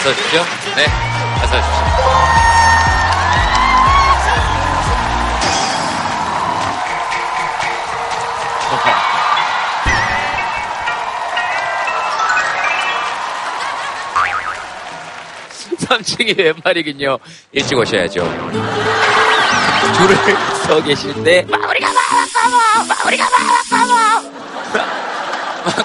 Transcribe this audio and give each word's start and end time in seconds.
어서 0.00 0.08
오십시오. 0.10 0.42
네, 0.76 0.86
어서 1.42 1.58
오십시오. 1.58 1.84
삼층이 15.86 16.34
웬 16.38 16.54
말이긴요. 16.64 17.18
일찍 17.52 17.76
오셔야죠. 17.76 18.20
줄을 19.96 20.16
서 20.66 20.82
계시는데 20.82 21.42
마무리가 21.42 21.88
많았다모 21.92 22.56
마무리가 22.88 23.28
많았다모 23.30 23.92
막 23.94 24.29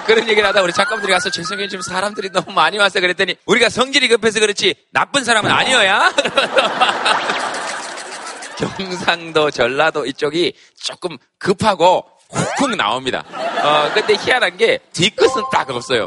그런 0.06 0.28
얘기를 0.28 0.48
하다 0.48 0.62
우리 0.62 0.72
작가분들이 0.72 1.12
가서 1.12 1.30
죄송해요 1.30 1.68
지금 1.68 1.82
사람들이 1.82 2.30
너무 2.30 2.52
많이 2.52 2.78
왔어 2.78 3.00
그랬더니 3.00 3.36
우리가 3.46 3.68
성질이 3.68 4.08
급해서 4.08 4.40
그렇지 4.40 4.74
나쁜 4.92 5.24
사람은 5.24 5.50
아니어야? 5.50 6.12
경상도 8.58 9.50
전라도 9.50 10.06
이쪽이 10.06 10.54
조금 10.82 11.18
급하고 11.38 12.06
훅훅 12.30 12.76
나옵니다. 12.76 13.24
어 13.62 13.90
근데 13.92 14.14
희한한 14.14 14.56
게 14.56 14.78
뒤끝은 14.92 15.44
딱 15.52 15.70
없어요. 15.70 16.04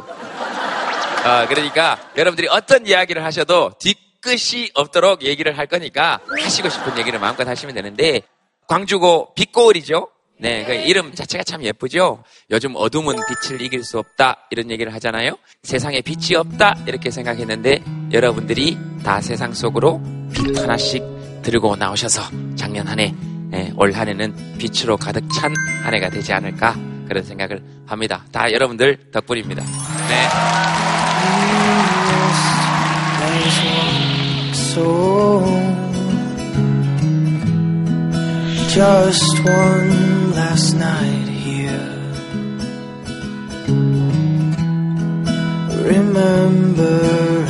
어, 1.25 1.45
그러니까 1.47 1.99
여러분들이 2.17 2.47
어떤 2.49 2.87
이야기를 2.87 3.23
하셔도 3.23 3.71
뒤끝이 3.79 4.71
없도록 4.73 5.23
얘기를 5.23 5.57
할 5.57 5.67
거니까 5.67 6.19
하시고 6.41 6.69
싶은 6.69 6.97
얘기를 6.97 7.19
마음껏 7.19 7.47
하시면 7.47 7.75
되는데 7.75 8.21
광주고 8.67 9.33
빛고을이죠. 9.35 10.09
네, 10.41 10.63
그 10.65 10.73
이름 10.73 11.13
자체가 11.13 11.43
참 11.43 11.63
예쁘죠. 11.63 12.23
요즘 12.49 12.73
어둠은 12.75 13.15
빛을 13.27 13.61
이길 13.61 13.83
수 13.83 13.99
없다 13.99 14.47
이런 14.51 14.71
얘기를 14.71 14.93
하잖아요. 14.93 15.37
세상에 15.63 16.01
빛이 16.01 16.35
없다 16.37 16.77
이렇게 16.87 17.11
생각했는데 17.11 17.83
여러분들이 18.13 18.77
다 19.03 19.19
세상 19.21 19.53
속으로 19.53 20.01
빛 20.33 20.57
하나씩 20.57 21.03
들고 21.41 21.75
나오셔서 21.75 22.21
작년 22.55 22.87
한 22.87 22.99
해 22.99 23.13
네, 23.51 23.71
올 23.75 23.91
한 23.93 24.07
해는 24.07 24.57
빛으로 24.59 24.95
가득 24.97 25.23
찬 25.33 25.53
한 25.83 25.93
해가 25.93 26.09
되지 26.09 26.31
않을까 26.33 26.75
그런 27.07 27.23
생각을 27.23 27.61
합니다. 27.87 28.23
다 28.31 28.51
여러분들 28.51 29.11
덕분입니다. 29.11 29.63
네. 29.63 30.29
Just 38.69 39.39
one 39.43 40.18
last 40.59 40.75
night 40.75 41.27
here. 41.29 41.87
Remembering 45.87 47.47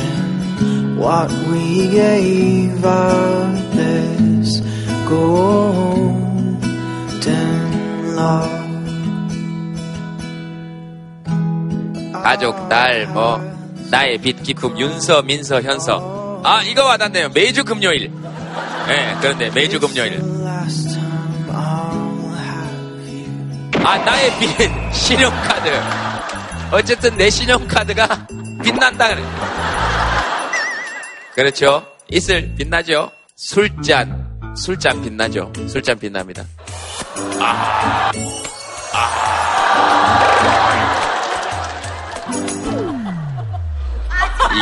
what 0.96 1.32
we 1.50 1.88
gave 1.88 2.84
our 2.84 3.50
best 3.74 4.62
golden 5.08 6.14
love. 8.14 8.60
가족, 12.22 12.68
딸, 12.68 13.08
뭐, 13.08 13.40
나의 13.90 14.18
빛, 14.18 14.40
기쁨, 14.44 14.78
윤서, 14.78 15.22
민서, 15.22 15.62
현서. 15.62 16.42
아, 16.44 16.62
이거 16.62 16.84
와닿네요. 16.84 17.30
매주 17.34 17.64
금요일. 17.64 18.12
네, 18.86 19.16
그런데 19.20 19.50
매주 19.50 19.80
금요일. 19.80 20.22
아, 23.84 23.98
나의 23.98 24.38
빛, 24.38 24.94
신용카드. 24.94 25.70
어쨌든 26.72 27.16
내 27.16 27.30
신용카드가 27.30 28.26
빛난다. 28.62 29.08
그래. 29.08 29.22
그렇죠. 31.34 31.86
있을 32.08 32.54
빛나죠. 32.56 33.10
술잔. 33.36 34.54
술잔 34.56 35.02
빛나죠. 35.02 35.52
술잔 35.68 35.98
빛납니다. 35.98 36.44
아. 37.40 38.12
아. 38.92 39.40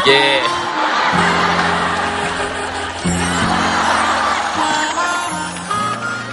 이게 0.00 0.42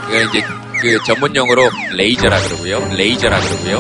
이거 0.08 0.22
이제 0.30 0.65
그 0.82 1.04
전문 1.06 1.36
용어로 1.36 1.70
레이저라 1.94 2.38
그러고요. 2.42 2.80
레이저라 2.96 3.40
그러고요. 3.40 3.80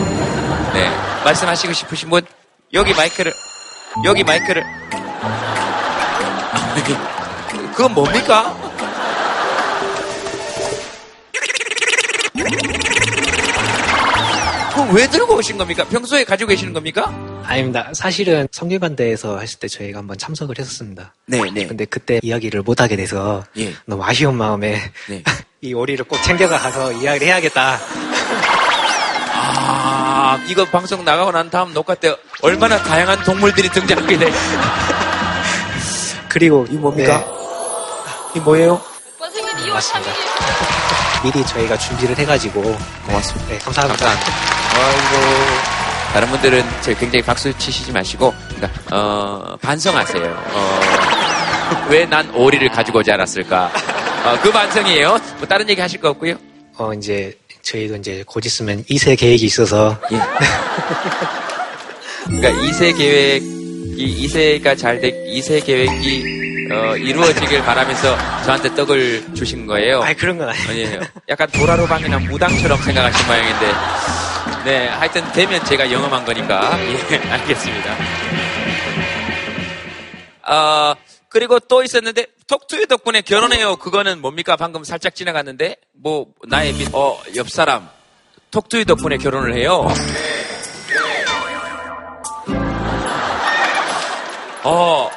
네. 0.73 0.89
말씀하시고 1.23 1.73
싶으신 1.73 2.09
분 2.09 2.21
여기 2.73 2.93
마이크를 2.93 3.33
여기 4.05 4.23
마이크를 4.23 4.63
그건 7.75 7.93
뭡니까? 7.93 8.55
그거 14.69 14.91
왜 14.93 15.07
들고 15.07 15.35
오신 15.37 15.57
겁니까? 15.57 15.85
평소에 15.85 16.23
가지고 16.25 16.49
계시는 16.49 16.73
겁니까? 16.73 17.13
아닙니다. 17.45 17.91
사실은 17.93 18.47
성균관대에서 18.51 19.39
했을 19.39 19.59
때 19.59 19.67
저희가 19.67 19.99
한번 19.99 20.17
참석을 20.17 20.57
했었습니다. 20.59 21.13
네, 21.27 21.39
네. 21.53 21.65
근데 21.65 21.85
그때 21.85 22.19
이야기를 22.21 22.61
못하게 22.63 22.95
돼서 22.95 23.43
예. 23.57 23.73
너무 23.85 24.03
아쉬운 24.03 24.35
마음에 24.35 24.79
네. 25.07 25.23
이 25.65 25.73
오리를 25.73 26.05
꼭 26.05 26.21
챙겨가 26.21 26.59
가서 26.59 26.91
이야기를 26.91 27.25
해야겠다. 27.27 27.79
아, 29.33 30.39
이거 30.47 30.63
방송 30.65 31.03
나가고 31.03 31.31
난 31.31 31.49
다음 31.49 31.73
녹화 31.73 31.95
때 31.95 32.15
얼마나 32.43 32.77
다양한 32.83 33.23
동물들이 33.23 33.69
등장하게 33.69 34.17
돼. 34.19 34.31
그리고 36.29 36.67
이 36.69 36.75
뭡니까? 36.75 37.17
네, 37.17 37.25
이 38.35 38.39
뭐예요? 38.41 38.79
원생은 39.19 39.49
2월 39.53 39.73
맞습니다. 39.73 40.11
3일이 40.11 41.23
미리 41.33 41.45
저희가 41.47 41.77
준비를 41.77 42.15
해가지고 42.19 42.61
고맙습니다. 43.07 43.49
네, 43.51 43.57
감사합니다. 43.57 44.05
감사합니다. 44.05 44.31
아이고. 44.75 45.75
다른 46.13 46.29
분들은 46.29 46.63
저 46.81 46.93
굉장히 46.93 47.23
박수 47.23 47.51
치시지 47.57 47.91
마시고, 47.91 48.33
그러니까, 48.55 48.69
어, 48.95 49.57
반성하세요. 49.61 50.23
어, 50.53 50.79
왜 51.89 52.05
난 52.05 52.29
오리를 52.35 52.69
가지고 52.69 52.99
오지 52.99 53.11
않았을까? 53.11 53.71
어, 54.25 54.39
그 54.41 54.51
반성이에요. 54.51 55.19
뭐 55.37 55.47
다른 55.47 55.69
얘기 55.69 55.79
하실 55.81 55.99
거 55.99 56.09
없고요. 56.09 56.35
어 56.77 56.93
이제 56.93 57.37
저희도 57.61 57.95
이제 57.97 58.23
곧 58.25 58.45
있으면 58.45 58.83
2세 58.83 59.17
계획이 59.17 59.45
있어서 59.45 59.97
예. 60.11 60.19
그러니까 62.25 62.61
2세 62.63 62.97
계획이 62.97 63.55
2세가 64.27 64.77
잘 64.77 64.99
돼, 64.99 65.11
2세 65.11 65.63
계획이 65.65 66.69
어, 66.71 66.97
이루어지길 66.97 67.61
바라면서 67.63 68.17
저한테 68.43 68.73
떡을 68.75 69.35
주신 69.35 69.67
거예요. 69.67 70.01
아니 70.01 70.15
그런 70.15 70.37
건 70.37 70.49
아니에요. 70.49 70.69
아니에요. 70.69 70.99
약간 71.29 71.47
도라로방이나 71.51 72.19
무당처럼 72.19 72.81
생각하신 72.81 73.27
모양인데, 73.27 73.71
네, 74.65 74.87
하여튼 74.87 75.31
되면 75.33 75.63
제가 75.63 75.91
영험한 75.91 76.25
거니까, 76.25 76.77
예, 77.11 77.17
알겠습니다. 77.17 77.95
어, 80.47 80.95
그리고 81.35 81.59
또 81.59 81.83
있었는데, 81.83 82.27
톡투유 82.47 82.87
덕분에 82.87 83.19
결혼해요. 83.19 83.75
그거는 83.75 84.21
뭡니까? 84.21 84.55
방금 84.55 84.85
살짝 84.85 85.13
지나갔는데, 85.15 85.75
뭐, 85.91 86.27
나의 86.47 86.71
빛, 86.71 86.87
어, 86.95 87.21
옆 87.35 87.49
사람, 87.49 87.89
톡투유 88.51 88.85
덕분에 88.85 89.17
결혼을 89.17 89.53
해요. 89.53 89.85
어, 94.63 95.09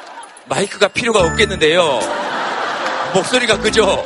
마이크가 0.49 0.89
필요가 0.89 1.21
없겠는데요. 1.21 1.99
목소리가 3.13 3.57
그죠? 3.61 4.03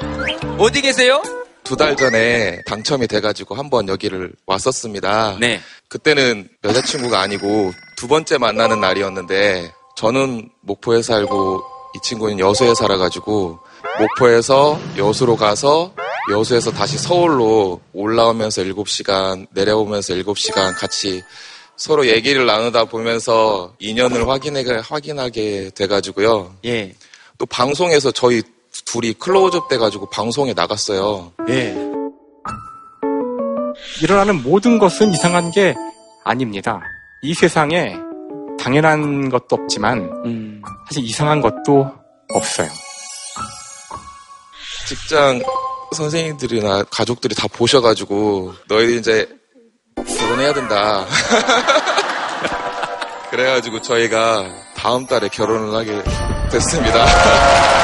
어디 0.59 0.81
계세요? 0.83 1.19
두 1.63 1.75
달 1.75 1.95
전에 1.95 2.61
당첨이 2.67 3.07
돼가지고 3.07 3.55
한번 3.55 3.87
여기를 3.87 4.33
왔었습니다. 4.45 5.37
네. 5.39 5.61
그때는 5.87 6.47
여자친구가 6.63 7.19
아니고 7.21 7.73
두 7.97 8.07
번째 8.07 8.37
만나는 8.37 8.81
날이었는데 8.81 9.71
저는 9.95 10.49
목포에 10.61 11.01
살고 11.01 11.72
이 11.95 11.99
친구는 12.01 12.39
여수에 12.39 12.73
살아가지고 12.75 13.59
목포에서 13.99 14.79
여수로 14.97 15.35
가서 15.35 15.93
여수에서 16.31 16.71
다시 16.71 16.97
서울로 16.97 17.81
올라오면서 17.93 18.63
7시간 18.63 19.47
내려오면서 19.51 20.13
7시간 20.13 20.77
같이 20.77 21.21
서로 21.75 22.07
얘기를 22.07 22.45
나누다 22.45 22.85
보면서 22.85 23.73
인연을 23.79 24.27
확인해, 24.27 24.63
확인하게 24.81 25.71
돼가지고요. 25.75 26.55
예. 26.65 26.95
또 27.37 27.45
방송에서 27.45 28.11
저희 28.11 28.41
둘이 28.85 29.13
클로즈업 29.13 29.67
돼가지고 29.67 30.09
방송에 30.09 30.53
나갔어요. 30.53 31.31
예. 31.49 31.75
일어나는 34.01 34.43
모든 34.43 34.79
것은 34.79 35.11
이상한 35.11 35.51
게 35.51 35.75
아닙니다. 36.23 36.81
이 37.21 37.33
세상에 37.33 37.95
당연한 38.63 39.29
것도 39.29 39.57
없지만 39.57 40.09
음. 40.25 40.61
사실 40.87 41.03
이상한 41.03 41.41
것도 41.41 41.91
없어요. 42.33 42.69
직장 44.87 45.41
선생님들이나 45.93 46.83
가족들이 46.89 47.35
다 47.35 47.49
보셔가지고 47.51 48.53
너희들 48.69 48.95
이제 48.95 49.27
결혼해야 50.17 50.53
된다. 50.53 51.05
그래가지고 53.31 53.81
저희가 53.81 54.49
다음 54.77 55.05
달에 55.07 55.27
결혼을 55.27 55.75
하게 55.75 56.01
됐습니다. 56.49 57.05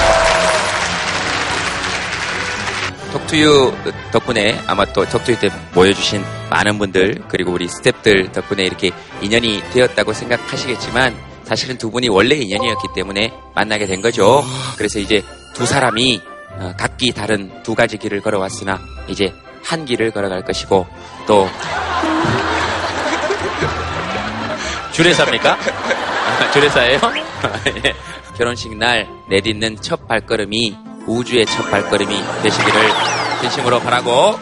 톡투유 3.30 3.74
덕분에 4.12 4.60
아마 4.66 4.86
또 4.86 5.06
톡투유 5.06 5.40
때 5.40 5.50
모여주신 5.76 6.24
많은 6.50 6.80
분들 6.80 7.26
그리고 7.28 7.52
우리 7.52 7.68
스탭들 7.68 8.32
덕분에 8.32 8.64
이렇게 8.64 8.92
인연이 9.22 9.62
되었다고 9.72 10.14
생각하시겠지만 10.14 11.16
사실은 11.44 11.78
두 11.78 11.92
분이 11.92 12.10
원래 12.10 12.36
인연이었기 12.36 12.88
때문에 12.96 13.32
만나게 13.54 13.86
된 13.86 14.02
거죠. 14.02 14.44
그래서 14.78 15.00
이제 15.00 15.22
두 15.54 15.66
사람이 15.66 16.22
어, 16.58 16.74
각기 16.78 17.12
다른 17.12 17.62
두 17.62 17.76
가지 17.76 17.98
길을 17.98 18.22
걸어왔으나 18.22 18.80
이제 19.08 19.32
한 19.64 19.86
길을 19.86 20.12
걸어갈 20.12 20.44
것이고 20.44 20.88
또 21.28 21.48
주례사입니까? 24.92 25.54
아, 25.54 26.50
주례사예요? 26.52 27.00
예. 27.86 27.94
결혼식 28.36 28.76
날 28.76 29.08
내딛는 29.30 29.78
첫 29.82 30.08
발걸음이 30.08 30.76
우주의 31.06 31.46
첫 31.46 31.70
발걸음이 31.70 32.16
되시기를 32.44 33.19
진심으로 33.42 33.80
바라고 33.80 34.40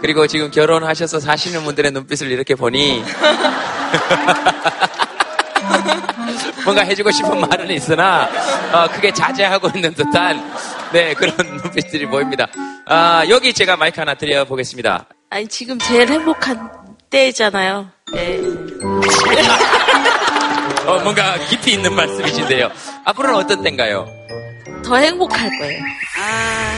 그리고 0.00 0.26
지금 0.26 0.50
결혼하셔서 0.50 1.20
사시는 1.20 1.62
분들의 1.64 1.92
눈빛을 1.92 2.30
이렇게 2.30 2.54
보니 2.54 3.04
뭔가 6.64 6.82
해주고 6.82 7.10
싶은 7.10 7.40
말은 7.40 7.70
있으나 7.70 8.28
어, 8.72 8.86
크게 8.88 9.12
자제하고 9.12 9.68
있는 9.74 9.92
듯한 9.94 10.52
네 10.92 11.14
그런 11.14 11.34
눈빛들이 11.36 12.06
보입니다. 12.06 12.46
아, 12.86 13.24
여기 13.28 13.52
제가 13.52 13.76
마이크 13.76 14.00
하나 14.00 14.14
드려 14.14 14.44
보겠습니다. 14.44 15.06
아니 15.30 15.46
지금 15.48 15.78
제일 15.78 16.08
행복한 16.08 16.70
때잖아요. 17.10 17.88
네. 18.12 18.40
어, 20.86 20.98
뭔가 21.02 21.36
깊이 21.48 21.72
있는 21.72 21.94
말씀이신데요. 21.94 22.70
앞으로는 23.04 23.36
어떤 23.36 23.62
때인가요? 23.62 24.06
더 24.84 24.96
행복할 24.96 25.50
거예요. 25.58 25.82
아, 26.18 26.22
아. 26.22 26.69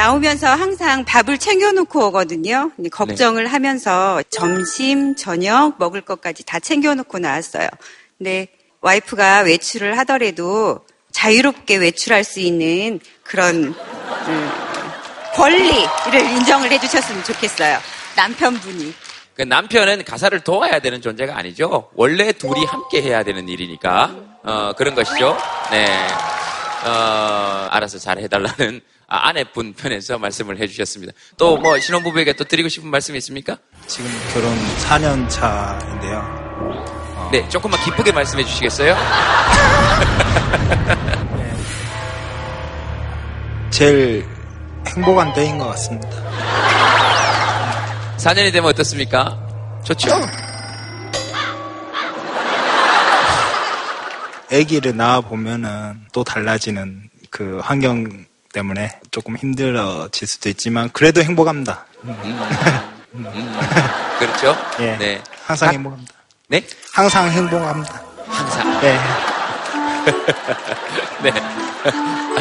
나오면서 0.00 0.46
항상 0.46 1.04
밥을 1.04 1.36
챙겨놓고 1.36 2.06
오거든요. 2.06 2.70
근데 2.74 2.88
걱정을 2.88 3.48
하면서 3.48 4.22
점심, 4.30 5.14
저녁 5.14 5.74
먹을 5.78 6.00
것까지 6.00 6.42
다 6.46 6.58
챙겨놓고 6.58 7.18
나왔어요. 7.18 7.68
근데 8.16 8.48
와이프가 8.80 9.40
외출을 9.40 9.98
하더라도 9.98 10.80
자유롭게 11.12 11.76
외출할 11.76 12.24
수 12.24 12.40
있는 12.40 12.98
그런 13.24 13.74
음, 13.74 14.50
권리를 15.34 16.14
인정을 16.14 16.72
해주셨으면 16.72 17.22
좋겠어요. 17.24 17.78
남편분이. 18.16 18.94
그 19.34 19.42
남편은 19.42 20.04
가사를 20.04 20.40
도와야 20.40 20.78
되는 20.78 21.02
존재가 21.02 21.36
아니죠. 21.36 21.90
원래 21.94 22.32
둘이 22.32 22.64
함께 22.64 23.02
해야 23.02 23.22
되는 23.22 23.46
일이니까 23.50 24.14
어, 24.44 24.72
그런 24.78 24.94
것이죠. 24.94 25.36
네, 25.70 25.86
어, 26.86 27.68
알아서 27.70 27.98
잘 27.98 28.18
해달라는 28.18 28.80
아, 29.10 29.28
아내분 29.28 29.74
편에서 29.74 30.18
말씀을 30.18 30.58
해주셨습니다. 30.58 31.12
또 31.36 31.56
뭐 31.58 31.78
신혼부부에게 31.78 32.32
또 32.34 32.44
드리고 32.44 32.68
싶은 32.68 32.88
말씀이 32.88 33.18
있습니까? 33.18 33.58
지금 33.86 34.10
결혼 34.32 34.56
4년 34.78 35.28
차인데요. 35.28 37.28
네, 37.32 37.48
조금만 37.48 37.80
기쁘게 37.84 38.12
말씀해 38.12 38.44
주시겠어요? 38.44 38.96
제일 43.70 44.26
행복한 44.86 45.32
때인 45.34 45.58
것 45.58 45.66
같습니다. 45.68 46.08
4년이 48.16 48.52
되면 48.52 48.70
어떻습니까? 48.70 49.38
좋죠? 49.84 50.10
아기를 54.52 54.96
낳아 54.96 55.20
보면은 55.20 56.06
또 56.12 56.24
달라지는 56.24 57.08
그 57.30 57.60
환경 57.62 58.24
때문에 58.52 59.00
조금 59.10 59.36
힘들어질 59.36 60.26
수도 60.26 60.48
있지만 60.48 60.90
그래도 60.92 61.22
행복합니다. 61.22 61.86
그렇죠? 64.18 64.56
예. 64.80 64.96
네. 64.96 65.22
항상 65.44 65.68
아, 65.68 65.72
행복합니다. 65.72 66.14
네? 66.48 66.62
항상 66.92 67.30
행복합니다. 67.30 68.02
항상. 68.26 68.80
네. 68.80 68.98
네. 71.22 71.32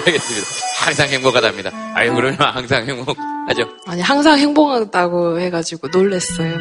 알겠습니다. 0.06 0.48
항상 0.80 1.08
행복하답니다. 1.10 1.72
아유, 1.94 2.14
그러면 2.14 2.38
항상 2.40 2.88
행복하죠. 2.88 3.70
아니 3.88 4.02
항상 4.02 4.38
행복하다고 4.38 5.40
해가지고 5.40 5.88
놀랬어요. 5.90 6.58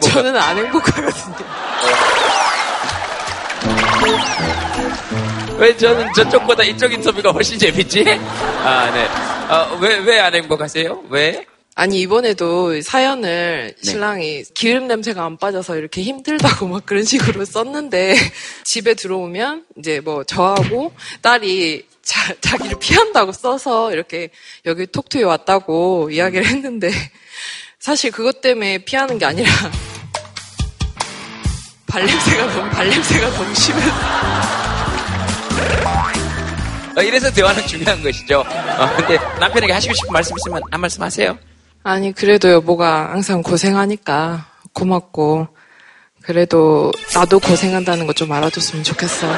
저는 0.00 0.36
안 0.36 0.56
행복하거든요. 0.58 1.36
왜 5.58 5.76
저는 5.76 6.12
저쪽보다 6.14 6.62
이쪽 6.64 6.92
인터뷰가 6.92 7.30
훨씬 7.32 7.58
재밌지? 7.58 8.04
아, 8.08 8.90
네. 8.92 9.06
아, 9.48 9.78
왜, 9.80 9.98
왜 9.98 10.20
안 10.20 10.34
행복하세요? 10.34 11.04
왜? 11.10 11.44
아니 11.74 12.00
이번에도 12.00 12.80
사연을 12.80 13.74
네. 13.76 13.90
신랑이 13.90 14.42
기름 14.54 14.88
냄새가 14.88 15.24
안 15.24 15.36
빠져서 15.36 15.76
이렇게 15.76 16.02
힘들다고 16.02 16.66
막 16.66 16.84
그런 16.84 17.04
식으로 17.04 17.44
썼는데 17.44 18.16
집에 18.64 18.94
들어오면 18.94 19.64
이제 19.78 20.00
뭐 20.00 20.24
저하고 20.24 20.92
딸이 21.22 21.86
자, 22.02 22.34
자기를 22.40 22.78
피한다고 22.80 23.30
써서 23.32 23.92
이렇게 23.92 24.30
여기 24.66 24.86
톡투에 24.86 25.22
왔다고 25.22 26.10
이야기를 26.10 26.46
했는데 26.46 26.90
사실 27.78 28.10
그것 28.10 28.40
때문에 28.40 28.78
피하는 28.78 29.18
게 29.18 29.24
아니라 29.26 29.48
발냄새가 31.88 32.46
너무 32.54 32.70
발냄새가 32.70 33.30
너무 33.30 33.54
심해서 33.54 33.90
어, 36.96 37.02
이래서 37.02 37.30
대화는 37.30 37.64
중요한 37.66 38.02
것이죠. 38.02 38.40
어, 38.40 38.96
근데 38.96 39.18
남편에게 39.38 39.72
하시고 39.72 39.94
싶은 39.94 40.12
말씀 40.12 40.36
있으면 40.36 40.60
한 40.68 40.80
말씀 40.80 41.00
하세요. 41.00 41.38
아니, 41.84 42.12
그래도 42.12 42.50
여보가 42.50 43.12
항상 43.12 43.40
고생하니까 43.40 44.46
고맙고, 44.72 45.46
그래도 46.22 46.90
나도 47.14 47.38
고생한다는 47.38 48.08
거좀 48.08 48.32
알아줬으면 48.32 48.82
좋겠어. 48.82 49.28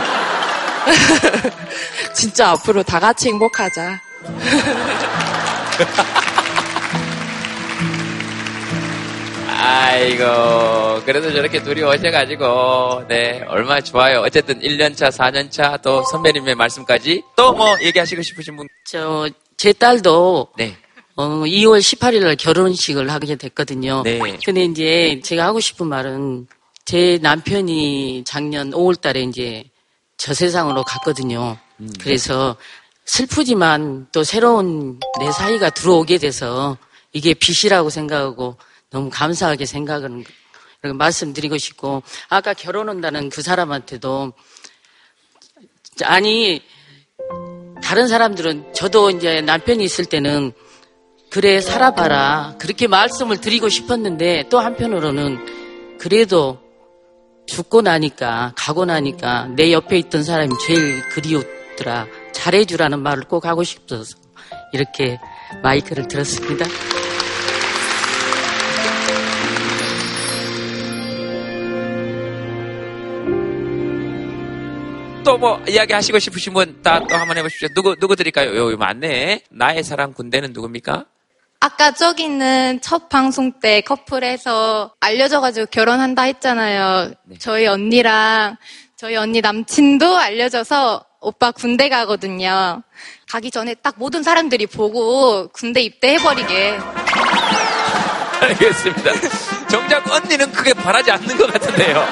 진짜 2.14 2.48
앞으로 2.52 2.82
다 2.82 2.98
같이 2.98 3.28
행복하자. 3.28 4.00
아이고, 9.62 11.02
그래도 11.04 11.30
저렇게 11.32 11.62
둘이 11.62 11.82
오셔가지고, 11.82 13.04
네, 13.08 13.42
얼마나 13.46 13.80
좋아요. 13.80 14.20
어쨌든 14.20 14.58
1년차, 14.60 15.10
4년차, 15.10 15.80
또 15.82 16.02
선배님의 16.04 16.54
말씀까지, 16.54 17.22
또 17.36 17.52
뭐 17.52 17.76
얘기하시고 17.82 18.22
싶으신 18.22 18.56
분, 18.56 18.66
저, 18.86 19.28
제 19.58 19.72
딸도 19.74 20.48
네. 20.56 20.76
어, 21.16 21.26
2월 21.44 21.80
18일 21.80 22.22
날 22.22 22.36
결혼식을 22.36 23.10
하게 23.10 23.36
됐거든요. 23.36 24.02
네. 24.04 24.18
근데 24.44 24.64
이제 24.64 25.20
제가 25.22 25.44
하고 25.46 25.60
싶은 25.60 25.86
말은 25.86 26.46
제 26.86 27.18
남편이 27.20 28.24
작년 28.26 28.70
5월 28.70 28.98
달에 29.00 29.20
이제 29.22 29.64
저 30.16 30.32
세상으로 30.32 30.82
갔거든요. 30.84 31.58
그래서 32.00 32.56
슬프지만 33.04 34.06
또 34.12 34.24
새로운 34.24 34.98
내 35.18 35.30
사이가 35.30 35.70
들어오게 35.70 36.16
돼서 36.18 36.78
이게 37.12 37.34
빚이라고 37.34 37.90
생각하고 37.90 38.56
너무 38.90 39.08
감사하게 39.10 39.66
이렇게 39.66 40.24
말씀드리고 40.96 41.58
싶고 41.58 42.02
아까 42.28 42.54
결혼한다는 42.54 43.28
그 43.28 43.42
사람한테도 43.42 44.32
아니 46.04 46.62
다른 47.82 48.08
사람들은 48.08 48.72
저도 48.74 49.10
이제 49.10 49.40
남편이 49.40 49.84
있을 49.84 50.04
때는 50.04 50.52
그래 51.30 51.60
살아봐라 51.60 52.56
그렇게 52.58 52.88
말씀을 52.88 53.40
드리고 53.40 53.68
싶었는데 53.68 54.48
또 54.48 54.58
한편으로는 54.58 55.98
그래도 55.98 56.58
죽고 57.46 57.82
나니까 57.82 58.54
가고 58.56 58.84
나니까 58.84 59.48
내 59.56 59.72
옆에 59.72 59.98
있던 59.98 60.24
사람이 60.24 60.54
제일 60.66 61.08
그리웠더라 61.08 62.06
잘해주라는 62.32 63.00
말을 63.00 63.24
꼭 63.24 63.44
하고 63.44 63.64
싶어서 63.64 64.16
이렇게 64.72 65.18
마이크를 65.62 66.08
들었습니다. 66.08 66.66
또 75.30 75.38
뭐 75.38 75.62
이야기 75.68 75.92
하시고 75.92 76.18
싶으신 76.18 76.52
분 76.52 76.82
다 76.82 76.98
또 77.08 77.14
한번 77.16 77.38
해보십시오. 77.38 77.68
누구, 77.74 77.94
누구 77.96 78.16
드릴까요? 78.16 78.54
요, 78.56 78.72
요 78.72 78.76
맞네. 78.76 79.42
나의 79.50 79.84
사랑 79.84 80.12
군대는 80.12 80.52
누굽니까? 80.52 81.04
아까 81.60 81.92
저기 81.92 82.24
있는 82.24 82.80
첫 82.82 83.08
방송 83.08 83.52
때 83.60 83.80
커플에서 83.82 84.92
알려져가지고 84.98 85.66
결혼한다 85.66 86.22
했잖아요. 86.22 87.12
저희 87.38 87.66
언니랑 87.68 88.56
저희 88.96 89.14
언니 89.16 89.40
남친도 89.40 90.16
알려져서 90.16 91.04
오빠 91.20 91.52
군대 91.52 91.88
가거든요. 91.88 92.82
가기 93.30 93.50
전에 93.52 93.74
딱 93.74 93.94
모든 93.98 94.22
사람들이 94.24 94.66
보고 94.66 95.46
군대 95.48 95.80
입대해버리게. 95.82 96.78
알겠습니다. 98.40 99.12
정작 99.68 100.10
언니는 100.10 100.50
크게 100.50 100.72
바라지 100.74 101.10
않는 101.12 101.36
것 101.36 101.52
같은데요. 101.52 102.04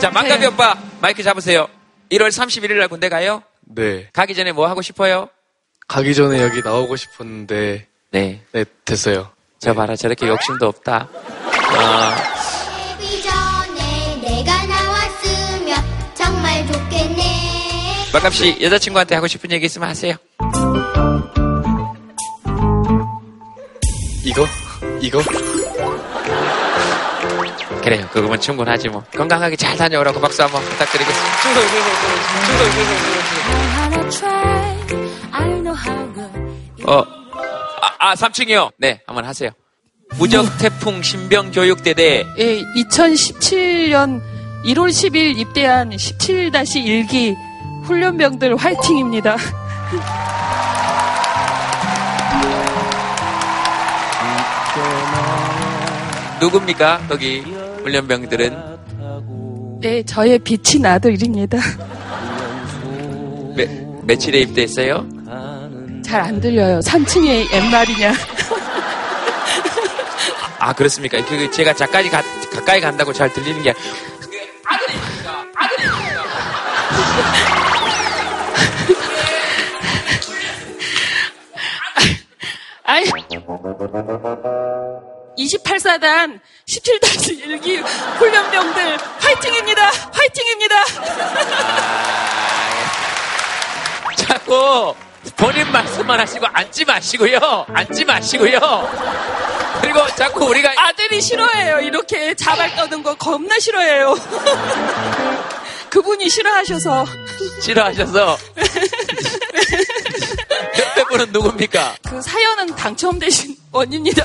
자, 0.00 0.10
망가비 0.10 0.40
네. 0.40 0.46
오빠, 0.46 0.74
마이크 1.04 1.22
잡으세요. 1.22 1.68
1월 2.12 2.28
31일 2.28 2.78
날 2.78 2.88
군대 2.88 3.10
가요? 3.10 3.42
네. 3.60 4.08
가기 4.14 4.34
전에 4.34 4.52
뭐 4.52 4.66
하고 4.66 4.80
싶어요? 4.80 5.28
가기 5.86 6.14
전에 6.14 6.40
여기 6.40 6.62
나오고 6.62 6.96
싶었는데, 6.96 7.86
네. 8.10 8.40
네, 8.52 8.64
됐어요. 8.86 9.30
저 9.58 9.74
봐라, 9.74 9.96
저렇게 9.96 10.26
욕심도 10.26 10.66
없다. 10.66 11.06
어, 11.10 12.10
텔레비전에 12.98 14.16
내가 14.22 14.64
나왔으면 14.64 15.84
정말 16.14 16.66
좋겠네. 16.72 18.10
마감 18.10 18.32
씨, 18.32 18.56
여자친구한테 18.62 19.14
하고 19.14 19.26
싶은 19.26 19.52
얘기 19.52 19.66
있으면 19.66 19.90
하세요. 19.90 20.16
이거? 24.24 24.46
이거? 25.02 25.20
그래요. 27.84 28.08
그거면 28.10 28.40
충분하지 28.40 28.88
뭐. 28.88 29.04
건강하게 29.14 29.56
잘 29.56 29.76
다녀오라고 29.76 30.18
박수 30.18 30.42
한번 30.42 30.62
부탁드리겠습니다. 30.62 31.34
어, 36.86 37.04
아, 37.82 38.10
아 38.10 38.14
3층이요. 38.14 38.72
네, 38.78 39.02
한번 39.06 39.26
하세요. 39.26 39.50
무적 40.16 40.46
태풍 40.58 41.02
신병 41.02 41.50
교육대대 41.52 42.24
예, 42.38 42.62
2017년 42.62 44.22
1월 44.64 44.88
10일 44.88 45.38
입대한 45.38 45.90
17-1기 45.90 47.34
훈련병들 47.84 48.56
화이팅입니다. 48.56 49.36
누굽니까? 56.40 57.06
거기 57.08 57.42
훈련병들은 57.84 59.80
네, 59.80 60.02
저의 60.04 60.38
비친 60.38 60.84
아들입니다. 60.86 61.58
매, 63.54 63.66
며칠에 64.02 64.40
입대했어요? 64.40 65.06
잘 66.04 66.20
안 66.22 66.40
들려요. 66.40 66.80
3층에 66.80 67.52
옛말이냐. 67.52 68.12
아 70.58 70.72
그렇습니까? 70.72 71.22
그 71.24 71.50
제가 71.50 71.74
작가이 71.74 72.08
가, 72.08 72.22
가까이 72.52 72.80
간다고 72.80 73.12
잘 73.12 73.30
들리는 73.32 73.62
게 73.62 73.74
아이, 82.84 83.04
28사단 85.38 86.40
17-1기 86.68 87.82
훈련병들 88.18 88.98
화이팅입니다! 89.18 89.90
화이팅입니다! 90.12 90.84
자꾸 94.16 94.94
본인 95.36 95.70
말씀만 95.72 96.20
하시고 96.20 96.46
앉지 96.46 96.84
마시고요. 96.84 97.66
앉지 97.68 98.04
마시고요. 98.04 98.58
그리고 99.80 100.06
자꾸 100.14 100.44
우리가 100.46 100.72
아들이 100.76 101.20
싫어해요. 101.20 101.80
이렇게 101.80 102.34
자발 102.34 102.74
떠는 102.76 103.02
거 103.02 103.14
겁나 103.14 103.58
싫어해요. 103.58 104.14
그분이 105.90 106.28
싫어하셔서 106.28 107.06
싫어하셔서 107.60 108.38
옆에 110.78 111.04
분은 111.08 111.32
누굽니까? 111.32 111.96
그 112.08 112.20
사연은 112.22 112.74
당첨되신 112.74 113.56
원입니다. 113.70 114.24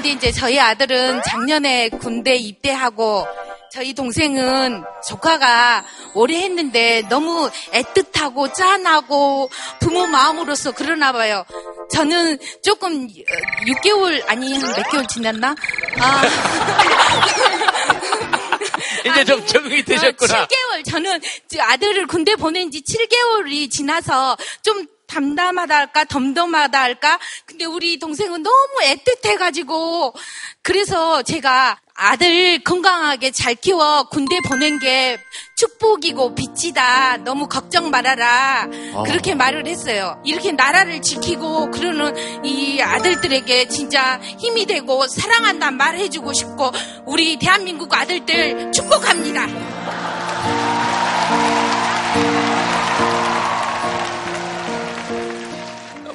근데 0.00 0.12
이제 0.12 0.32
저희 0.32 0.58
아들은 0.58 1.20
작년에 1.28 1.90
군대 1.90 2.34
입대하고 2.34 3.26
저희 3.70 3.92
동생은 3.92 4.82
조카가 5.06 5.84
오래 6.14 6.38
했는데 6.38 7.02
너무 7.10 7.50
애틋하고 7.72 8.54
짠하고 8.54 9.50
부모 9.78 10.06
마음으로서 10.06 10.72
그러나 10.72 11.12
봐요. 11.12 11.44
저는 11.92 12.38
조금 12.62 13.08
6개월 13.08 14.26
아니 14.26 14.56
한몇 14.56 14.90
개월 14.90 15.06
지났나? 15.06 15.54
아. 15.98 16.22
이제 19.04 19.24
좀 19.24 19.44
적응이 19.44 19.82
되셨구나. 19.82 20.46
7개월 20.46 20.90
저는 20.90 21.20
저 21.46 21.60
아들을 21.60 22.06
군대 22.06 22.36
보낸 22.36 22.70
지 22.70 22.80
7개월이 22.80 23.70
지나서 23.70 24.38
좀 24.62 24.86
담담하다 25.10 25.76
할까? 25.76 26.04
덤덤하다 26.04 26.80
할까? 26.80 27.18
근데 27.44 27.64
우리 27.64 27.98
동생은 27.98 28.42
너무 28.42 28.68
애틋해가지고 28.82 30.14
그래서 30.62 31.22
제가 31.22 31.78
아들 31.94 32.60
건강하게 32.64 33.30
잘 33.30 33.54
키워 33.54 34.04
군대 34.04 34.40
보낸 34.48 34.78
게 34.78 35.18
축복이고 35.56 36.34
빚이다. 36.34 37.18
너무 37.18 37.46
걱정 37.46 37.90
말아라. 37.90 38.68
어. 38.94 39.02
그렇게 39.02 39.34
말을 39.34 39.66
했어요. 39.66 40.20
이렇게 40.24 40.52
나라를 40.52 41.02
지키고 41.02 41.70
그러는 41.70 42.44
이 42.44 42.80
아들들에게 42.80 43.68
진짜 43.68 44.18
힘이 44.38 44.64
되고 44.64 45.06
사랑한다 45.06 45.72
말해주고 45.72 46.32
싶고 46.32 46.70
우리 47.04 47.38
대한민국 47.38 47.92
아들들 47.92 48.72
축복합니다 48.72 50.19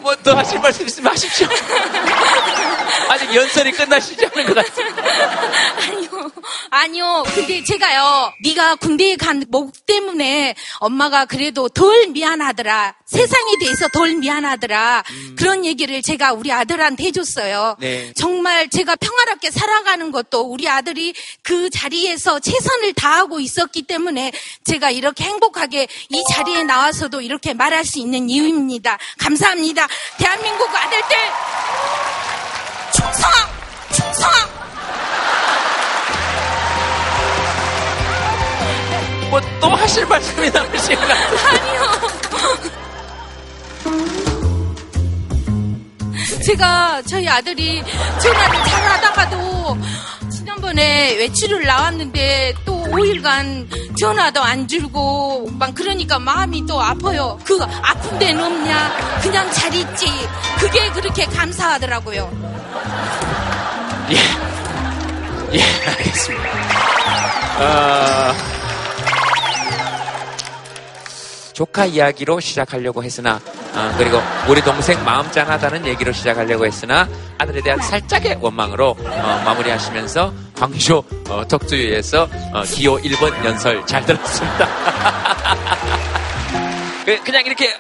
뭐더 0.06 0.36
하실 0.38 0.60
말씀 0.60 0.86
있으면 0.86 1.12
하십시오. 1.14 1.48
아직 3.10 3.34
연설이 3.34 3.72
끝나시지 3.72 4.24
않은 4.26 4.46
것 4.46 4.56
같습니다. 4.56 5.04
아니요, 5.82 6.32
아니요. 6.70 7.24
근데 7.34 7.64
제가요, 7.64 8.32
네가 8.44 8.76
군대에 8.76 9.16
간 9.16 9.44
목 9.50 9.86
때문에 9.86 10.56
엄마가 10.80 11.26
그래도 11.26 11.70
덜 11.70 12.08
미안하더라. 12.08 12.96
세상에 13.06 13.52
대해서 13.60 13.88
덜 13.90 14.16
미안하더라. 14.16 15.04
그런 15.38 15.64
얘기를 15.66 16.02
제가 16.02 16.34
우리 16.34 16.52
아들한테 16.52 17.06
해줬어요. 17.06 17.78
네. 17.80 18.12
정말 18.16 18.68
제가 18.70 18.96
평화롭게 18.96 19.52
살아가는 19.52 20.12
것도 20.12 20.42
우리 20.42 20.68
아들이 20.68 21.14
그 21.44 21.70
자리에서 21.70 22.40
최선을 22.40 22.94
다하고 22.94 23.40
있었기 23.40 23.84
때문에 23.84 24.32
제가 24.64 24.90
이렇게 24.90 25.24
행복하게 25.26 25.88
이 26.10 26.24
자리에 26.34 26.64
나와서도 26.64 27.22
이렇게 27.22 27.54
말할 27.54 27.86
수 27.86 28.00
있는 28.00 28.30
이유입니다. 28.30 28.98
감사합니다. 29.20 29.88
대한민국 30.18 30.70
아들들 30.76 31.18
충성! 32.92 33.32
충성! 33.92 34.32
뭐 39.30 39.42
또 39.60 39.70
하실 39.70 40.06
말씀이 40.06 40.50
남으신 40.50 40.96
것 40.96 41.08
같아요. 41.08 42.85
제가 46.46 47.02
저희 47.08 47.28
아들이 47.28 47.84
전화를 48.22 48.64
잘 48.66 48.84
하다가도 48.84 49.78
지난번에 50.32 51.16
외출을 51.16 51.66
나왔는데 51.66 52.54
또 52.66 52.84
5일간 52.84 53.68
전화도 54.00 54.42
안 54.42 54.68
줄고 54.68 55.48
막 55.54 55.74
그러니까 55.74 56.20
마음이 56.20 56.66
또 56.66 56.82
아파요. 56.82 57.38
그 57.46 57.60
아픈 57.62 58.20
데는 58.20 58.44
없냐? 58.44 59.20
그냥 59.22 59.52
잘 59.52 59.74
있지. 59.74 60.06
그게 60.60 60.90
그렇게 60.92 61.26
감사하더라고요. 61.26 62.32
예, 65.54 65.62
알겠습니다. 65.88 66.50
어, 67.60 68.34
조카 71.56 71.86
이야기로 71.86 72.42
시작하려고 72.42 73.02
했으나, 73.02 73.40
어, 73.74 73.96
그리고 73.98 74.22
우리 74.50 74.62
동생 74.62 75.02
마음 75.06 75.32
짠하다는 75.32 75.86
얘기로 75.88 76.12
시작하려고 76.12 76.66
했으나, 76.66 77.08
아들에 77.38 77.62
대한 77.62 77.80
살짝의 77.82 78.40
원망으로 78.42 78.90
어, 79.00 79.42
마무리하시면서 79.46 80.34
광주 80.54 81.02
어, 81.30 81.48
덕두유에서 81.48 82.28
어, 82.54 82.62
기호 82.64 82.98
1번 83.00 83.34
연설 83.46 83.86
잘 83.86 84.06
들었습니다. 84.06 84.68
그- 87.06 87.24
그냥 87.24 87.46
이렇게 87.46 87.68
하, 87.68 87.74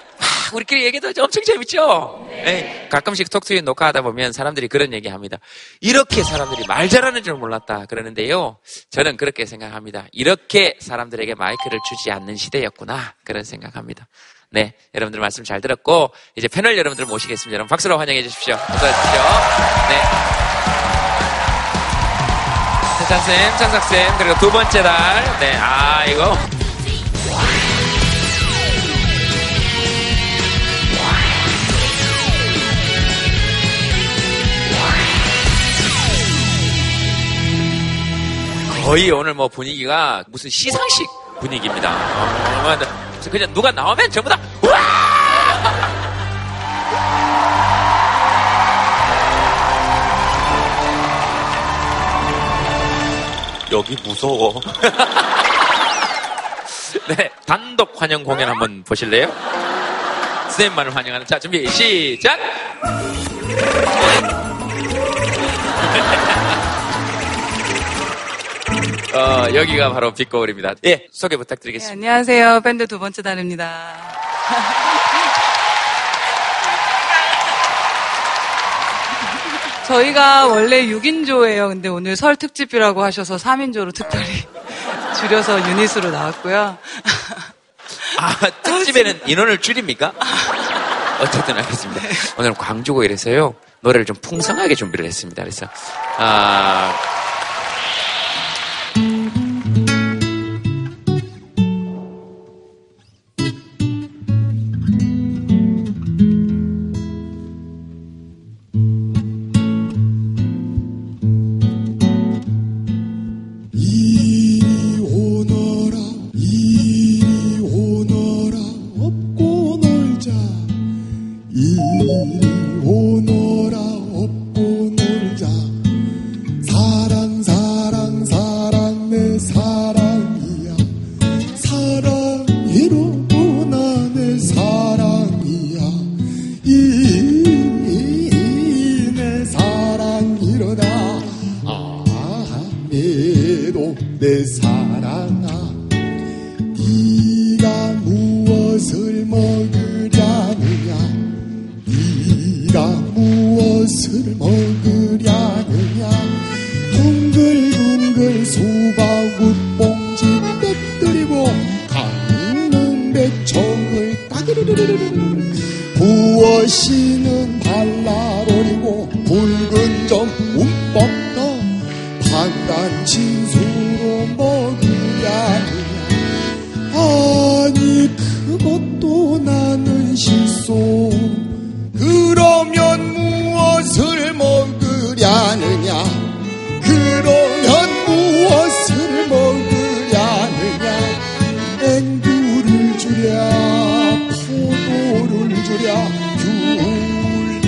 우리끼리 0.53 0.85
얘기도 0.85 1.09
엄청 1.21 1.43
재밌죠? 1.43 2.27
네, 2.29 2.87
가끔씩 2.91 3.29
톡투유 3.29 3.61
녹화하다 3.61 4.01
보면 4.01 4.31
사람들이 4.31 4.67
그런 4.67 4.93
얘기 4.93 5.09
합니다. 5.09 5.37
이렇게 5.81 6.23
사람들이 6.23 6.65
말 6.67 6.89
잘하는 6.89 7.23
줄 7.23 7.35
몰랐다 7.35 7.85
그러는데요. 7.85 8.57
저는 8.91 9.17
그렇게 9.17 9.45
생각합니다. 9.45 10.05
이렇게 10.11 10.77
사람들에게 10.79 11.35
마이크를 11.35 11.79
주지 11.87 12.11
않는 12.11 12.35
시대였구나. 12.35 13.15
그런 13.23 13.43
생각합니다. 13.43 14.07
네, 14.51 14.73
여러분들 14.93 15.19
말씀 15.19 15.43
잘 15.43 15.59
들었고, 15.59 16.11
이제 16.35 16.47
패널 16.47 16.77
여러분들 16.77 17.05
모시겠습니다. 17.05 17.53
여러분 17.55 17.67
박수로 17.67 17.97
환영해 17.97 18.23
주십시오. 18.23 18.55
어서 18.55 18.73
오십시오. 18.73 19.21
네. 19.89 20.01
세찬쌤, 22.99 23.57
창석쌤, 23.57 24.17
그리고 24.17 24.39
두 24.39 24.51
번째 24.51 24.81
달, 24.81 25.39
네, 25.39 25.57
아, 25.57 26.05
이거. 26.05 26.37
거의 38.85 39.09
오늘 39.09 39.33
뭐 39.33 39.47
분위기가 39.47 40.23
무슨 40.27 40.47
시상식 40.47 41.07
분위기입니다. 41.39 41.89
어, 41.91 42.61
뭐, 42.61 42.77
그래서 42.77 43.31
그냥 43.31 43.51
누가 43.51 43.71
나오면 43.71 44.11
전부 44.11 44.29
다 44.29 44.39
우와! 44.61 44.77
여기 53.71 53.97
무서워. 54.03 54.61
네, 57.09 57.31
단독 57.47 57.99
환영 57.99 58.23
공연 58.23 58.49
한번 58.49 58.83
보실래요? 58.83 59.33
선생님만을 60.49 60.95
환영하는 60.95 61.25
자 61.25 61.39
준비 61.39 61.67
시작. 61.67 62.39
어, 69.15 69.47
여기가 69.53 69.93
바로 69.93 70.13
빛거울입니다. 70.13 70.73
예, 70.85 71.07
소개 71.11 71.35
네, 71.35 71.37
부탁드리겠습니다. 71.37 71.93
안녕하세요. 71.93 72.61
밴드 72.61 72.85
두 72.87 72.99
번째 72.99 73.21
달입니다. 73.21 73.95
저희가 79.87 80.47
원래 80.47 80.85
6인조예요. 80.87 81.69
근데 81.69 81.87
오늘 81.89 82.15
설 82.15 82.35
특집이라고 82.35 83.03
하셔서 83.03 83.35
3인조로 83.37 83.93
특별히 83.93 84.25
줄여서 85.19 85.69
유닛으로 85.69 86.09
나왔고요. 86.09 86.77
아, 88.19 88.35
특집에는 88.63 89.21
인원을 89.27 89.59
줄입니까? 89.59 90.13
어쨌든 91.21 91.57
알겠습니다. 91.57 92.01
오늘 92.37 92.53
광주고 92.53 93.03
이래서요. 93.03 93.55
노래를 93.81 94.05
좀 94.05 94.15
풍성하게 94.17 94.73
준비를 94.75 95.05
했습니다. 95.05 95.43
그래서 95.43 95.67
아 96.17 96.93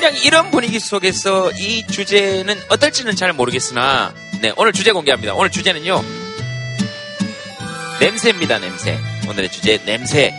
굉장히 0.00 0.24
이런 0.24 0.50
분위기 0.50 0.80
속에서 0.80 1.50
이 1.52 1.86
주제는 1.86 2.58
어떨지는 2.70 3.14
잘 3.16 3.34
모르겠으나 3.34 4.14
네 4.40 4.50
오늘 4.56 4.72
주제 4.72 4.92
공개합니다. 4.92 5.34
오늘 5.34 5.50
주제는요 5.50 6.02
냄새입니다. 8.00 8.58
냄새. 8.60 8.98
오늘의 9.28 9.52
주제 9.52 9.76
냄새. 9.84 10.32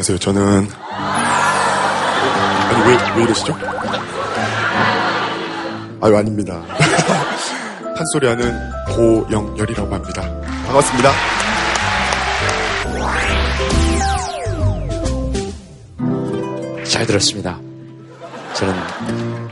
안녕하세요. 0.00 0.18
저는. 0.18 0.66
아니, 2.70 2.88
왜, 2.88 2.96
왜 3.16 3.22
이러시죠? 3.24 3.54
아유, 6.00 6.16
아닙니다. 6.16 6.62
판소리 7.94 8.26
하는 8.26 8.58
고영열이라고 8.96 9.94
합니다. 9.94 10.22
반갑습니다. 10.64 11.12
잘 16.84 17.06
들었습니다. 17.06 17.60
저는 18.54 18.74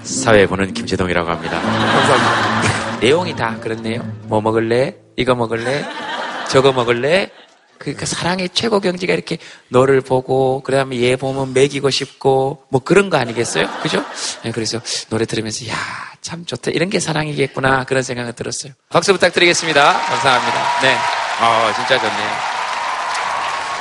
사회 0.03 0.47
보는 0.47 0.73
김재동이라고 0.73 1.31
합니다. 1.31 1.61
감사합니다. 1.61 2.97
내용이 3.05 3.37
다 3.37 3.59
그렇네요. 3.61 4.01
뭐 4.23 4.41
먹을래? 4.41 4.97
이거 5.15 5.35
먹을래? 5.35 5.85
저거 6.49 6.73
먹을래? 6.73 7.31
그러니까 7.79 8.07
사랑의 8.07 8.51
최고 8.53 8.81
경지가 8.81 9.13
이렇게 9.13 9.39
너를 9.69 10.01
보고 10.01 10.63
그다음에 10.63 10.99
얘 11.01 11.17
보면 11.17 11.55
먹이고 11.55 11.91
싶고 11.91 12.65
뭐 12.69 12.81
그런 12.83 13.11
거 13.11 13.17
아니겠어요? 13.17 13.69
그죠? 13.83 14.05
네, 14.45 14.53
그래서 14.53 14.81
노래 15.11 15.25
들으면서 15.25 15.67
야 15.69 16.09
참 16.21 16.45
좋다 16.45 16.73
이런 16.73 16.91
게 16.91 17.01
사랑이겠구나 17.01 17.85
그런 17.85 18.03
생각이 18.03 18.33
들었어요. 18.35 18.73
박수 18.91 19.13
부탁드리겠습니다. 19.13 19.83
감사합니다. 19.83 20.81
네, 20.83 20.97
아 21.41 21.73
진짜 21.75 21.99
좋네요. 21.99 22.59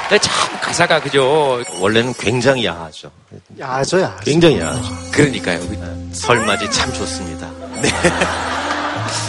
네, 0.09 0.19
참 0.19 0.59
가사가 0.61 1.01
그죠? 1.01 1.61
원래는 1.79 2.13
굉장히 2.17 2.65
야하죠. 2.65 3.11
야하죠, 3.59 3.99
야하죠. 4.01 4.23
굉장히 4.23 4.59
야하죠. 4.59 4.95
그러니까요. 5.11 5.59
설맞이 6.13 6.71
참 6.71 6.93
좋습니다. 6.93 7.51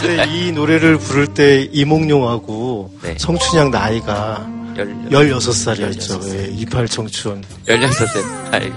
네, 0.03 0.25
이 0.29 0.51
노래를 0.53 0.97
부를 0.97 1.27
때 1.27 1.67
이몽룡하고 1.71 2.93
청춘양 3.17 3.71
나이가 3.71 4.47
16살이었죠. 4.85 6.33
예, 6.35 6.47
28 6.51 6.87
청춘. 6.87 7.43
16살. 7.67 8.53
아이고. 8.53 8.75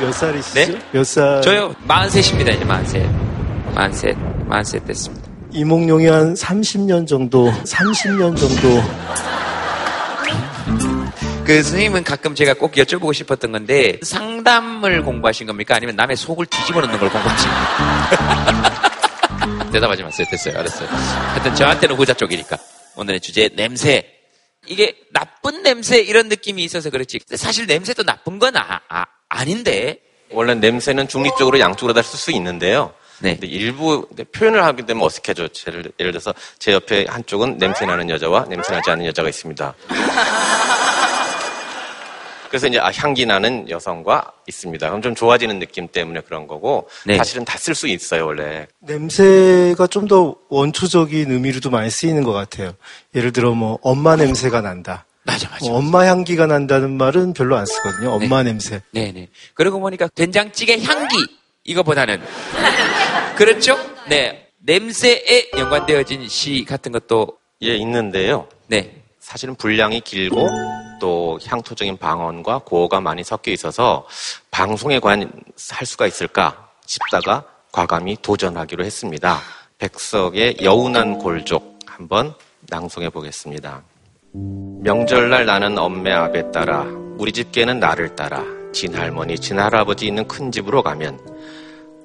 몇 0.00 0.12
살이시죠? 0.12 0.54
네? 0.54 0.78
몇 0.92 1.04
살? 1.04 1.42
저요, 1.42 1.74
43입니다, 1.86 2.54
이제 2.54 2.64
43. 2.64 3.72
43, 3.74 4.46
43 4.50 4.86
됐습니다. 4.86 5.28
이몽룡이 5.52 6.06
한 6.06 6.34
30년 6.34 7.06
정도, 7.06 7.52
30년 7.64 8.36
정도. 8.36 8.82
그 11.44 11.62
선생님은 11.62 12.04
가끔 12.04 12.34
제가 12.34 12.54
꼭 12.54 12.72
여쭤보고 12.72 13.12
싶었던 13.12 13.52
건데, 13.52 13.98
상담을 14.02 15.02
공부하신 15.02 15.46
겁니까? 15.46 15.74
아니면 15.76 15.96
남의 15.96 16.16
속을 16.16 16.46
뒤집어 16.46 16.80
놓는 16.80 16.98
걸 16.98 17.10
공부하신 17.10 17.50
겁니까? 17.50 18.82
대답하지 19.72 20.02
마세요. 20.02 20.26
됐어요. 20.30 20.58
알았어요. 20.58 20.88
하여튼 20.88 21.54
저한테는 21.54 21.96
후자 21.96 22.12
쪽이니까. 22.14 22.58
오늘의 22.96 23.20
주제, 23.20 23.48
냄새. 23.54 24.21
이게 24.66 24.96
나쁜 25.10 25.62
냄새 25.62 25.98
이런 26.00 26.28
느낌이 26.28 26.62
있어서 26.64 26.90
그렇지. 26.90 27.20
사실 27.34 27.66
냄새도 27.66 28.04
나쁜 28.04 28.38
건 28.38 28.56
아, 28.56 28.80
아, 28.88 29.04
아 29.28 29.44
닌데. 29.44 30.00
원래 30.30 30.54
냄새는 30.54 31.08
중립적으로 31.08 31.58
양쪽으로 31.60 31.92
다 31.94 32.00
쓸 32.02 32.18
수 32.18 32.30
있는데요. 32.32 32.94
네. 33.18 33.32
근데 33.32 33.46
일부 33.46 34.08
표현을 34.32 34.64
하게 34.64 34.84
되면 34.86 35.02
어색해져. 35.04 35.48
예를, 35.68 35.92
예를 36.00 36.12
들어서 36.12 36.34
제 36.58 36.72
옆에 36.72 37.04
한쪽은 37.08 37.58
냄새 37.58 37.84
나는 37.86 38.08
여자와 38.10 38.46
냄새 38.48 38.72
나지 38.72 38.90
않는 38.90 39.04
여자가 39.06 39.28
있습니다. 39.28 39.74
그래서 42.52 42.66
이제 42.66 42.78
아, 42.78 42.90
향기 42.94 43.24
나는 43.24 43.70
여성과 43.70 44.30
있습니다. 44.46 44.86
그럼 44.86 45.00
좀 45.00 45.14
좋아지는 45.14 45.58
느낌 45.58 45.88
때문에 45.88 46.20
그런 46.20 46.46
거고 46.46 46.86
네. 47.06 47.16
사실은 47.16 47.46
다 47.46 47.56
쓸 47.58 47.74
수 47.74 47.88
있어요 47.88 48.26
원래. 48.26 48.66
냄새가 48.80 49.86
좀 49.86 50.06
더 50.06 50.36
원초적인 50.50 51.30
의미로도 51.32 51.70
많이 51.70 51.88
쓰이는 51.88 52.22
것 52.24 52.32
같아요. 52.34 52.74
예를 53.14 53.32
들어 53.32 53.52
뭐 53.54 53.78
엄마 53.80 54.16
냄새가 54.16 54.60
난다. 54.60 55.06
맞아, 55.22 55.48
맞아. 55.48 55.64
뭐 55.66 55.78
엄마 55.78 56.04
향기가 56.04 56.46
난다는 56.46 56.90
말은 56.98 57.32
별로 57.32 57.56
안 57.56 57.64
쓰거든요. 57.64 58.10
엄마 58.10 58.42
냄새. 58.42 58.82
네네. 58.90 59.28
그러고 59.54 59.80
보니까 59.80 60.08
된장찌개 60.14 60.78
향기 60.82 61.16
이거보다는 61.64 62.20
그렇죠? 63.36 63.78
네. 64.10 64.48
냄새에 64.58 65.48
연관되어진 65.56 66.28
시 66.28 66.66
같은 66.68 66.92
것도 66.92 67.38
예 67.62 67.74
있는데요. 67.76 68.46
네. 68.66 69.02
사실은 69.20 69.54
분량이 69.54 70.00
길고 70.02 70.46
또 71.02 71.40
향토적인 71.44 71.96
방언과 71.96 72.60
고어가 72.64 73.00
많이 73.00 73.24
섞여 73.24 73.50
있어서 73.50 74.06
방송에 74.52 75.00
관한 75.00 75.32
할 75.72 75.84
수가 75.84 76.06
있을까 76.06 76.68
싶다가 76.86 77.44
과감히 77.72 78.16
도전하기로 78.22 78.84
했습니다. 78.84 79.40
백석의 79.78 80.58
여운한 80.62 81.18
골족 81.18 81.80
한번 81.86 82.32
낭송해 82.68 83.10
보겠습니다. 83.10 83.82
명절날 84.32 85.44
나는 85.44 85.76
엄매 85.76 86.12
아베 86.12 86.48
따라 86.52 86.86
우리 87.18 87.32
집 87.32 87.50
개는 87.50 87.80
나를 87.80 88.14
따라 88.14 88.44
진 88.72 88.94
할머니 88.94 89.36
진 89.36 89.58
할아버지 89.58 90.06
있는 90.06 90.28
큰 90.28 90.52
집으로 90.52 90.84
가면 90.84 91.18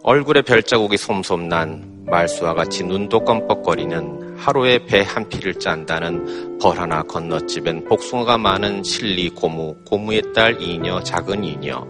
얼굴에 0.03 0.41
별자국이 0.41 0.97
솜솜난 0.97 2.05
말수와 2.05 2.53
같이 2.53 2.83
눈도 2.83 3.23
껌뻑거리는 3.23 4.37
하루에 4.37 4.85
배 4.85 5.01
한 5.01 5.27
피를 5.27 5.55
짠다는 5.55 6.59
벌 6.59 6.77
하나 6.77 7.01
건너집엔 7.01 7.85
복숭아가 7.85 8.37
많은 8.37 8.83
실리 8.83 9.29
고무 9.29 9.75
고무의 9.85 10.21
딸 10.33 10.61
이녀 10.61 11.01
작은 11.01 11.43
이녀 11.43 11.85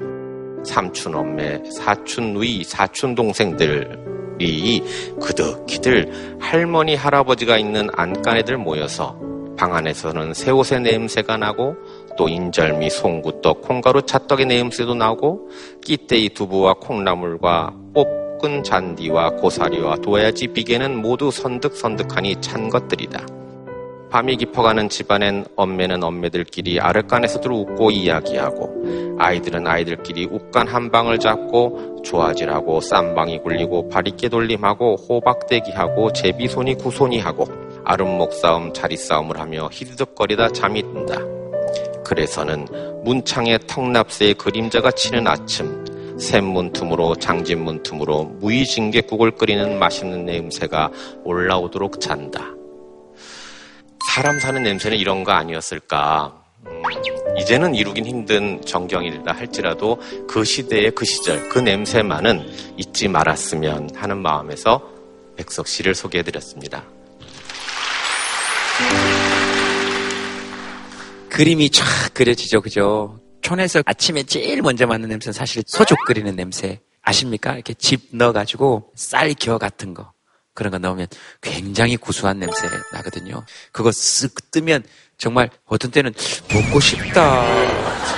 삼촌 0.66 1.16
엄매 1.16 1.62
사촌 1.70 2.34
누이 2.34 2.64
사촌 2.64 3.16
동생들이 3.16 4.84
그득히들 5.22 6.38
할머니 6.40 6.96
할아버지가 6.96 7.58
있는 7.58 7.90
안간애들 7.94 8.58
모여서 8.58 9.20
방 9.58 9.76
안에서는 9.76 10.34
새 10.34 10.52
옷의 10.52 10.82
냄새가 10.82 11.38
나고 11.38 11.76
또 12.16 12.30
인절미, 12.30 12.92
송구떡, 12.92 13.62
콩가루 13.62 14.04
찰떡의 14.04 14.46
냄새도 14.46 14.94
나고 14.94 15.50
끼떼이 15.84 16.30
두부와 16.30 16.76
콩나물과 16.76 17.74
볶은 18.40 18.64
잔디와 18.64 19.32
고사리와 19.32 19.98
도야지 19.98 20.48
비계는 20.48 21.02
모두 21.02 21.32
선득선득하니 21.32 22.42
찬 22.42 22.70
것들이다. 22.70 23.26
밤이 24.10 24.38
깊어가는 24.38 24.88
집안엔 24.88 25.46
엄매는 25.56 26.02
엄매들끼리 26.02 26.80
아랫간에서들 26.80 27.52
웃고 27.52 27.92
이야기하고 27.92 29.18
아이들은 29.20 29.68
아이들끼리 29.68 30.28
웃간 30.32 30.68
한 30.68 30.90
방을 30.90 31.20
잡고 31.20 32.04
조아질하고 32.04 32.80
쌈방이 32.80 33.40
굴리고 33.40 33.90
바리깨 33.90 34.30
돌림하고 34.30 34.96
호박대기하고 34.96 36.14
제비손이 36.14 36.76
구손이하고 36.76 37.46
아름목 37.84 38.32
싸움 38.34 38.72
자리 38.74 38.96
싸움을 38.96 39.40
하며 39.40 39.68
히드덕거리다 39.72 40.50
잠이 40.50 40.84
든다. 40.84 41.18
그래서는 42.06 42.66
문창에 43.04 43.58
턱납새의 43.68 44.36
그림자가 44.36 44.92
치는 44.92 45.28
아침 45.28 45.87
샘문 46.20 46.74
틈으로 46.74 47.16
장진문 47.16 47.84
틈으로 47.84 48.24
무의징계국을 48.26 49.32
끓이는 49.32 49.80
맛있는 49.80 50.26
냄새가 50.26 50.92
올라오도록 51.24 52.02
잔다. 52.02 52.54
사람 54.10 54.40
사는 54.40 54.62
냄새는 54.64 54.98
이런 54.98 55.24
거 55.24 55.32
아니었을까? 55.34 56.44
음, 56.66 56.82
이제는 57.40 57.76
이루긴 57.76 58.06
힘든 58.06 58.62
정경이라 58.66 59.34
할지라도 59.34 60.00
그 60.28 60.44
시대의 60.44 60.92
그 60.92 61.06
시절 61.06 61.50
그 61.50 61.60
냄새만은 61.60 62.50
잊지 62.78 63.08
말았으면 63.10 63.92
하는 63.96 64.18
마음에서 64.18 64.82
백석 65.36 65.68
씨를 65.68 65.94
소개해드렸습니다. 65.94 66.84
그림이 71.30 71.70
쫙 71.70 71.86
그려지죠, 72.14 72.62
그죠? 72.62 73.20
촌에서 73.48 73.82
아침에 73.86 74.24
제일 74.24 74.62
먼저 74.62 74.86
맡는 74.86 75.08
냄새는 75.08 75.32
사실 75.32 75.64
소죽 75.66 75.98
끓이는 76.06 76.36
냄새. 76.36 76.82
아십니까? 77.02 77.54
이렇게 77.54 77.74
집 77.74 78.10
넣어가지고 78.12 78.92
쌀 78.96 79.34
겨 79.36 79.58
같은 79.58 79.94
거. 79.94 80.12
그런 80.54 80.72
거 80.72 80.80
넣으면 80.80 81.08
굉장히 81.40 81.96
구수한 81.96 82.40
냄새 82.40 82.68
나거든요. 82.92 83.46
그거 83.72 83.90
쓱 83.90 84.52
뜨면 84.52 84.84
정말 85.18 85.50
어떤 85.66 85.92
때는 85.92 86.14
먹고 86.54 86.80
싶다. 86.80 87.44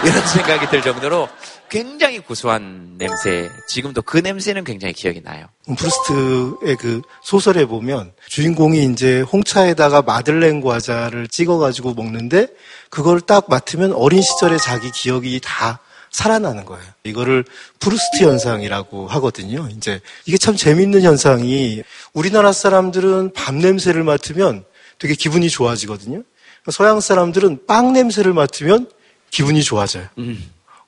이런 0.04 0.28
생각이 0.28 0.70
들 0.70 0.82
정도로 0.82 1.30
굉장히 1.70 2.20
구수한 2.20 2.96
냄새. 2.98 3.50
지금도 3.68 4.02
그 4.02 4.18
냄새는 4.18 4.64
굉장히 4.64 4.94
기억이 4.94 5.22
나요. 5.22 5.46
프루스트의 5.78 6.76
그 6.78 7.02
소설에 7.24 7.66
보면 7.66 8.12
주인공이 8.28 8.86
이제 8.92 9.22
홍차에다가 9.22 10.02
마들렌 10.02 10.62
과자를 10.62 11.28
찍어가지고 11.28 11.94
먹는데 11.94 12.48
그걸 12.90 13.22
딱 13.22 13.46
맡으면 13.50 13.94
어린 13.94 14.22
시절의 14.22 14.60
자기 14.60 14.92
기억이 14.92 15.40
다 15.44 15.80
살아나는 16.12 16.66
거예요. 16.66 16.84
이거를 17.04 17.46
프루스트 17.80 18.24
현상이라고 18.24 19.08
하거든요. 19.08 19.70
이제 19.72 20.02
이게 20.26 20.38
참 20.38 20.56
재밌는 20.56 21.04
현상이 21.04 21.84
우리나라 22.14 22.52
사람들은 22.52 23.34
밥 23.34 23.54
냄새를 23.54 24.04
맡으면 24.04 24.66
되게 24.98 25.14
기분이 25.14 25.50
좋아지거든요. 25.50 26.24
서양 26.72 27.00
사람들은 27.00 27.66
빵 27.66 27.94
냄새를 27.94 28.34
맡으면 28.34 28.90
기분이 29.32 29.64
좋아져요. 29.64 30.08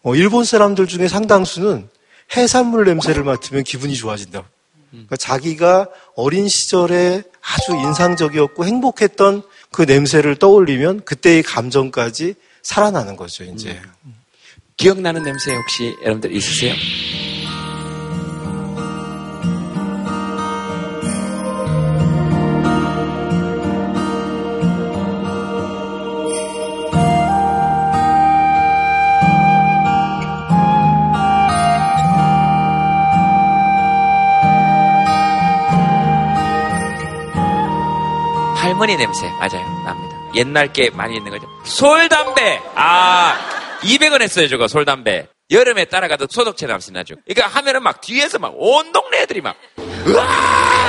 어, 0.03 0.15
일본 0.15 0.45
사람들 0.45 0.87
중에 0.87 1.07
상당수는 1.07 1.87
해산물 2.35 2.85
냄새를 2.85 3.23
맡으면 3.23 3.63
기분이 3.63 3.95
좋아진다. 3.95 4.43
그러니까 4.91 5.15
자기가 5.15 5.87
어린 6.15 6.47
시절에 6.49 7.23
아주 7.41 7.71
인상적이었고 7.73 8.65
행복했던 8.65 9.43
그 9.71 9.83
냄새를 9.83 10.35
떠올리면 10.35 11.05
그때의 11.05 11.43
감정까지 11.43 12.35
살아나는 12.61 13.15
거죠, 13.15 13.43
이제. 13.45 13.79
기억나는 14.77 15.23
냄새 15.23 15.53
혹시 15.55 15.95
여러분들 16.03 16.35
있으세요? 16.35 16.73
할머니 38.81 38.97
냄새. 38.97 39.29
맞아요. 39.29 39.83
납니다. 39.85 40.17
옛날 40.33 40.73
게 40.73 40.89
많이 40.89 41.15
있는 41.15 41.29
거죠. 41.31 41.47
솔담배! 41.65 42.61
아 42.73 43.37
200원 43.83 44.23
했어요 44.23 44.47
저거 44.47 44.67
솔담배. 44.67 45.27
여름에 45.51 45.85
따라가도 45.85 46.25
소독제 46.27 46.65
냄새 46.65 46.91
나죠. 46.91 47.13
그러니까 47.27 47.55
하면은 47.59 47.83
막 47.83 48.01
뒤에서 48.01 48.39
막 48.39 48.53
온 48.55 48.91
동네 48.91 49.19
애들이 49.21 49.41
막 49.41 49.55
으아! 49.77 50.23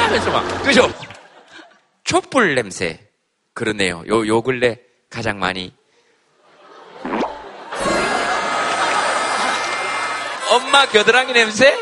하면서 0.05 0.31
막 0.31 0.63
그죠? 0.63 0.91
촛불 2.05 2.55
냄새. 2.55 2.99
그러네요. 3.53 4.05
요, 4.09 4.27
요 4.27 4.41
근래 4.41 4.79
가장 5.11 5.39
많이. 5.39 5.75
엄마 10.51 10.87
겨드랑이 10.87 11.35
냄새? 11.35 11.77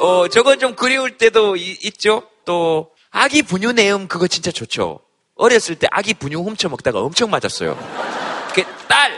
어, 0.00 0.28
저건 0.28 0.58
좀 0.58 0.74
그리울 0.74 1.16
때도 1.16 1.56
이- 1.56 1.78
있죠. 1.84 2.24
또 2.44 2.90
아기 3.10 3.42
분유 3.42 3.72
내음 3.72 4.06
그거 4.06 4.26
진짜 4.26 4.50
좋죠. 4.50 5.00
어렸을 5.36 5.76
때 5.76 5.86
아기 5.90 6.14
분유 6.14 6.38
훔쳐 6.40 6.68
먹다가 6.68 7.00
엄청 7.00 7.30
맞았어요. 7.30 7.76
그 8.54 8.64
딸, 8.88 9.12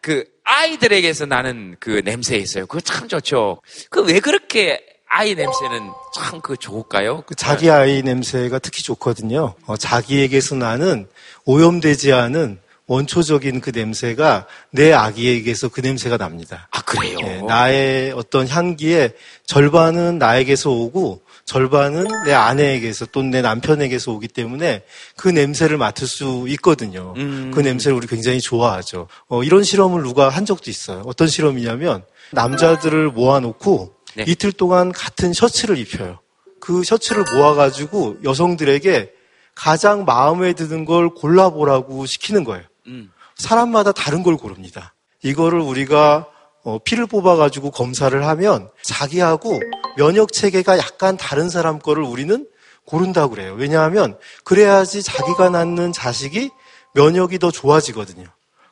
그 0.00 0.24
아이들에게서 0.44 1.26
나는 1.26 1.76
그 1.78 2.02
냄새 2.04 2.36
있어요. 2.36 2.66
그거 2.66 2.80
참 2.80 3.06
좋죠. 3.08 3.60
그 3.90 4.00
왜 4.02 4.18
그렇게 4.20 4.80
아이 5.10 5.34
냄새는 5.34 5.90
참 6.14 6.40
그 6.40 6.56
좋을까요? 6.56 7.22
그 7.26 7.34
자기 7.34 7.70
아이 7.70 8.02
냄새가 8.02 8.58
특히 8.58 8.82
좋거든요. 8.82 9.54
어, 9.66 9.76
자기에게서 9.76 10.54
나는 10.54 11.06
오염되지 11.44 12.12
않은 12.12 12.58
원초적인 12.86 13.60
그 13.60 13.70
냄새가 13.74 14.46
내 14.70 14.92
아기에게서 14.94 15.68
그 15.68 15.80
냄새가 15.80 16.16
납니다. 16.16 16.68
아 16.70 16.80
그래요? 16.82 17.44
나의 17.46 18.12
어떤 18.12 18.48
향기의 18.48 19.12
절반은 19.44 20.16
나에게서 20.18 20.70
오고 20.70 21.20
절반은 21.48 22.04
내 22.26 22.34
아내에게서 22.34 23.06
또는 23.06 23.30
내 23.30 23.40
남편에게서 23.40 24.12
오기 24.12 24.28
때문에 24.28 24.84
그 25.16 25.28
냄새를 25.28 25.78
맡을 25.78 26.06
수 26.06 26.44
있거든요. 26.48 27.14
음. 27.16 27.50
그 27.54 27.60
냄새를 27.60 27.96
우리 27.96 28.06
굉장히 28.06 28.38
좋아하죠. 28.38 29.08
어, 29.28 29.42
이런 29.42 29.64
실험을 29.64 30.02
누가 30.02 30.28
한 30.28 30.44
적도 30.44 30.70
있어요. 30.70 31.02
어떤 31.06 31.26
실험이냐면 31.26 32.04
남자들을 32.32 33.08
모아놓고 33.12 33.94
네. 34.16 34.24
이틀 34.28 34.52
동안 34.52 34.92
같은 34.92 35.32
셔츠를 35.32 35.78
입혀요. 35.78 36.20
그 36.60 36.84
셔츠를 36.84 37.24
모아가지고 37.34 38.18
여성들에게 38.24 39.10
가장 39.54 40.04
마음에 40.04 40.52
드는 40.52 40.84
걸 40.84 41.08
골라보라고 41.08 42.04
시키는 42.04 42.44
거예요. 42.44 42.64
음. 42.88 43.10
사람마다 43.36 43.92
다른 43.92 44.22
걸 44.22 44.36
고릅니다. 44.36 44.94
이거를 45.22 45.60
우리가 45.60 46.26
어, 46.64 46.78
피를 46.84 47.06
뽑아가지고 47.06 47.70
검사를 47.70 48.26
하면 48.26 48.70
자기하고 48.82 49.60
면역 49.96 50.32
체계가 50.32 50.78
약간 50.78 51.16
다른 51.16 51.48
사람 51.48 51.78
거를 51.78 52.02
우리는 52.02 52.46
고른다고 52.84 53.34
그래요. 53.34 53.54
왜냐하면 53.56 54.18
그래야지 54.44 55.02
자기가 55.02 55.50
낳는 55.50 55.92
자식이 55.92 56.50
면역이 56.94 57.38
더 57.38 57.50
좋아지거든요. 57.50 58.24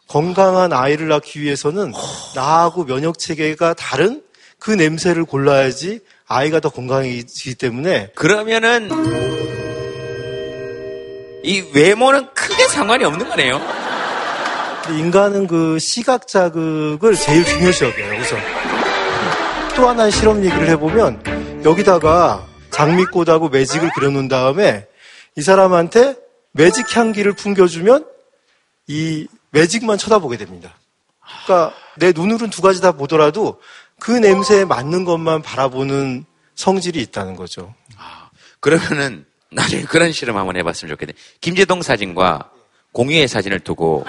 건강한 0.08 0.72
아이를 0.72 1.08
낳기 1.08 1.40
위해서는 1.40 1.92
나하고 2.34 2.84
면역 2.84 3.18
체계가 3.18 3.74
다른 3.74 4.22
그 4.58 4.70
냄새를 4.70 5.24
골라야지 5.24 6.00
아이가 6.26 6.60
더 6.60 6.70
건강해지기 6.70 7.56
때문에 7.56 8.12
그러면은 8.14 8.90
이 11.44 11.64
외모는 11.74 12.28
크게 12.34 12.66
상관이 12.68 13.04
없는 13.04 13.28
거네요. 13.28 13.60
인간은 14.90 15.46
그 15.46 15.78
시각 15.78 16.28
자극을 16.28 17.14
제일 17.16 17.44
중요시 17.44 17.84
여겨요. 17.84 18.20
우선 18.20 18.38
또 19.74 19.88
하나의 19.88 20.12
실험 20.12 20.44
얘기를 20.44 20.68
해보면 20.70 21.62
여기다가 21.64 22.46
장미꽃하고 22.70 23.48
매직을 23.48 23.90
그려놓은 23.94 24.28
다음에 24.28 24.86
이 25.36 25.42
사람한테 25.42 26.16
매직 26.52 26.96
향기를 26.96 27.32
풍겨주면 27.32 28.06
이 28.86 29.26
매직만 29.50 29.98
쳐다보게 29.98 30.36
됩니다. 30.36 30.74
그러니까 31.44 31.74
내 31.96 32.12
눈으로는 32.12 32.50
두 32.50 32.62
가지 32.62 32.80
다 32.80 32.92
보더라도 32.92 33.60
그 33.98 34.10
냄새에 34.12 34.64
맞는 34.64 35.04
것만 35.04 35.42
바라보는 35.42 36.24
성질이 36.54 37.00
있다는 37.02 37.36
거죠. 37.36 37.74
그러면은 38.60 39.24
나중에 39.50 39.82
그런 39.82 40.12
실험 40.12 40.36
한번 40.36 40.56
해봤으면 40.56 40.94
좋겠네. 40.94 41.12
김재동 41.40 41.82
사진과 41.82 42.50
공유의 42.92 43.28
사진을 43.28 43.60
두고 43.60 44.06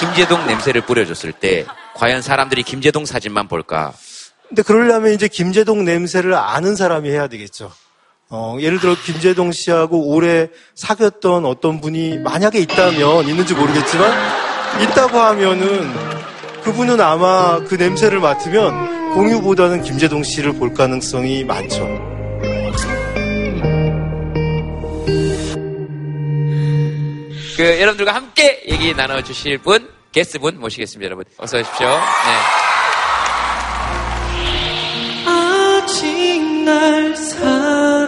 김재동 0.00 0.46
냄새를 0.46 0.80
뿌려줬을 0.80 1.32
때 1.32 1.66
과연 1.94 2.22
사람들이 2.22 2.62
김재동 2.62 3.04
사진만 3.04 3.48
볼까? 3.48 3.92
근데 4.48 4.62
그러려면 4.62 5.12
이제 5.12 5.28
김재동 5.28 5.84
냄새를 5.84 6.34
아는 6.34 6.74
사람이 6.74 7.08
해야 7.10 7.28
되겠죠. 7.28 7.70
어, 8.30 8.56
예를 8.60 8.80
들어 8.80 8.96
김재동 9.04 9.52
씨하고 9.52 10.14
오래 10.14 10.48
사귀었던 10.74 11.44
어떤 11.44 11.80
분이 11.80 12.18
만약에 12.18 12.58
있다면 12.60 13.26
있는지 13.26 13.54
모르겠지만 13.54 14.10
있다고 14.82 15.18
하면은 15.18 15.92
그분은 16.62 17.00
아마 17.00 17.58
그 17.64 17.74
냄새를 17.74 18.20
맡으면 18.20 19.14
공유보다는 19.14 19.82
김재동 19.82 20.22
씨를 20.22 20.54
볼 20.54 20.72
가능성이 20.72 21.44
많죠. 21.44 22.09
그 27.60 27.78
여러분들과 27.78 28.14
함께 28.14 28.62
얘기 28.70 28.94
나눠주실 28.94 29.58
분, 29.58 29.86
게스트분 30.12 30.58
모시겠습니다, 30.60 31.04
여러분. 31.04 31.26
어서 31.36 31.58
오십시오. 31.58 31.88
네. 31.88 32.00
아직 35.26 36.42
날 36.64 37.14
사랑하잖아 37.14 38.00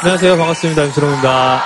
안녕하세요. 0.00 0.36
반갑습니다. 0.36 0.84
임수롱입니다. 0.84 1.62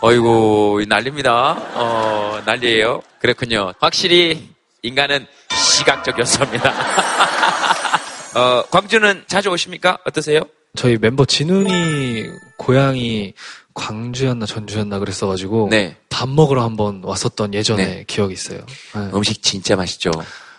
어이구, 0.00 0.84
난립니다. 0.88 1.52
어, 1.74 2.42
난리예요. 2.44 3.00
그렇군요. 3.20 3.72
확실히 3.78 4.48
인간은 4.82 5.26
시각적 5.50 6.18
요소입니다. 6.18 6.72
어, 8.34 8.62
광주는 8.68 9.22
자주 9.28 9.50
오십니까? 9.50 9.98
어떠세요? 10.04 10.40
저희 10.74 10.98
멤버 10.98 11.24
진웅이 11.24 12.24
고향이 12.58 13.34
광주였나 13.72 14.46
전주였나 14.46 14.98
그랬어가지고 14.98 15.68
네. 15.70 15.96
밥 16.10 16.28
먹으러 16.28 16.64
한번 16.64 17.02
왔었던 17.04 17.54
예전에 17.54 17.84
네. 17.84 18.04
기억이 18.06 18.34
있어요. 18.34 18.58
네. 18.94 19.10
음식 19.14 19.42
진짜 19.44 19.76
맛있죠. 19.76 20.10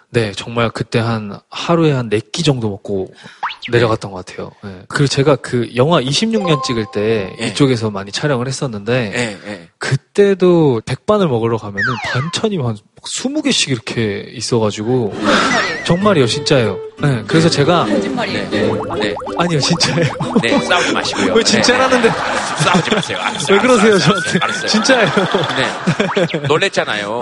네, 0.09 0.31
정말 0.31 0.69
그때 0.69 0.99
한 0.99 1.37
하루에 1.49 1.91
한 1.91 2.09
네 2.09 2.19
끼 2.31 2.41
정도 2.43 2.69
먹고 2.69 3.13
내려갔던 3.69 4.11
것 4.11 4.25
같아요. 4.25 4.51
네. 4.63 4.83
그리고 4.87 5.07
제가 5.07 5.35
그 5.35 5.69
영화 5.75 5.99
26년 6.01 6.63
찍을 6.63 6.85
때 6.93 7.35
예. 7.41 7.47
이쪽에서 7.47 7.91
많이 7.91 8.11
촬영을 8.11 8.47
했었는데 8.47 9.11
예, 9.13 9.49
예. 9.51 9.69
그때도 9.77 10.81
백반을 10.85 11.27
먹으러 11.27 11.57
가면은 11.57 11.83
반찬이 12.05 12.57
한 12.57 12.77
20개씩 13.07 13.69
이렇게 13.69 14.29
있어가지고 14.33 15.13
정말이요 15.85 16.27
진짜예요. 16.27 16.79
네, 16.99 17.23
그래서 17.27 17.49
제가 17.49 17.85
네, 17.85 17.99
네. 18.49 19.15
아니요 19.37 19.59
진짜예요. 19.59 20.13
네, 20.41 20.59
싸우지 20.59 20.93
마시고요. 20.93 21.33
왜 21.33 21.43
진짜라는데? 21.43 22.09
네, 22.09 22.15
네. 22.15 22.63
싸우지 22.63 22.95
마세요. 22.95 23.17
알았어요, 23.21 23.55
왜 23.55 23.61
그러세요 23.61 23.93
알았어요, 23.93 24.19
저한테? 24.19 24.39
알았어요. 24.41 24.67
진짜예요. 24.67 25.09
네. 25.57 26.39
놀랬잖아요. 26.47 27.21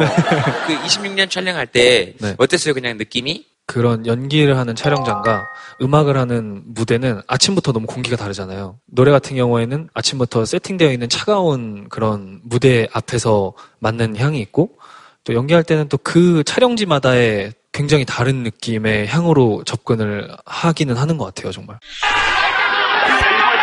그 0.68 0.78
26년 0.86 1.30
촬영할 1.30 1.68
때 1.68 2.14
네. 2.20 2.36
어땠어요? 2.38 2.74
그냥 2.74 2.98
느낌이? 2.98 3.46
그런 3.68 4.06
연기를 4.06 4.58
하는 4.58 4.76
촬영장과 4.76 5.48
음악을 5.82 6.18
하는 6.18 6.62
무대는 6.68 7.22
아침부터 7.28 7.72
너무 7.72 7.88
공기가 7.88 8.16
다르잖아요. 8.16 8.78
노래 8.86 9.12
같은 9.12 9.36
경우에는 9.36 9.90
아침부터 9.94 10.46
세팅되어 10.46 10.92
있는 10.92 11.10
차가운 11.10 11.90
그런 11.90 12.42
무대 12.44 12.88
앞에서 12.94 13.54
맡는 13.80 14.18
향이 14.18 14.40
있고 14.42 14.78
또 15.26 15.34
연기할 15.34 15.64
때는 15.64 15.90
또 15.90 15.98
그 15.98 16.44
촬영지마다의 16.44 17.52
굉장히 17.74 18.06
다른 18.06 18.44
느낌의 18.44 19.08
향으로 19.08 19.64
접근을 19.66 20.30
하기는 20.46 20.96
하는 20.96 21.18
것 21.18 21.26
같아요, 21.26 21.52
정말. 21.52 21.78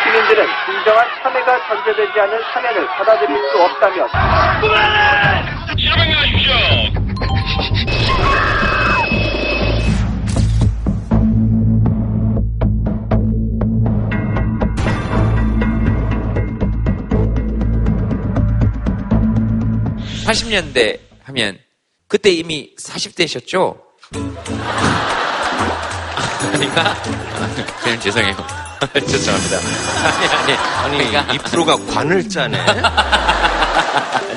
시민들은 0.02 0.44
진정한 0.66 1.06
참여가 1.22 1.68
전제되지 1.68 2.20
않은 2.20 2.38
참여를 2.52 2.86
받아들일 2.88 3.36
수 3.52 3.62
없다며 3.62 4.08
팔십 20.26 20.48
년대 20.48 21.11
하면 21.32 21.58
그때 22.08 22.30
이미 22.30 22.74
40대셨죠? 22.78 23.80
아닌가? 26.52 27.02
그냥 27.82 28.00
죄송해요. 28.00 28.36
죄송합니다. 29.08 29.58
아니, 30.84 30.96
아니. 31.00 31.16
아니, 31.16 31.34
이 31.34 31.38
프로가 31.38 31.76
관을 31.86 32.28
짜네. 32.28 32.58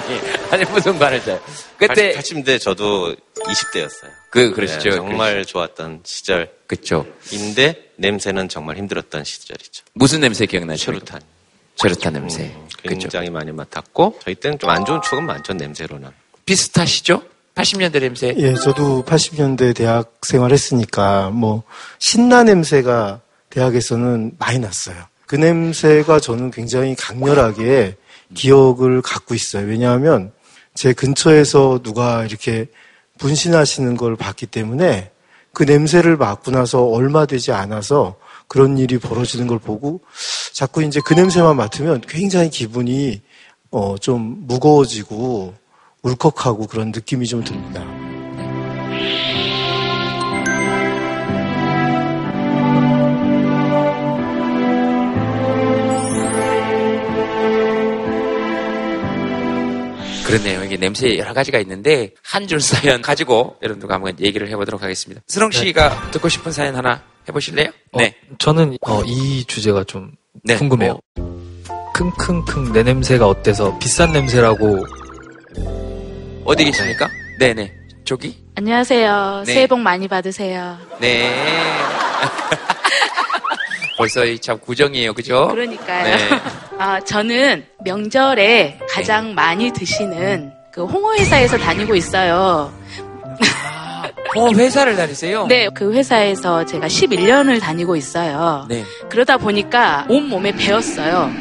아니, 0.06 0.20
아니, 0.52 0.66
무슨 0.72 0.98
관을 0.98 1.22
짜요? 1.24 1.40
그때. 1.78 2.14
80 2.14 2.46
대 2.46 2.58
저도 2.58 3.14
20대였어요. 3.36 4.10
그, 4.30 4.54
그러시죠. 4.54 4.92
정말 4.92 5.44
좋았던 5.46 6.02
시절. 6.06 6.52
그쵸. 6.68 7.06
인데, 7.32 7.90
냄새는 7.98 8.48
정말 8.48 8.78
힘들었던 8.78 9.24
시절이죠. 9.26 9.84
무슨 9.94 10.22
냄새 10.22 10.46
기억나죠? 10.46 10.86
체루탄. 10.86 11.22
체루탄 11.76 12.14
냄새. 12.14 12.56
굉장히 12.84 13.30
많이 13.30 13.52
맡았고, 13.52 14.20
저희 14.24 14.36
때는 14.36 14.60
좀 14.60 14.70
안 14.70 14.86
좋은 14.86 15.02
추억은 15.02 15.26
많죠, 15.26 15.54
냄새로는. 15.54 16.10
비슷하시죠? 16.46 17.22
80년대 17.56 18.00
냄새? 18.02 18.36
예, 18.38 18.54
저도 18.56 19.04
80년대 19.06 19.76
대학 19.76 20.20
생활했으니까 20.22 21.30
뭐 21.30 21.64
신나 22.00 22.44
냄새가 22.44 23.22
대학에서는 23.50 24.34
많이 24.38 24.60
났어요. 24.60 24.98
그 25.26 25.36
냄새가 25.36 26.20
저는 26.20 26.52
굉장히 26.52 26.96
강렬하게 26.96 27.96
기억을 28.34 29.02
갖고 29.02 29.34
있어요. 29.34 29.68
왜냐하면 29.68 30.32
제 30.74 30.94
근처에서 30.94 31.80
누가 31.82 32.26
이렇게 32.26 32.68
분신하시는 33.18 33.96
걸 33.96 34.16
봤기 34.16 34.48
때문에 34.48 35.12
그 35.54 35.64
냄새를 35.64 36.18
맡고 36.18 36.52
나서 36.52 36.84
얼마 36.84 37.26
되지 37.26 37.54
않아서 37.54 38.18
그런 38.48 38.78
일이 38.78 38.98
벌어지는 38.98 39.48
걸 39.48 39.58
보고 39.58 40.02
자꾸 40.52 40.84
이제 40.84 41.00
그 41.04 41.14
냄새만 41.14 41.56
맡으면 41.56 42.02
굉장히 42.02 42.50
기분이 42.50 43.22
어, 43.72 43.98
좀 43.98 44.44
무거워지고 44.48 45.56
울컥하고 46.06 46.68
그런 46.68 46.92
느낌이 46.92 47.26
좀 47.26 47.44
듭니다. 47.44 47.84
그렇네요. 60.26 60.64
이게 60.64 60.78
냄새 60.78 61.18
여러 61.18 61.34
가지가 61.34 61.60
있는데 61.60 62.12
한 62.24 62.48
줄 62.48 62.60
사연 62.62 63.02
가지고 63.02 63.56
여러분들과 63.64 63.96
한번 63.96 64.16
얘기를 64.20 64.48
해보도록 64.50 64.84
하겠습니다. 64.84 65.22
스롱 65.28 65.52
씨가 65.52 66.12
듣고 66.12 66.30
싶은 66.30 66.52
사연 66.52 66.76
하나 66.76 67.02
해보실래요? 67.28 67.70
네. 67.98 68.16
어, 68.30 68.36
저는 68.38 68.78
어, 68.82 69.02
이 69.04 69.46
주제가 69.46 69.84
좀 69.84 70.12
네. 70.44 70.56
궁금해요. 70.58 71.00
킁킁킁 71.96 72.74
내 72.74 72.84
냄새가 72.84 73.28
어때서 73.28 73.80
비싼 73.80 74.12
냄새라고 74.14 74.86
어디 76.46 76.64
계십니까? 76.64 77.10
네네. 77.40 77.74
저기? 78.06 78.38
안녕하세요. 78.56 79.44
네. 79.48 79.54
새해 79.54 79.68
복 79.68 79.80
많이 79.80 80.08
받으세요. 80.08 80.78
네. 81.00 81.30
벌써 83.98 84.26
이참 84.26 84.60
구정이에요. 84.60 85.14
그죠? 85.14 85.48
그러니까요. 85.48 86.04
네. 86.04 86.18
아, 86.78 87.00
저는 87.00 87.66
명절에 87.84 88.80
가장 88.90 89.34
많이 89.34 89.72
드시는 89.72 90.52
그 90.72 90.86
홍어 90.86 91.16
회사에서 91.16 91.58
다니고 91.58 91.96
있어요. 91.96 92.72
어, 94.38 94.52
회사를 94.52 94.98
다니세요? 94.98 95.48
네, 95.48 95.70
그 95.74 95.94
회사에서 95.94 96.66
제가 96.66 96.88
11년을 96.88 97.62
다니고 97.62 97.96
있어요. 97.96 98.66
네. 98.70 98.84
그러다 99.10 99.38
보니까 99.38 100.06
온몸에 100.10 100.52
배었어요. 100.52 101.32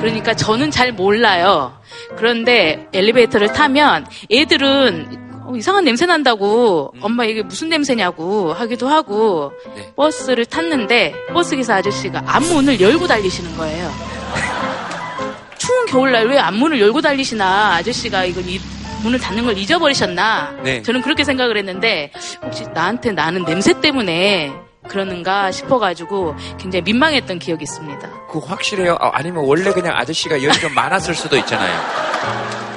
그러니까 0.00 0.34
저는 0.34 0.70
잘 0.70 0.92
몰라요. 0.92 1.72
그런데 2.16 2.88
엘리베이터를 2.92 3.52
타면 3.52 4.06
애들은 4.30 5.24
어, 5.46 5.54
이상한 5.56 5.84
냄새 5.84 6.06
난다고 6.06 6.92
엄마 7.00 7.24
이게 7.24 7.42
무슨 7.42 7.68
냄새냐고 7.68 8.52
하기도 8.52 8.88
하고 8.88 9.52
네. 9.74 9.92
버스를 9.94 10.46
탔는데 10.46 11.14
버스 11.32 11.54
기사 11.54 11.76
아저씨가 11.76 12.22
앞문을 12.26 12.80
열고 12.80 13.06
달리시는 13.06 13.56
거예요. 13.56 13.90
추운 15.58 15.86
겨울날 15.86 16.28
왜 16.28 16.38
앞문을 16.38 16.80
열고 16.80 17.00
달리시나 17.02 17.74
아저씨가 17.74 18.24
이걸 18.24 18.48
이 18.48 18.58
문을 19.02 19.18
닫는 19.18 19.44
걸 19.44 19.58
잊어버리셨나 19.58 20.60
네. 20.62 20.82
저는 20.82 21.02
그렇게 21.02 21.24
생각을 21.24 21.58
했는데 21.58 22.10
혹시 22.42 22.64
나한테 22.72 23.12
나는 23.12 23.44
냄새 23.44 23.78
때문에 23.78 24.50
그러는가 24.88 25.50
싶어가지고 25.50 26.34
굉장히 26.58 26.82
민망했던 26.82 27.38
기억이 27.38 27.62
있습니다. 27.64 28.26
그 28.30 28.38
확실해요? 28.38 28.96
아, 29.00 29.10
아니면 29.14 29.44
원래 29.44 29.72
그냥 29.72 29.96
아저씨가 29.96 30.42
열이 30.42 30.58
좀 30.60 30.74
많았을 30.74 31.14
수도 31.14 31.36
있잖아요. 31.38 31.80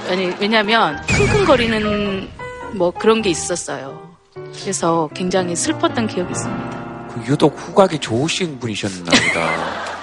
아니, 0.09 0.33
왜냐면 0.39 1.01
킁킁거리는 1.07 2.29
뭐 2.73 2.91
그런 2.91 3.21
게 3.21 3.29
있었어요. 3.29 4.15
그래서 4.61 5.09
굉장히 5.13 5.55
슬펐던 5.55 6.07
기억이 6.07 6.31
있습니다. 6.31 7.07
그 7.13 7.31
유독 7.31 7.57
후각이 7.57 7.99
좋으신 7.99 8.59
분이셨나 8.59 9.03
보다. 9.11 9.97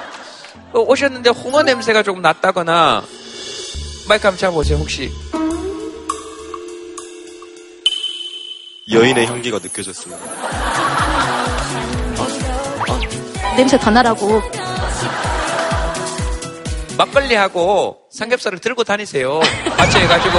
어, 0.72 0.80
오셨는데 0.80 1.30
홍어 1.30 1.62
냄새가 1.62 2.02
조금 2.02 2.20
났다거나 2.20 3.02
마이크 4.08 4.26
한번 4.26 4.38
잡아보세요 4.38 4.78
혹시 4.78 5.10
여인의 8.92 9.26
향기가 9.26 9.58
느껴졌습니다. 9.62 10.63
냄새 13.56 13.78
더 13.78 13.90
나라고 13.90 14.42
막걸리하고 16.96 17.98
삼겹살을 18.10 18.58
들고 18.58 18.84
다니세요. 18.84 19.40
같이 19.76 19.98
해가지고 19.98 20.38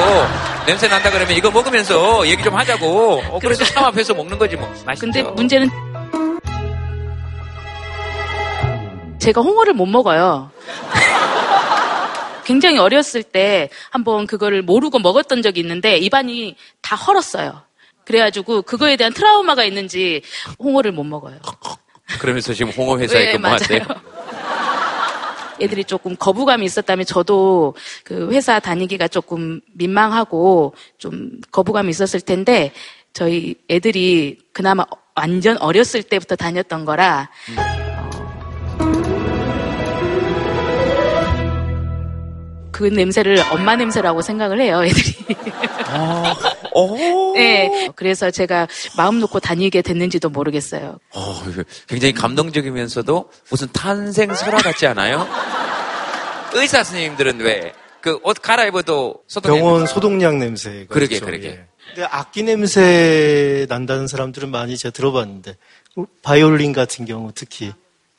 냄새 0.66 0.88
난다 0.88 1.12
그러면 1.12 1.36
이거 1.36 1.52
먹으면서 1.52 2.26
얘기 2.28 2.42
좀 2.44 2.56
하자고. 2.56 3.22
어, 3.30 3.40
그래서 3.40 3.64
차 3.66 3.86
앞에서 3.88 4.14
먹는 4.14 4.38
거지 4.38 4.56
뭐. 4.56 4.68
맛있죠. 4.86 5.06
근데 5.12 5.24
문제는 5.24 5.70
제가 9.20 9.42
홍어를 9.42 9.74
못 9.74 9.86
먹어요. 9.86 10.52
굉장히 12.46 12.78
어렸을 12.78 13.24
때 13.24 13.70
한번 13.90 14.28
그거를 14.28 14.62
모르고 14.62 15.00
먹었던 15.00 15.42
적이 15.42 15.62
있는데 15.62 15.98
입안이 15.98 16.56
다 16.82 16.96
헐었어요. 16.96 17.64
그래가지고 18.06 18.62
그거에 18.62 18.96
대한 18.98 19.14
트라우마가 19.14 19.64
있는지 19.64 20.22
홍어를 20.60 20.92
못 20.92 21.04
먹어요. 21.04 21.38
그러면서 22.20 22.54
지금 22.54 22.72
홍어 22.72 22.98
회사에 22.98 23.26
네, 23.26 23.32
근무하세요. 23.34 23.80
애들이 25.62 25.84
조금 25.86 26.16
거부감이 26.18 26.66
있었다면 26.66 27.06
저도 27.06 27.76
그 28.04 28.32
회사 28.32 28.60
다니기가 28.60 29.08
조금 29.08 29.62
민망하고 29.74 30.76
좀 30.98 31.32
거부감이 31.52 31.90
있었을 31.90 32.22
텐데 32.22 32.72
저희 33.14 33.56
애들이 33.70 34.38
그나마 34.52 34.86
완전 35.16 35.58
어렸을 35.60 36.04
때부터 36.04 36.36
다녔던 36.36 36.84
거라 36.84 37.30
어, 37.58 37.86
그 42.76 42.84
냄새를 42.84 43.38
엄마 43.52 43.78
냄새라고 43.78 44.22
생각을 44.22 44.60
해요, 44.60 44.84
애들이. 44.84 45.16
네. 47.36 47.90
그래서 47.96 48.32
제가 48.32 48.68
마음 48.98 49.20
놓고 49.20 49.40
다니게 49.40 49.82
됐는지도 49.82 50.30
모르겠어요. 50.30 50.98
어, 51.14 51.44
굉장히 51.88 52.14
감동적이면서도 52.14 53.30
무슨 53.50 53.68
탄생 53.72 54.34
설화 54.34 54.58
같지 54.58 54.86
않아요? 54.88 55.28
의사 56.54 56.84
선생님들은 56.84 57.40
왜 57.40 57.74
그 58.02 58.20
옷 58.24 58.40
갈아입어도 58.40 59.24
소독 59.28 59.48
병원 59.50 59.88
소독약 59.88 60.36
냄새. 60.38 60.86
그러게 60.90 61.20
그러게. 61.20 61.66
근데 61.88 62.08
악기 62.12 62.44
냄새 62.44 63.66
난다는 63.68 64.06
사람들은 64.06 64.52
많이 64.52 64.78
제가 64.78 64.92
들어봤는데 64.94 65.56
바이올린 66.22 66.72
같은 66.72 67.06
경우 67.06 67.32
특히 67.34 67.74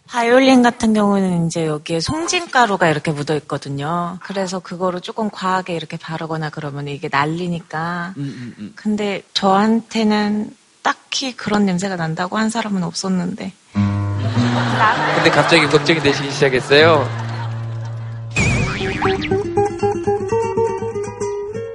바이올린 0.09 0.63
같은 0.63 0.95
경우는 0.95 1.47
이제 1.47 1.67
여기에 1.67 2.01
송진가루가 2.01 2.89
이렇게 2.89 3.11
묻어 3.11 3.35
있거든요. 3.37 4.19
그래서 4.23 4.61
그거를 4.61 5.01
조금 5.01 5.31
과하게 5.31 5.75
이렇게 5.75 5.97
바르거나 5.97 6.51
그러면 6.51 6.89
이게 6.89 7.09
날리니까. 7.11 8.15
음, 8.17 8.73
근데 8.77 9.23
저한테는 9.35 10.51
딱히 10.83 11.37
그런 11.37 11.67
냄새가 11.67 11.97
난다고 11.97 12.39
한 12.39 12.51
사람은 12.51 12.85
없었는데. 12.85 13.53
근데 13.73 15.31
갑자기 15.31 15.67
걱정이 15.67 16.01
되시기 16.01 16.31
시작했어요. 16.31 17.09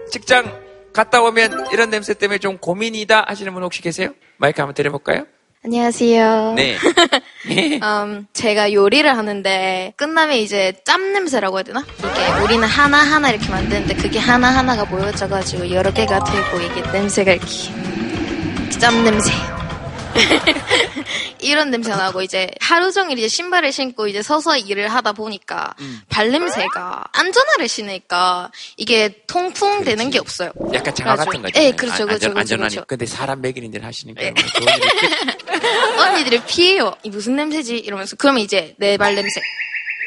직장 0.10 0.62
갔다 0.94 1.22
오면 1.22 1.68
이런 1.72 1.90
냄새 1.90 2.14
때문에 2.14 2.38
좀 2.38 2.58
고민이다 2.58 3.26
하시는 3.28 3.54
분 3.54 3.64
혹시 3.64 3.82
계세요? 3.82 4.10
마이크 4.38 4.62
한번 4.62 4.74
드려볼까요? 4.74 5.26
안녕하세요. 5.64 6.54
네. 6.56 6.76
음, 7.84 8.26
제가 8.34 8.74
요리를 8.74 9.16
하는데 9.16 9.94
끝나면 9.96 10.38
이제 10.38 10.74
짬 10.84 11.14
냄새라고 11.14 11.58
해야 11.58 11.64
되나? 11.64 11.86
이게 12.00 12.44
우리는 12.44 12.68
하나 12.68 12.98
하나 12.98 13.30
이렇게 13.30 13.48
만드는데 13.48 13.94
그게 13.94 14.18
하나 14.18 14.48
하나가 14.50 14.86
모여져가지고 14.86 15.70
여러 15.70 15.94
개가 15.94 16.24
되고 16.24 16.60
이게 16.60 16.82
냄새가 16.92 17.34
이렇게 17.34 17.48
짬 18.80 19.04
냄새. 19.04 19.32
이런 21.40 21.72
냄새가 21.72 21.96
나고 21.98 22.22
이제 22.22 22.50
하루 22.60 22.92
종일 22.92 23.18
이제 23.18 23.28
신발을 23.28 23.72
신고 23.72 24.08
이제 24.08 24.22
서서 24.22 24.58
일을 24.58 24.88
하다 24.90 25.14
보니까 25.14 25.74
발냄새가 26.10 27.06
안전화를 27.12 27.68
신으니까 27.68 28.52
이게 28.78 29.22
통풍 29.28 29.84
되는 29.84 30.10
게 30.10 30.20
없어요. 30.20 30.52
약간 30.74 30.94
장화 30.94 31.16
같은 31.16 31.42
거죠. 31.42 31.60
예, 31.62 31.72
그렇죠, 31.72 32.06
그렇죠, 32.06 32.30
그렇죠, 32.30 32.40
안전하니. 32.40 32.70
그렇죠. 32.76 32.86
근데 32.88 33.06
사람 33.06 33.42
먹이는 33.42 33.74
일 33.74 33.84
하시니까 33.86 34.22
예. 34.24 34.34
언니들이 35.98 36.42
피해요. 36.46 36.94
이 37.04 37.10
무슨 37.10 37.36
냄새지? 37.36 37.78
이러면서 37.78 38.16
그러면 38.18 38.42
이제 38.42 38.76
내 38.78 38.98
발 38.98 39.16
냄새. 39.16 39.40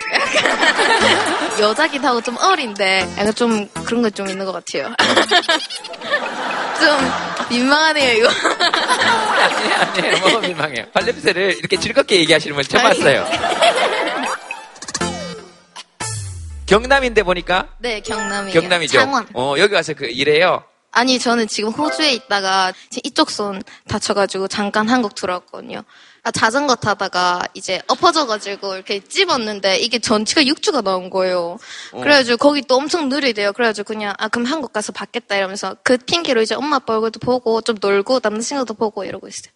여자기도 1.60 2.06
하고 2.06 2.20
좀 2.20 2.36
어린데 2.36 3.14
약간 3.18 3.34
좀 3.34 3.68
그런 3.84 4.02
거 4.02 4.10
좀 4.10 4.28
있는 4.28 4.44
것 4.44 4.52
같아요. 4.52 4.94
좀 6.78 7.48
민망하네요 7.50 8.18
이거. 8.18 8.28
아니에요, 8.88 9.74
아니에요. 9.74 10.18
뭐 10.28 10.40
민망해요. 10.40 10.86
발냄새를 10.92 11.56
이렇게 11.58 11.76
즐겁게 11.78 12.16
얘기하시는 12.20 12.54
분 12.54 12.64
처음 12.64 12.82
봤어요. 12.82 13.24
경남인데 16.66 17.22
보니까 17.22 17.68
네 17.78 18.00
경남이에요. 18.00 18.58
경남이죠. 18.60 18.98
창원. 18.98 19.26
어, 19.34 19.54
여기 19.58 19.74
와서 19.74 19.92
그 19.94 20.06
일해요. 20.06 20.64
아니 20.92 21.18
저는 21.18 21.48
지금 21.48 21.70
호주에 21.70 22.12
있다가 22.12 22.72
이쪽 23.02 23.30
손 23.30 23.62
다쳐가지고 23.88 24.48
잠깐 24.48 24.88
한국 24.88 25.14
들어왔거든요. 25.14 25.82
아, 26.24 26.30
자전거 26.30 26.74
타다가 26.74 27.42
이제 27.52 27.82
엎어져가지고 27.86 28.76
이렇게 28.76 29.00
찝었는데 29.00 29.76
이게 29.76 29.98
전치가 29.98 30.44
육주가 30.46 30.80
나온 30.80 31.10
거예요. 31.10 31.58
어. 31.92 32.00
그래가지고 32.00 32.38
거기 32.38 32.62
또 32.62 32.76
엄청 32.76 33.10
느리대요. 33.10 33.52
그래가지고 33.52 33.86
그냥 33.86 34.14
아 34.16 34.28
그럼 34.28 34.46
한국 34.46 34.72
가서 34.72 34.92
받겠다 34.92 35.36
이러면서 35.36 35.76
그 35.82 35.98
핑계로 35.98 36.40
이제 36.40 36.54
엄마 36.54 36.76
아빠 36.76 36.94
얼굴도 36.94 37.20
보고 37.20 37.60
좀 37.60 37.76
놀고 37.78 38.20
남자친구도 38.22 38.72
보고 38.72 39.04
이러고 39.04 39.28
있어요. 39.28 39.52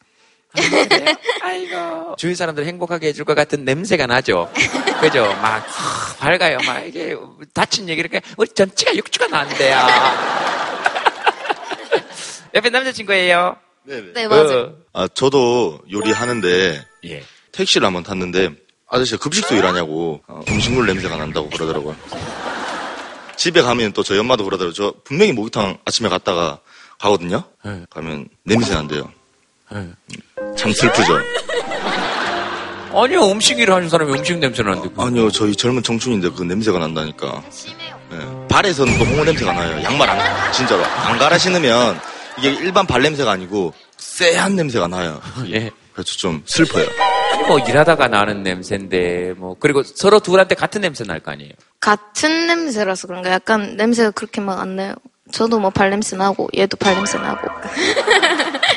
아이고. 1.40 2.16
주위 2.16 2.34
사람들 2.34 2.66
행복하게 2.66 3.08
해줄 3.08 3.24
것 3.24 3.34
같은 3.34 3.64
냄새가 3.64 4.06
나죠. 4.06 4.52
그죠? 5.00 5.24
막 5.40 5.64
하, 5.66 6.16
밝아요. 6.18 6.58
막 6.66 6.80
이게 6.80 7.16
다친 7.54 7.88
얘기를 7.88 8.10
그냥 8.10 8.20
우리 8.36 8.46
전치가 8.48 8.94
육주가 8.94 9.26
난대요. 9.28 9.78
옆에 12.54 12.68
남자친구예요. 12.68 13.56
네, 14.14 14.28
맞아요. 14.28 14.74
아, 14.92 15.08
저도 15.08 15.80
요리하는데 15.90 16.86
예. 17.06 17.22
택시를 17.52 17.86
한번 17.86 18.02
탔는데 18.02 18.50
아저씨가 18.88 19.18
급식소 19.18 19.54
일하냐고 19.54 20.20
어, 20.26 20.40
음식물 20.48 20.86
냄새가 20.86 21.16
난다고 21.16 21.48
그러더라고요. 21.48 21.96
집에 23.36 23.62
가면 23.62 23.92
또 23.92 24.02
저희 24.02 24.18
엄마도 24.18 24.44
그러더라고요. 24.44 24.74
저 24.74 24.94
분명히 25.04 25.32
목욕탕 25.32 25.78
아침에 25.84 26.08
갔다가 26.08 26.58
가거든요. 26.98 27.44
네. 27.64 27.84
가면 27.88 28.28
냄새 28.44 28.74
난대요. 28.74 29.10
참 30.56 30.72
슬프죠. 30.72 31.18
아니요, 32.92 33.30
음식 33.30 33.58
일을 33.58 33.74
하는 33.74 33.88
사람이 33.88 34.12
음식 34.12 34.38
냄새 34.38 34.62
나는데. 34.62 34.88
아니요, 34.96 35.30
저희 35.30 35.54
젊은 35.54 35.82
청춘인데 35.82 36.30
그 36.30 36.42
냄새가 36.42 36.78
난다니까. 36.78 37.44
네. 38.10 38.46
발에서는 38.48 38.98
또 38.98 39.04
홍어 39.04 39.24
냄새가 39.24 39.52
나요. 39.52 39.82
양말 39.84 40.08
안, 40.08 40.52
진짜로. 40.52 40.82
안 40.84 41.18
갈아 41.18 41.36
신으면 41.38 42.00
이게 42.38 42.50
일반 42.50 42.86
발 42.86 43.02
냄새가 43.02 43.30
아니고 43.30 43.72
쎄한 43.96 44.56
냄새가 44.56 44.86
나요. 44.88 45.20
예. 45.50 45.70
그래서 45.92 46.12
좀 46.16 46.42
슬퍼요. 46.46 46.86
뭐 47.48 47.58
일하다가 47.58 48.08
나는 48.08 48.42
냄새인데, 48.42 49.32
뭐, 49.36 49.56
그리고 49.58 49.82
서로 49.82 50.20
둘한테 50.20 50.54
같은 50.54 50.80
냄새 50.80 51.04
날 51.04 51.20
거 51.20 51.30
아니에요. 51.32 51.52
같은 51.80 52.46
냄새라서 52.46 53.06
그런가 53.06 53.30
약간 53.30 53.76
냄새가 53.76 54.10
그렇게 54.12 54.40
막 54.40 54.60
안 54.60 54.76
나요. 54.76 54.94
저도 55.32 55.58
뭐 55.58 55.70
발냄새 55.70 56.16
나고 56.16 56.48
얘도 56.56 56.76
발냄새 56.78 57.18
나고. 57.18 57.48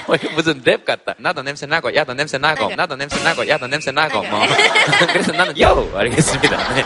어, 0.08 0.16
이거 0.16 0.30
무슨 0.36 0.62
랩 0.66 0.84
같다. 0.86 1.16
나도 1.18 1.42
냄새 1.44 1.66
나고, 1.66 1.94
야도 1.96 2.14
냄새 2.14 2.38
나고, 2.38 2.74
나도 2.76 2.96
냄새 2.96 3.24
나고, 3.24 3.48
야도 3.48 3.68
냄새 3.68 3.92
나고, 3.92 4.22
뭐. 4.24 4.40
그래서 5.14 5.32
나는, 5.32 5.60
요! 5.62 5.92
알겠습니다. 5.96 6.74
네. 6.74 6.84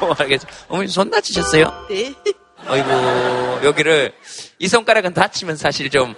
어, 0.00 0.14
알겠습니다. 0.18 0.58
어머니 0.68 0.88
손 0.88 1.10
다치셨어요? 1.10 1.86
네. 1.90 2.14
어이구, 2.68 3.60
여기를, 3.64 4.12
이 4.58 4.66
손가락은 4.66 5.14
다치면 5.14 5.56
사실 5.56 5.88
좀, 5.88 6.14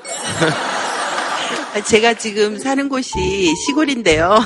아, 1.75 1.81
제가 1.85 2.15
지금 2.15 2.59
사는 2.59 2.89
곳이 2.89 3.55
시골인데요. 3.67 4.39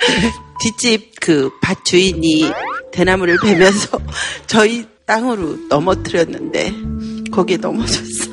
뒷집 0.60 1.20
그 1.20 1.50
밭 1.60 1.84
주인이 1.84 2.50
대나무를 2.92 3.36
베면서 3.42 3.98
저희 4.46 4.86
땅으로 5.06 5.58
넘어뜨렸는데 5.68 6.72
거기에 7.30 7.56
넘어졌어. 7.58 8.30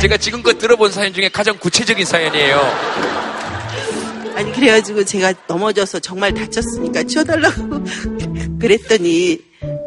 제가 0.00 0.16
지금껏 0.18 0.58
들어본 0.58 0.92
사연 0.92 1.14
중에 1.14 1.28
가장 1.30 1.56
구체적인 1.58 2.04
사연이에요. 2.04 2.60
아니 4.36 4.52
그래가지고 4.52 5.04
제가 5.04 5.32
넘어져서 5.46 6.00
정말 6.00 6.34
다쳤으니까 6.34 7.04
치워달라고 7.04 7.84
그랬더니 8.60 9.38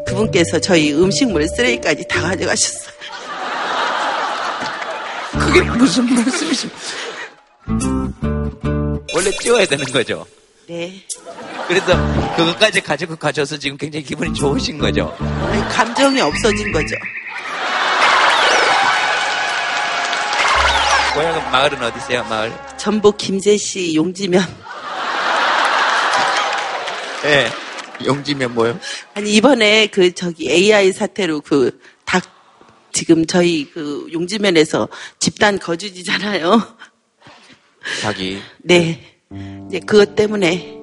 그분께서 0.05 0.59
저희 0.59 0.93
음식물 0.93 1.47
쓰레기까지 1.47 2.07
다 2.07 2.21
가져가셨어요. 2.21 2.97
그게 5.39 5.61
무슨 5.61 6.13
말씀이십니까? 6.13 6.79
원래 9.13 9.31
찌워야 9.41 9.65
되는 9.65 9.85
거죠. 9.85 10.25
네. 10.67 11.03
그래서 11.67 11.85
그것까지 12.35 12.81
가지고 12.81 13.15
가셔서 13.15 13.57
지금 13.57 13.77
굉장히 13.77 14.03
기분이 14.05 14.33
좋으신 14.33 14.77
거죠. 14.77 15.15
아니, 15.19 15.61
감정이 15.69 16.19
없어진 16.21 16.71
거죠. 16.71 16.95
고향은 21.13 21.51
마을은 21.51 21.83
어디세요? 21.83 22.23
마을? 22.25 22.53
전북 22.77 23.17
김제시 23.17 23.95
용지면. 23.95 24.43
예. 27.25 27.66
용지면 28.05 28.53
뭐요? 28.53 28.79
아니 29.13 29.33
이번에 29.33 29.87
그 29.87 30.13
저기 30.13 30.49
AI 30.49 30.91
사태로 30.91 31.41
그 31.41 31.79
닭 32.07 32.23
지금 32.93 33.27
저희 33.27 33.69
그 33.69 34.07
용지면에서 34.11 34.87
집단 35.19 35.59
거주지잖아요. 35.59 36.77
자기. 38.01 38.39
네. 38.63 39.19
이제 39.67 39.79
그것 39.81 40.15
때문에 40.15 40.73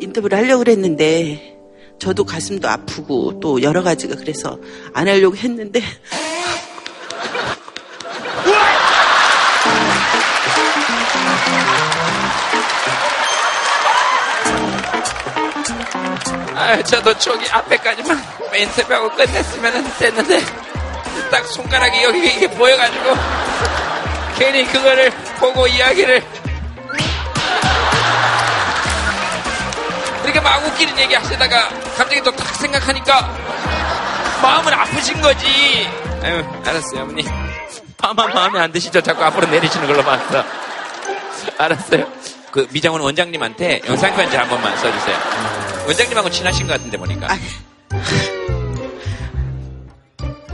인터뷰를 0.00 0.36
하려고 0.36 0.64
그랬는데 0.64 1.56
저도 1.98 2.24
가슴도 2.24 2.68
아프고 2.68 3.40
또 3.40 3.62
여러 3.62 3.82
가지가 3.82 4.16
그래서 4.16 4.60
안 4.92 5.08
하려고 5.08 5.36
했는데 5.36 5.80
아, 16.54 16.82
저도 16.82 17.16
저기 17.18 17.48
앞에까지만 17.50 18.22
인터뷰하고 18.54 19.10
끝냈으면 19.10 19.92
됐는데 19.98 20.40
딱 21.30 21.46
손가락이 21.46 22.02
여기 22.04 22.26
이게 22.26 22.48
보여가지고 22.50 23.16
괜히 24.38 24.64
그거를 24.66 25.10
보고 25.38 25.66
이야기를 25.66 26.22
이렇게 30.24 30.40
막 30.40 30.64
웃기는 30.66 30.98
얘기 30.98 31.14
하시다가 31.14 31.68
갑자기 31.96 32.20
또 32.22 32.30
딱 32.32 32.46
생각하니까 32.56 33.36
마음은 34.42 34.72
아프신 34.72 35.20
거지. 35.20 35.88
아유, 36.22 36.44
알았어요, 36.64 37.02
어머니. 37.02 37.24
파마 37.96 38.26
마음에 38.28 38.60
안 38.60 38.70
드시죠? 38.70 39.00
자꾸 39.00 39.24
앞으로 39.24 39.46
내리시는 39.48 39.86
걸로 39.86 40.02
봤어. 40.04 40.44
알았어요. 41.56 42.06
그 42.52 42.68
미장원 42.70 43.00
원장님한테 43.00 43.80
영상 43.88 44.14
편지 44.14 44.36
한 44.36 44.48
번만 44.48 44.76
써주세요. 44.76 45.57
원장님하고 45.88 46.30
친하신 46.30 46.66
것 46.66 46.74
같은데 46.74 46.98
보니까. 46.98 47.32
아, 47.32 47.38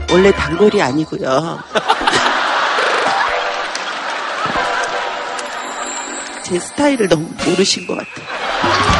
원래 0.09 0.31
단골이 0.31 0.81
아니고요. 0.81 1.59
제 6.43 6.57
스타일을 6.57 7.09
너무 7.09 7.27
모르신 7.45 7.85
것 7.85 7.97
같아요. 7.97 8.94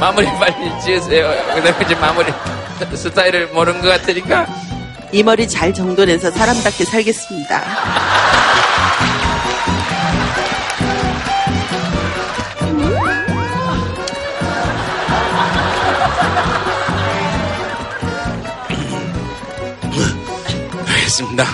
마무리 0.00 0.26
빨리 0.38 0.80
지으세요. 0.80 1.28
그다음에 1.54 1.84
이제 1.84 1.94
마무리 1.94 2.32
스타일을 2.96 3.48
모르는 3.48 3.82
것 3.82 3.88
같으니까 3.88 4.46
이 5.12 5.22
머리 5.22 5.46
잘 5.46 5.74
정돈해서 5.74 6.30
사람답게 6.30 6.86
살겠습니다. 6.86 7.62
알겠습니다. 20.88 21.44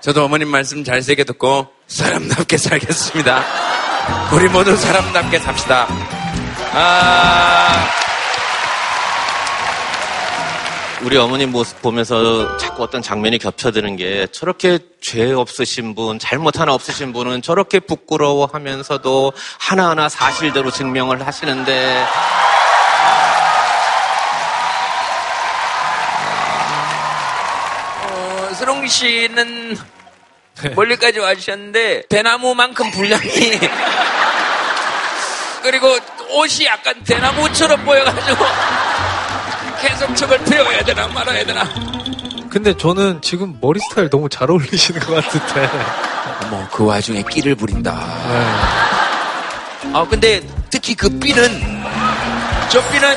저도 0.00 0.24
어머님 0.24 0.48
말씀 0.48 0.82
잘 0.82 1.02
세게 1.02 1.24
듣고 1.24 1.68
사람답게 1.88 2.56
살겠습니다. 2.56 3.44
우리 4.32 4.48
모두 4.48 4.74
사람답게 4.76 5.38
삽시다. 5.40 6.23
아, 6.76 7.88
우리 11.02 11.16
어머님 11.16 11.52
모습 11.52 11.80
보면서 11.80 12.56
자꾸 12.56 12.82
어떤 12.82 13.00
장면이 13.00 13.38
겹쳐드는 13.38 13.94
게 13.94 14.26
저렇게 14.32 14.80
죄 15.00 15.30
없으신 15.30 15.94
분, 15.94 16.18
잘못 16.18 16.58
하나 16.58 16.74
없으신 16.74 17.12
분은 17.12 17.42
저렇게 17.42 17.78
부끄러워 17.78 18.48
하면서도 18.52 19.32
하나하나 19.60 20.08
사실대로 20.08 20.72
증명을 20.72 21.24
하시는데. 21.24 22.06
어, 28.02 28.54
스롱 28.54 28.88
씨는 28.88 29.76
멀리까지 30.74 31.20
와주셨는데 31.20 32.06
대나무만큼 32.08 32.90
분량이. 32.90 33.30
그리고 35.62 35.98
옷이 36.30 36.66
약간 36.66 36.94
대나무처럼 37.04 37.84
보여가지고 37.84 38.44
계속 39.80 40.16
저걸 40.16 40.44
태워야 40.44 40.82
되나 40.84 41.06
말아야 41.08 41.44
되나. 41.44 41.64
근데 42.48 42.76
저는 42.76 43.20
지금 43.20 43.58
머리 43.60 43.80
스타일 43.80 44.08
너무 44.10 44.28
잘 44.28 44.50
어울리시는 44.50 45.00
것 45.00 45.14
같은데. 45.14 45.68
어머 46.44 46.68
그 46.70 46.84
와중에 46.84 47.22
끼를 47.22 47.54
부린다. 47.54 47.92
아 49.92 50.06
근데 50.08 50.40
특히 50.70 50.94
그 50.94 51.08
삐는 51.08 51.84
저 52.68 52.82
삐는 52.90 53.16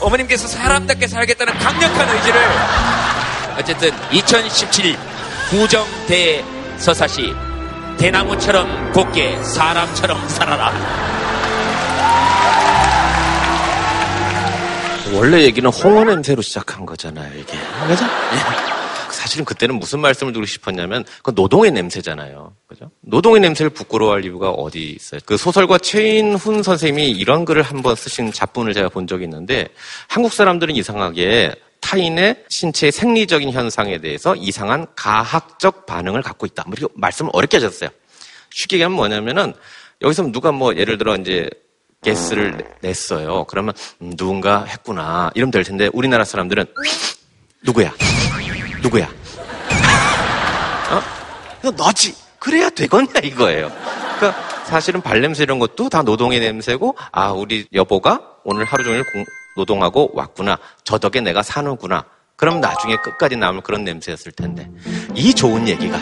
어머님께서 0.00 0.46
사람답게 0.46 1.08
살겠다는 1.08 1.58
강력한 1.58 2.08
의지를 2.08 2.40
어쨌든 3.58 3.90
2017 4.12 4.96
구정대 5.50 6.44
서사시 6.78 7.34
대나무처럼 7.98 8.92
곱게 8.92 9.42
사람처럼 9.42 10.28
살아라 10.28 10.72
원래 15.14 15.42
얘기는 15.42 15.68
홍어 15.70 16.04
냄새로 16.04 16.42
시작한 16.42 16.84
거잖아요, 16.84 17.32
이게. 17.38 17.52
그죠? 17.88 18.04
예. 18.04 18.78
사실은 19.10 19.44
그때는 19.44 19.78
무슨 19.78 20.00
말씀을 20.00 20.32
드리고 20.32 20.46
싶었냐면, 20.46 21.04
그 21.22 21.32
노동의 21.34 21.72
냄새잖아요. 21.72 22.54
그죠? 22.66 22.90
노동의 23.00 23.40
냄새를 23.40 23.70
부끄러워할 23.70 24.24
이유가 24.24 24.50
어디 24.50 24.90
있어요? 24.90 25.20
그 25.24 25.36
소설가 25.36 25.78
최인훈 25.78 26.62
선생님이 26.62 27.10
이런 27.10 27.44
글을 27.44 27.62
한번 27.62 27.96
쓰신 27.96 28.32
잡분을 28.32 28.74
제가 28.74 28.90
본 28.90 29.06
적이 29.06 29.24
있는데, 29.24 29.68
한국 30.08 30.32
사람들은 30.32 30.76
이상하게 30.76 31.54
타인의 31.80 32.44
신체의 32.48 32.92
생리적인 32.92 33.50
현상에 33.50 33.98
대해서 33.98 34.34
이상한 34.36 34.86
가학적 34.94 35.86
반응을 35.86 36.22
갖고 36.22 36.46
있다. 36.46 36.64
뭐 36.66 36.74
이렇게 36.76 36.92
말씀을 36.96 37.30
어렵게 37.32 37.56
하셨어요. 37.56 37.90
쉽게 38.50 38.76
얘기하면 38.76 38.96
뭐냐면은, 38.96 39.54
여기서 40.02 40.30
누가 40.30 40.52
뭐 40.52 40.76
예를 40.76 40.96
들어 40.96 41.16
이제 41.16 41.48
게스를 42.02 42.64
냈어요. 42.80 43.44
그러면 43.44 43.74
음, 44.02 44.14
누군가 44.16 44.64
했구나 44.64 45.30
이러면 45.34 45.50
될 45.50 45.64
텐데 45.64 45.90
우리나라 45.92 46.24
사람들은 46.24 46.66
누구야? 47.64 47.92
누구야? 48.82 49.08
어? 50.90 51.70
너지. 51.76 52.14
그래야 52.38 52.70
되겠냐 52.70 53.20
이거예요. 53.24 53.70
그러니까 54.18 54.48
사실은 54.64 55.00
발냄새 55.00 55.42
이런 55.42 55.58
것도 55.58 55.88
다 55.88 56.02
노동의 56.02 56.40
냄새고 56.40 56.96
아 57.10 57.30
우리 57.32 57.66
여보가 57.72 58.20
오늘 58.44 58.64
하루 58.64 58.84
종일 58.84 59.02
공- 59.12 59.24
노동하고 59.56 60.10
왔구나. 60.14 60.56
저 60.84 60.98
덕에 60.98 61.20
내가 61.20 61.42
사는구나. 61.42 62.04
그럼 62.36 62.60
나중에 62.60 62.96
끝까지 62.96 63.34
남을 63.34 63.62
그런 63.62 63.82
냄새였을 63.82 64.30
텐데 64.30 64.70
이 65.16 65.34
좋은 65.34 65.66
얘기가 65.66 65.98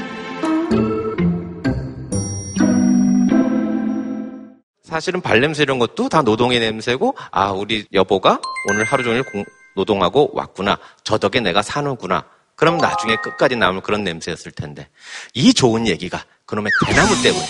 사실은 4.86 5.20
발냄새 5.20 5.64
이런 5.64 5.78
것도 5.80 6.08
다 6.08 6.22
노동의 6.22 6.60
냄새고 6.60 7.16
아 7.32 7.50
우리 7.50 7.86
여보가 7.92 8.40
오늘 8.70 8.84
하루 8.84 9.02
종일 9.02 9.24
공- 9.24 9.44
노동하고 9.74 10.30
왔구나. 10.32 10.78
저 11.04 11.18
덕에 11.18 11.40
내가 11.40 11.60
사는구나. 11.60 12.24
그럼 12.54 12.78
나중에 12.78 13.16
끝까지 13.16 13.56
남을 13.56 13.82
그런 13.82 14.04
냄새였을 14.04 14.52
텐데. 14.52 14.88
이 15.34 15.52
좋은 15.52 15.86
얘기가 15.86 16.24
그놈의 16.46 16.70
대나무 16.86 17.14
때문에 17.22 17.44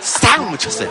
싹 0.00 0.48
묻혔어요. 0.50 0.88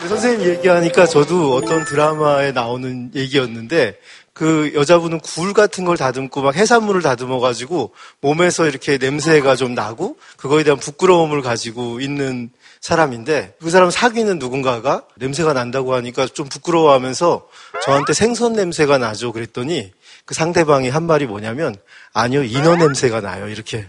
그 0.00 0.08
선생님 0.08 0.48
얘기하니까 0.48 1.06
저도 1.06 1.54
어떤 1.56 1.84
드라마에 1.84 2.52
나오는 2.52 3.10
얘기였는데 3.14 3.98
그 4.36 4.70
여자분은 4.74 5.20
굴 5.20 5.54
같은 5.54 5.86
걸 5.86 5.96
다듬고 5.96 6.42
막 6.42 6.54
해산물을 6.54 7.00
다듬어 7.00 7.40
가지고 7.40 7.94
몸에서 8.20 8.66
이렇게 8.66 8.98
냄새가 8.98 9.56
좀 9.56 9.74
나고 9.74 10.18
그거에 10.36 10.62
대한 10.62 10.78
부끄러움을 10.78 11.40
가지고 11.40 12.00
있는 12.00 12.50
사람인데 12.82 13.54
그 13.58 13.70
사람 13.70 13.90
사귀는 13.90 14.38
누군가가 14.38 15.04
냄새가 15.16 15.54
난다고 15.54 15.94
하니까 15.94 16.26
좀 16.26 16.50
부끄러워하면서 16.50 17.48
저한테 17.86 18.12
생선 18.12 18.52
냄새가 18.52 18.98
나죠 18.98 19.32
그랬더니 19.32 19.90
그 20.26 20.34
상대방이 20.34 20.90
한 20.90 21.04
말이 21.04 21.24
뭐냐면 21.24 21.74
아니요 22.12 22.44
인어 22.44 22.76
냄새가 22.76 23.22
나요 23.22 23.48
이렇게 23.48 23.88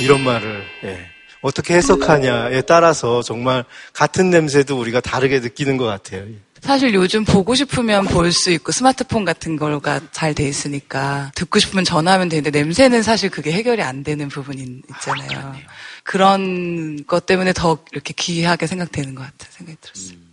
이런 0.00 0.24
말을 0.24 0.64
예. 0.82 1.06
어떻게 1.42 1.74
해석하냐에 1.74 2.62
따라서 2.62 3.22
정말 3.22 3.64
같은 3.92 4.30
냄새도 4.30 4.76
우리가 4.78 5.00
다르게 5.00 5.38
느끼는 5.38 5.76
것 5.76 5.84
같아요. 5.84 6.24
사실 6.60 6.94
요즘 6.94 7.24
보고 7.24 7.54
싶으면 7.54 8.04
볼 8.06 8.32
수 8.32 8.50
있고 8.50 8.70
스마트폰 8.72 9.24
같은 9.24 9.56
거가 9.56 10.00
잘 10.12 10.34
돼 10.34 10.46
있으니까 10.48 11.32
듣고 11.34 11.58
싶으면 11.58 11.84
전화하면 11.84 12.28
되는데 12.28 12.50
냄새는 12.50 13.02
사실 13.02 13.28
그게 13.30 13.52
해결이 13.52 13.82
안 13.82 14.04
되는 14.04 14.28
부분이 14.28 14.82
있잖아요. 14.90 15.54
그런 16.04 17.04
것 17.06 17.26
때문에 17.26 17.52
더 17.52 17.78
이렇게 17.92 18.14
귀하게 18.16 18.66
생각되는 18.66 19.14
것 19.14 19.22
같아요. 19.22 19.50
생각이 19.52 19.78
들었어요. 19.80 20.29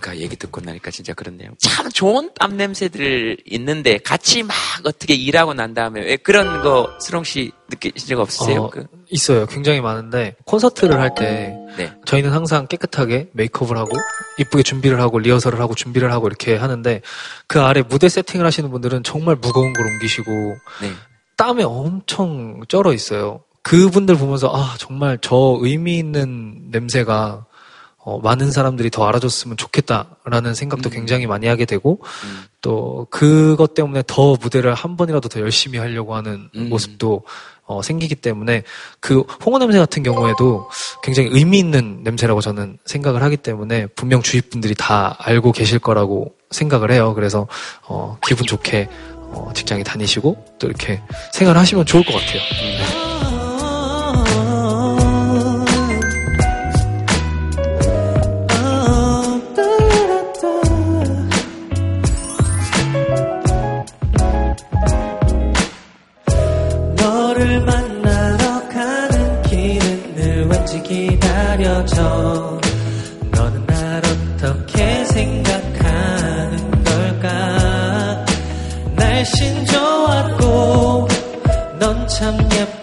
그러니까 0.00 0.22
얘기 0.24 0.36
듣고 0.36 0.60
나니까 0.60 0.90
진짜 0.90 1.12
그렇네요. 1.14 1.50
참 1.58 1.90
좋은 1.90 2.30
땀 2.38 2.56
냄새들 2.56 3.36
있는데 3.46 3.98
같이 3.98 4.42
막 4.42 4.54
어떻게 4.84 5.14
일하고 5.14 5.54
난 5.54 5.74
다음에 5.74 6.00
왜 6.02 6.16
그런 6.16 6.62
거 6.62 6.88
수롱 7.00 7.24
씨 7.24 7.50
느끼신 7.70 8.08
적 8.08 8.20
없으세요? 8.20 8.62
어, 8.62 8.70
그- 8.70 8.86
있어요. 9.10 9.46
굉장히 9.46 9.80
많은데 9.80 10.36
콘서트를 10.44 11.00
할때 11.00 11.54
네. 11.76 11.92
저희는 12.04 12.32
항상 12.32 12.66
깨끗하게 12.66 13.28
메이크업을 13.32 13.76
하고 13.76 13.90
이쁘게 14.38 14.62
준비를 14.62 15.00
하고 15.00 15.18
리허설을 15.18 15.60
하고 15.60 15.74
준비를 15.74 16.12
하고 16.12 16.26
이렇게 16.26 16.56
하는데 16.56 17.02
그 17.46 17.60
아래 17.60 17.82
무대 17.82 18.08
세팅을 18.08 18.44
하시는 18.46 18.70
분들은 18.70 19.02
정말 19.04 19.36
무거운 19.36 19.72
걸 19.72 19.86
옮기시고 19.86 20.30
네. 20.82 20.92
땀에 21.36 21.62
엄청 21.64 22.60
쩔어 22.68 22.92
있어요. 22.92 23.42
그분들 23.62 24.16
보면서 24.16 24.50
아 24.54 24.74
정말 24.78 25.18
저 25.20 25.58
의미 25.60 25.98
있는 25.98 26.70
냄새가 26.70 27.44
어, 28.08 28.18
많은 28.20 28.50
사람들이 28.50 28.88
더 28.88 29.06
알아줬으면 29.06 29.58
좋겠다라는 29.58 30.54
생각도 30.54 30.88
굉장히 30.88 31.26
많이 31.26 31.46
하게 31.46 31.66
되고 31.66 32.00
또 32.62 33.06
그것 33.10 33.74
때문에 33.74 34.02
더 34.06 34.34
무대를 34.40 34.72
한 34.72 34.96
번이라도 34.96 35.28
더 35.28 35.40
열심히 35.40 35.78
하려고 35.78 36.14
하는 36.14 36.48
모습도 36.54 37.24
어, 37.66 37.82
생기기 37.82 38.14
때문에 38.14 38.62
그 38.98 39.20
홍어 39.44 39.58
냄새 39.58 39.78
같은 39.78 40.02
경우에도 40.02 40.70
굉장히 41.02 41.28
의미 41.32 41.58
있는 41.58 42.00
냄새라고 42.02 42.40
저는 42.40 42.78
생각을 42.86 43.22
하기 43.24 43.36
때문에 43.36 43.88
분명 43.88 44.22
주위 44.22 44.40
분들이 44.40 44.74
다 44.74 45.14
알고 45.18 45.52
계실 45.52 45.78
거라고 45.78 46.34
생각을 46.50 46.90
해요. 46.90 47.12
그래서 47.12 47.46
어, 47.86 48.16
기분 48.26 48.46
좋게 48.46 48.88
어, 49.32 49.50
직장에 49.54 49.82
다니시고 49.82 50.56
또 50.58 50.66
이렇게 50.66 51.02
생활하시면 51.34 51.84
좋을 51.84 52.02
것 52.06 52.14
같아요. 52.14 52.40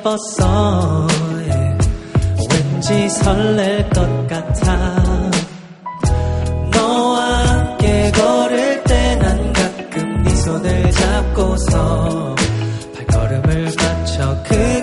싶었어 0.06 1.08
예. 1.47 1.78
왠지 2.53 3.10
설렐 3.10 3.89
것 3.89 4.28
같아 4.28 4.78
너와 6.72 7.47
함께 7.47 8.12
걸을 8.12 8.84
때 8.84 9.16
난 9.16 9.53
가끔 9.53 10.24
네 10.24 10.36
손을 10.36 10.91
잡고서 10.91 12.36
발걸음을 12.95 13.72
맞춰 13.76 14.43
그 14.43 14.74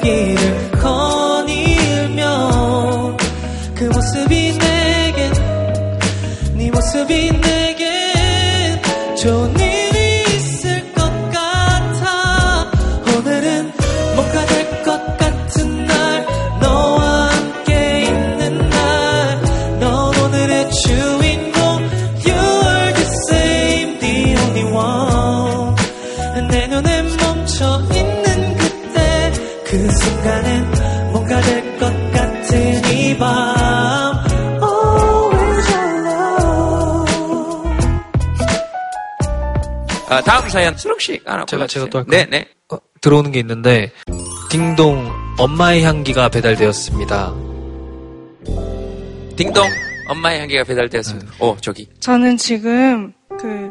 아, 40.52 40.60
사연 40.60 40.76
수록 40.76 41.00
씨 41.00 41.18
하나 41.24 41.46
제가 41.46 41.66
제가 41.66 41.86
또 41.86 41.98
할까요? 41.98 42.24
네, 42.24 42.26
네. 42.30 42.46
어, 42.70 42.76
들어오는 43.00 43.32
게 43.32 43.40
있는데 43.40 43.90
딩동 44.50 45.10
엄마의 45.38 45.82
향기가 45.82 46.28
배달되었습니다. 46.28 47.32
딩동 49.36 49.66
엄마의 50.08 50.40
향기가 50.40 50.64
배달되었습니다. 50.64 51.32
오 51.40 51.56
저기 51.60 51.88
저는 52.00 52.36
지금 52.36 53.14
그 53.40 53.70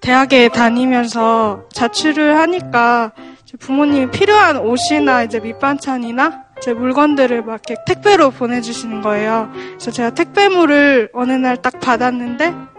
대학에 0.00 0.48
다니면서 0.48 1.64
자취를 1.72 2.38
하니까 2.38 3.12
이제 3.42 3.56
부모님이 3.58 4.10
필요한 4.10 4.56
옷이나 4.56 5.22
이제 5.24 5.38
밑반찬이나 5.38 6.44
제 6.62 6.72
물건들을 6.72 7.42
막 7.42 7.60
이렇게 7.68 7.74
택배로 7.86 8.30
보내주시는 8.30 9.02
거예요. 9.02 9.50
그래서 9.52 9.90
제가 9.90 10.10
택배물을 10.10 11.10
어느 11.12 11.32
날 11.32 11.56
딱 11.56 11.78
받았는데 11.80 12.46
딱 12.46 12.71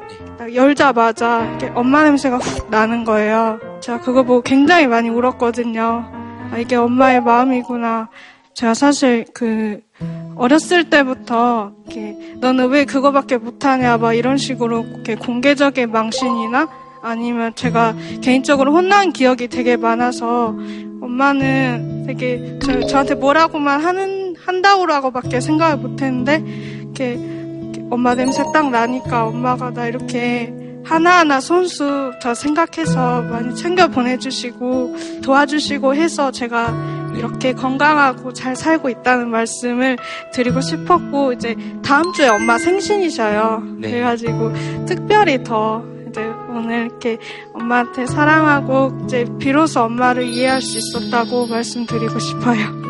열자마자 0.54 1.58
엄마 1.76 2.04
냄새가 2.04 2.38
훅 2.38 2.70
나는 2.70 3.04
거예요. 3.04 3.60
제가 3.82 4.00
그거 4.00 4.24
보고 4.24 4.42
굉장히 4.42 4.88
많이 4.88 5.10
울었거든요. 5.10 6.06
아, 6.52 6.58
이게 6.58 6.76
엄마의 6.76 7.22
마음이구나. 7.22 8.10
제가 8.54 8.74
사실 8.74 9.26
그 9.34 9.82
어렸을 10.36 10.90
때부터 10.90 11.74
이렇게 11.86 12.36
너는 12.38 12.70
왜 12.70 12.86
그거밖에 12.86 13.38
못하냐 13.38 13.98
막 13.98 14.14
이런 14.14 14.38
식으로 14.38 14.84
이렇게 14.84 15.16
공개적인 15.16 15.92
망신이나 15.92 16.68
아니면 17.02 17.54
제가 17.56 17.96
개인적으로 18.22 18.74
혼난 18.74 19.12
기억이 19.12 19.48
되게 19.48 19.78
많아서 19.78 20.56
엄마는 21.02 22.06
되게 22.08 22.60
저, 22.64 22.80
저한테 22.86 23.16
뭐라고만 23.16 23.84
하는 23.84 24.36
한다고라고밖에 24.46 25.42
생각을 25.42 25.78
못했는데 25.78 26.44
이렇게 26.82 27.33
엄마 27.90 28.16
냄새 28.16 28.44
딱 28.54 28.70
나니까 28.70 29.26
엄마가 29.26 29.72
나 29.72 29.88
이렇게 29.88 30.54
하나하나 30.84 31.40
손수 31.40 32.12
저 32.22 32.34
생각해서 32.34 33.22
많이 33.22 33.56
챙겨 33.56 33.88
보내주시고 33.88 34.96
도와주시고 35.24 35.96
해서 35.96 36.32
제가 36.32 36.74
이렇게 37.16 37.54
건강하고 37.54 38.34
잘 38.34 38.56
살고 38.56 38.90
있다는 38.90 39.30
말씀을 39.30 39.98
드리고 40.34 40.62
싶었고 40.62 41.34
이제 41.34 41.56
다음 41.84 42.12
주에 42.14 42.28
엄마 42.28 42.58
생신이셔요. 42.58 43.64
네. 43.78 43.92
그래가지고 43.92 44.52
특별히 44.86 45.44
더 45.44 45.84
이제 46.10 46.22
오늘 46.50 46.88
이렇게 46.88 47.18
엄마한테 47.54 48.06
사랑하고 48.06 49.04
이제 49.04 49.26
비로소 49.40 49.82
엄마를 49.84 50.24
이해할 50.24 50.62
수 50.62 50.78
있었다고 50.78 51.48
말씀드리고 51.48 52.20
싶어요. 52.20 52.83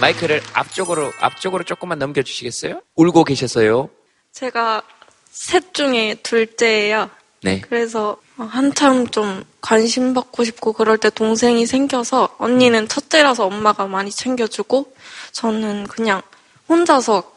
마이크를 0.00 0.40
앞쪽으로 0.52 1.12
앞쪽으로 1.20 1.64
조금만 1.64 1.98
넘겨 1.98 2.22
주시겠어요? 2.22 2.80
울고 2.96 3.24
계셨어요. 3.24 3.90
제가 4.32 4.82
셋 5.30 5.74
중에 5.74 6.16
둘째예요. 6.22 7.10
네. 7.42 7.60
그래서 7.60 8.16
한참 8.36 9.06
좀 9.08 9.44
관심 9.60 10.14
받고 10.14 10.44
싶고 10.44 10.72
그럴 10.72 10.98
때 10.98 11.10
동생이 11.10 11.66
생겨서 11.66 12.34
언니는 12.38 12.88
첫째라서 12.88 13.46
엄마가 13.46 13.86
많이 13.86 14.10
챙겨주고 14.10 14.94
저는 15.32 15.86
그냥 15.86 16.22
혼자서 16.68 17.32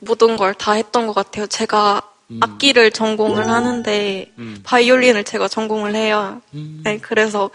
모든 0.00 0.36
걸 0.36 0.54
다 0.54 0.72
했던 0.72 1.06
것 1.06 1.14
같아요. 1.14 1.46
제가 1.46 2.02
악기를 2.40 2.90
전공을 2.90 3.48
하는데 3.48 4.32
바이올린을 4.64 5.24
제가 5.24 5.48
전공을 5.48 5.94
해요. 5.94 6.42
네, 6.84 6.98
그래서 6.98 7.50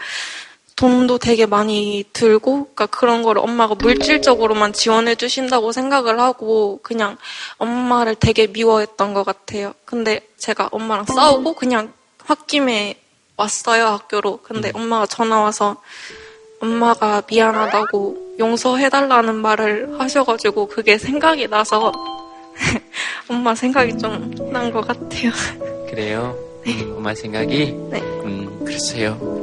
돈도 0.82 1.18
되게 1.18 1.46
많이 1.46 2.04
들고, 2.12 2.74
그러니까 2.74 2.86
그런 2.86 3.22
걸 3.22 3.38
엄마가 3.38 3.76
물질적으로만 3.76 4.72
지원해 4.72 5.14
주신다고 5.14 5.70
생각을 5.70 6.18
하고, 6.18 6.80
그냥 6.82 7.18
엄마를 7.58 8.16
되게 8.16 8.48
미워했던 8.48 9.14
것 9.14 9.22
같아요. 9.24 9.74
근데 9.84 10.26
제가 10.38 10.70
엄마랑 10.72 11.04
싸우고 11.06 11.52
그냥 11.54 11.92
홧김에 12.28 12.96
왔어요, 13.36 13.86
학교로. 13.86 14.40
근데 14.42 14.72
엄마가 14.74 15.06
전화 15.06 15.40
와서 15.40 15.76
엄마가 16.60 17.22
미안하다고 17.30 18.36
용서해달라는 18.40 19.36
말을 19.36 20.00
하셔가지고 20.00 20.66
그게 20.66 20.98
생각이 20.98 21.46
나서 21.48 21.92
엄마 23.30 23.54
생각이 23.54 23.98
좀 23.98 24.34
난 24.52 24.72
것 24.72 24.86
같아요. 24.86 25.30
그래요. 25.88 26.36
음, 26.66 26.94
엄마 26.96 27.14
생각이 27.14 27.72
네. 27.90 28.00
음 28.24 28.64
그랬어요. 28.64 29.41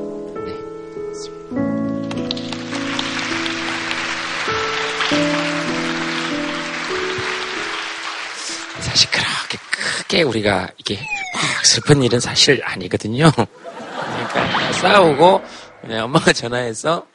크게 10.10 10.24
우리가 10.24 10.68
이게 10.78 10.96
막 11.36 11.66
슬픈 11.66 12.02
일은 12.02 12.20
사실 12.20 12.62
아니거든요. 12.66 13.32
그러니까 13.32 14.74
싸우고 14.74 15.42
그냥 15.82 16.06
엄마가 16.06 16.34
전화해서 16.34 17.06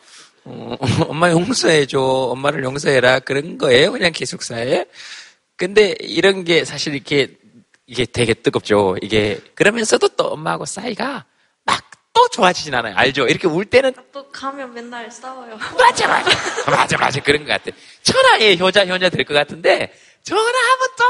어, 0.45 0.77
엄마 1.09 1.31
용서해줘, 1.31 1.99
엄마를 2.01 2.63
용서해라 2.63 3.19
그런 3.21 3.59
거예요. 3.59 3.91
그냥 3.93 4.13
기숙사에. 4.13 4.85
근데 5.57 5.95
이런 6.01 6.45
게 6.45 6.65
사실 6.65 6.95
이렇게 6.95 7.37
이게 7.87 8.05
되게 8.07 8.33
뜨겁죠. 8.33 8.97
이게 9.03 9.41
그러면서도 9.55 10.09
또 10.11 10.25
엄마하고 10.29 10.65
사이가 10.65 11.25
막 11.65 11.85
또 12.17 12.29
좋아지진 12.29 12.73
않아요. 12.77 12.95
알죠? 12.97 13.27
이렇게 13.27 13.49
울 13.49 13.65
때는 13.65 13.93
또 14.13 14.31
가면 14.31 14.73
맨날 14.73 15.11
싸워요. 15.11 15.59
맞아 15.77 16.07
맞아 16.07 16.31
맞아 16.71 16.97
맞아 16.97 17.21
그런 17.21 17.45
것 17.45 17.49
같아. 17.51 17.77
천하의 18.05 18.57
효자 18.61 18.87
효녀 18.87 19.11
될 19.11 19.25
것 19.25 19.35
같은데 19.35 19.93
전화 20.23 20.41
하면 20.41 20.89
또 20.97 21.05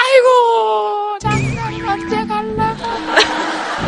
아이고 0.00 1.18
장난 1.20 1.88
언제 1.88 2.16
갈라고 2.26 2.84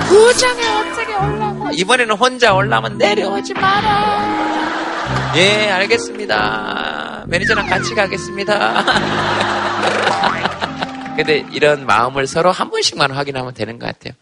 구장에 0.08 0.62
어떻게 0.68 1.14
올라고 1.14 1.68
이번에는 1.72 2.16
혼자 2.16 2.52
올라면 2.54 2.98
내려오지 2.98 3.54
마라. 3.54 5.32
예 5.36 5.70
알겠습니다. 5.70 7.24
매니저랑 7.28 7.66
같이 7.68 7.94
가겠습니다. 7.94 8.84
근데 11.16 11.44
이런 11.52 11.86
마음을 11.86 12.26
서로 12.26 12.50
한 12.50 12.70
번씩만 12.70 13.12
확인하면 13.12 13.54
되는 13.54 13.78
것 13.78 13.86
같아요. 13.86 14.12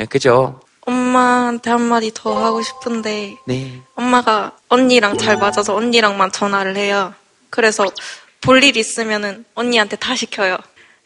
예, 0.00 0.04
그죠? 0.04 0.60
엄마한테 0.82 1.70
한마디 1.70 2.10
더 2.14 2.44
하고 2.44 2.60
싶은데 2.62 3.36
네. 3.46 3.80
엄마가 3.94 4.52
언니랑 4.68 5.16
잘 5.18 5.36
맞아서 5.38 5.74
언니랑만 5.74 6.30
전화를 6.32 6.76
해요. 6.76 7.14
그래서 7.50 7.84
볼 8.40 8.62
일 8.62 8.76
있으면은 8.76 9.44
언니한테 9.54 9.96
다 9.96 10.14
시켜요. 10.16 10.58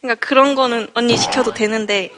그러니까 0.03 0.27
그런 0.27 0.53
거는 0.53 0.87
언니 0.95 1.15
시켜도 1.15 1.53
되는데 1.53 2.11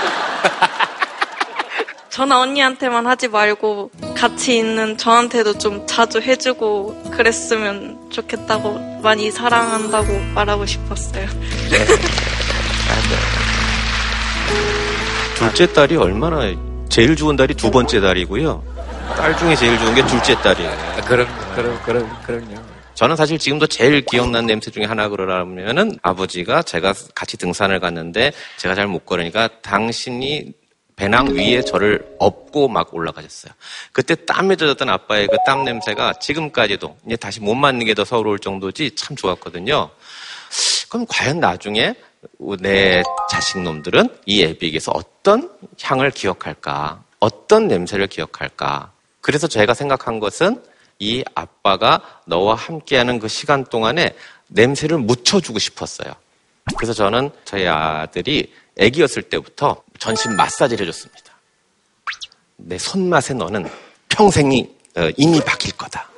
전화 2.08 2.40
언니한테만 2.40 3.06
하지 3.06 3.28
말고 3.28 3.90
같이 4.16 4.56
있는 4.56 4.96
저한테도 4.96 5.58
좀 5.58 5.86
자주 5.86 6.22
해주고 6.22 7.10
그랬으면 7.10 8.10
좋겠다고 8.10 9.00
많이 9.02 9.30
사랑한다고 9.30 10.20
말하고 10.34 10.64
싶었어요. 10.64 11.26
둘째 15.34 15.70
딸이 15.70 15.96
얼마나 15.96 16.50
제일 16.88 17.14
좋은 17.14 17.36
딸이 17.36 17.56
두 17.56 17.70
번째 17.70 18.00
딸이고요. 18.00 18.64
딸 19.18 19.36
중에 19.36 19.54
제일 19.54 19.78
좋은 19.78 19.94
게 19.94 20.06
둘째 20.06 20.34
딸이에요. 20.40 20.70
그럼 21.06 21.26
그럼 21.54 21.78
그럼 21.84 22.10
그럼요. 22.24 22.79
저는 23.00 23.16
사실 23.16 23.38
지금도 23.38 23.66
제일 23.66 24.02
기억나는 24.04 24.46
냄새 24.46 24.70
중에 24.70 24.84
하나 24.84 25.08
그러라면은 25.08 25.98
아버지가 26.02 26.60
제가 26.62 26.92
같이 27.14 27.38
등산을 27.38 27.80
갔는데 27.80 28.30
제가 28.58 28.74
잘 28.74 28.86
못 28.88 29.06
걸으니까 29.06 29.48
당신이 29.62 30.52
배낭 30.96 31.28
위에 31.34 31.62
저를 31.62 32.04
업고 32.18 32.68
막 32.68 32.92
올라가셨어요. 32.92 33.54
그때 33.92 34.14
땀에 34.14 34.54
젖었던 34.56 34.90
아빠의 34.90 35.28
그 35.28 35.38
땀 35.46 35.64
냄새가 35.64 36.12
지금까지도 36.20 36.98
이제 37.06 37.16
다시 37.16 37.40
못 37.40 37.54
맞는 37.54 37.86
게 37.86 37.94
더 37.94 38.04
서러울 38.04 38.38
정도지 38.38 38.94
참 38.96 39.16
좋았거든요. 39.16 39.88
그럼 40.90 41.06
과연 41.08 41.40
나중에 41.40 41.94
내 42.58 43.02
자식 43.30 43.60
놈들은 43.62 44.10
이 44.26 44.42
애비에게서 44.42 44.92
어떤 44.94 45.50
향을 45.82 46.10
기억할까? 46.10 47.02
어떤 47.18 47.66
냄새를 47.66 48.08
기억할까? 48.08 48.92
그래서 49.22 49.48
제가 49.48 49.72
생각한 49.72 50.20
것은 50.20 50.62
이 51.00 51.24
아빠가 51.34 52.20
너와 52.26 52.54
함께하는 52.54 53.18
그 53.18 53.26
시간 53.26 53.64
동안에 53.64 54.14
냄새를 54.48 54.98
묻혀주고 54.98 55.58
싶었어요. 55.58 56.12
그래서 56.76 56.92
저는 56.92 57.30
저희 57.44 57.66
아들이 57.66 58.52
아기였을 58.78 59.22
때부터 59.22 59.82
전신 59.98 60.36
마사지를 60.36 60.86
해줬습니다. 60.86 61.24
내 62.56 62.78
손맛에 62.78 63.34
너는 63.34 63.68
평생이 64.10 64.68
어, 64.96 65.08
인이 65.16 65.40
박힐 65.40 65.76
거다. 65.76 66.08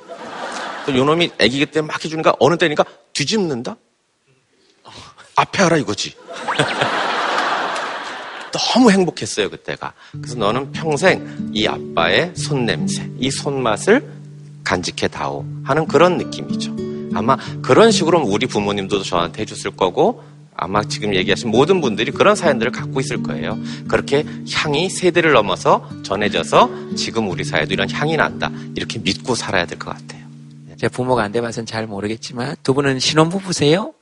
또 0.85 0.95
요놈이 0.95 1.31
아기기 1.39 1.67
때막 1.67 2.03
해주니까 2.03 2.35
어느 2.39 2.57
때니까 2.57 2.83
뒤집는다? 3.13 3.77
앞에 5.35 5.63
하라 5.63 5.77
이거지. 5.77 6.15
너무 8.51 8.91
행복했어요, 8.91 9.49
그때가. 9.49 9.93
그래서 10.11 10.35
너는 10.35 10.73
평생 10.73 11.49
이 11.53 11.65
아빠의 11.65 12.33
손냄새, 12.35 13.09
이 13.17 13.31
손맛을 13.31 14.22
간직해 14.63 15.07
다오 15.09 15.45
하는 15.63 15.87
그런 15.87 16.17
느낌이죠. 16.17 16.75
아마 17.15 17.37
그런 17.61 17.91
식으로 17.91 18.21
우리 18.21 18.45
부모님도 18.47 19.03
저한테 19.03 19.41
해줬을 19.43 19.71
거고 19.71 20.23
아마 20.55 20.83
지금 20.83 21.13
얘기하신 21.15 21.49
모든 21.49 21.81
분들이 21.81 22.11
그런 22.11 22.35
사연들을 22.35 22.71
갖고 22.71 22.99
있을 22.99 23.23
거예요. 23.23 23.57
그렇게 23.87 24.23
향이 24.51 24.89
세대를 24.89 25.31
넘어서 25.33 25.87
전해져서 26.03 26.95
지금 26.95 27.29
우리 27.29 27.43
사회도 27.43 27.73
이런 27.73 27.89
향이 27.89 28.15
난다. 28.17 28.51
이렇게 28.75 28.99
믿고 28.99 29.35
살아야 29.35 29.65
될 29.65 29.77
것 29.79 29.91
같아요. 29.95 30.23
제 30.77 30.87
부모가 30.87 31.23
안 31.23 31.31
돼봐서는 31.31 31.65
잘 31.65 31.87
모르겠지만 31.87 32.55
두 32.63 32.73
분은 32.73 32.99
신혼부부세요? 32.99 33.93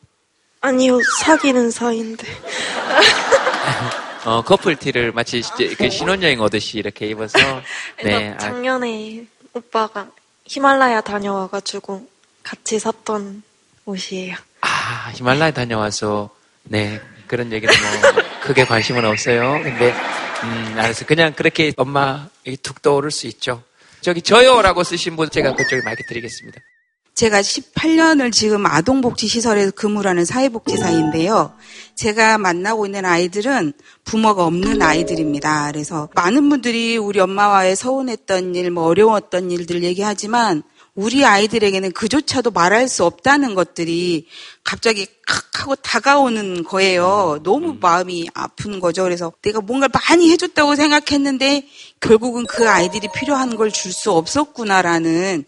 아니요, 0.62 1.00
사귀는 1.22 1.72
사이인데. 1.72 2.28
어, 4.26 4.42
커플티를 4.44 5.12
마치 5.14 5.40
이제 5.40 5.74
그 5.78 5.90
신혼여행 5.90 6.40
오듯이 6.42 6.78
이렇게 6.78 7.08
입어서 7.08 7.38
네. 8.04 8.32
아, 8.34 8.38
작년에 8.38 9.26
오빠가 9.54 10.08
히말라야 10.52 11.00
다녀와가지고 11.00 12.10
같이 12.44 12.78
샀던 12.78 13.42
옷이에요. 13.86 14.36
아, 14.60 15.10
히말라야 15.16 15.52
다녀와서 15.52 16.30
네 16.64 17.00
그런 17.28 17.54
얘기는 17.54 17.74
뭐 18.14 18.24
크게 18.42 18.66
관심은 18.66 19.06
없어요. 19.06 19.62
근데 19.64 19.94
음 20.44 20.76
알았어 20.78 21.06
그냥 21.06 21.32
그렇게 21.32 21.72
엄마 21.78 22.28
툭 22.62 22.82
떠오를 22.82 23.12
수 23.12 23.28
있죠. 23.28 23.64
저기 24.02 24.22
저요라고 24.22 24.84
쓰신 24.84 25.16
분 25.16 25.30
제가 25.30 25.56
그쪽에 25.56 25.84
마이크 25.86 26.04
드리겠습니다. 26.06 26.60
제가 27.22 27.42
18년을 27.42 28.32
지금 28.32 28.66
아동복지시설에서 28.66 29.74
근무를 29.76 30.10
하는 30.10 30.26
사회복지사인데요. 30.26 31.54
제가 31.94 32.40
만나고 32.40 32.88
있는 32.88 33.06
아이들은 33.06 33.74
부모가 34.04 34.44
없는 34.46 34.82
아이들입니다. 34.82 35.72
그래서 35.72 36.10
많은 36.16 36.50
분들이 36.50 36.98
우리 36.98 37.20
엄마와의 37.20 37.76
서운했던 37.76 38.56
일, 38.56 38.72
뭐 38.72 38.86
어려웠던 38.86 39.52
일들 39.52 39.84
얘기하지만 39.84 40.64
우리 40.94 41.24
아이들에게는 41.24 41.94
그조차도 41.94 42.52
말할 42.52 42.90
수 42.90 43.06
없다는 43.06 43.56
것들이 43.56 44.28
갑자기 44.64 45.08
칵 45.26 45.62
하고 45.62 45.76
다가오는 45.76 46.64
거예요. 46.64 47.40
너무 47.44 47.78
마음이 47.80 48.28
아픈 48.34 48.80
거죠. 48.80 49.04
그래서 49.04 49.32
내가 49.42 49.62
뭔가를 49.62 49.94
많이 50.10 50.30
해줬다고 50.32 50.76
생각했는데 50.76 51.68
결국은 52.00 52.46
그 52.46 52.68
아이들이 52.70 53.08
필요한 53.16 53.56
걸 53.56 53.70
줄 53.72 53.92
수 53.94 54.12
없었구나라는 54.12 55.46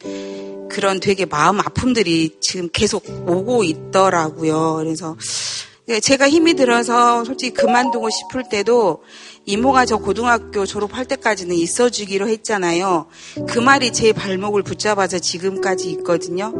그런 0.70 1.00
되게 1.00 1.26
마음 1.26 1.60
아픔들이 1.60 2.38
지금 2.40 2.70
계속 2.72 3.04
오고 3.28 3.64
있더라고요. 3.64 4.76
그래서 4.76 5.18
제가 6.02 6.30
힘이 6.30 6.54
들어서 6.54 7.26
솔직히 7.26 7.54
그만두고 7.54 8.10
싶을 8.10 8.44
때도 8.50 9.04
이모가 9.46 9.86
저 9.86 9.98
고등학교 9.98 10.66
졸업할 10.66 11.06
때까지는 11.06 11.56
있어주기로 11.56 12.30
했잖아요. 12.30 13.08
그 13.48 13.60
말이 13.60 13.92
제 13.92 14.14
발목을 14.14 14.64
붙잡아서 14.64 15.20
지금까지 15.20 15.90
있거든요. 15.92 16.54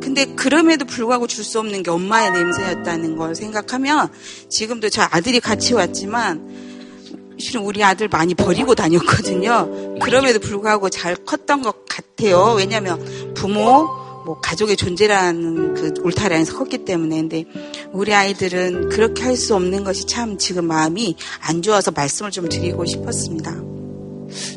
근데 0.00 0.24
그럼에도 0.34 0.84
불구하고 0.84 1.26
줄 1.26 1.44
수 1.44 1.58
없는 1.60 1.82
게 1.82 1.90
엄마의 1.90 2.32
냄새였다는 2.32 3.16
걸 3.16 3.34
생각하면 3.34 4.10
지금도 4.48 4.88
저 4.90 5.06
아들이 5.10 5.38
같이 5.38 5.74
왔지만 5.74 7.36
실은 7.38 7.62
우리 7.62 7.84
아들 7.84 8.08
많이 8.08 8.34
버리고 8.34 8.74
다녔거든요. 8.74 9.98
그럼에도 10.00 10.40
불구하고 10.40 10.90
잘 10.90 11.14
컸던 11.14 11.62
것 11.62 11.86
같아요. 11.86 12.54
왜냐하면 12.56 13.32
부모, 13.34 13.88
뭐 14.28 14.38
가족의 14.40 14.76
존재라는 14.76 15.72
그 15.72 15.94
울타리 16.04 16.34
안에서 16.34 16.58
컸기 16.58 16.84
때문에. 16.84 17.16
근데 17.16 17.44
우리 17.92 18.12
아이들은 18.12 18.90
그렇게 18.90 19.22
할 19.22 19.38
수 19.38 19.54
없는 19.54 19.84
것이 19.84 20.04
참 20.06 20.36
지금 20.36 20.66
마음이 20.66 21.16
안 21.40 21.62
좋아서 21.62 21.92
말씀을 21.92 22.30
좀 22.30 22.48
드리고 22.48 22.84
싶었습니다. 22.84 23.52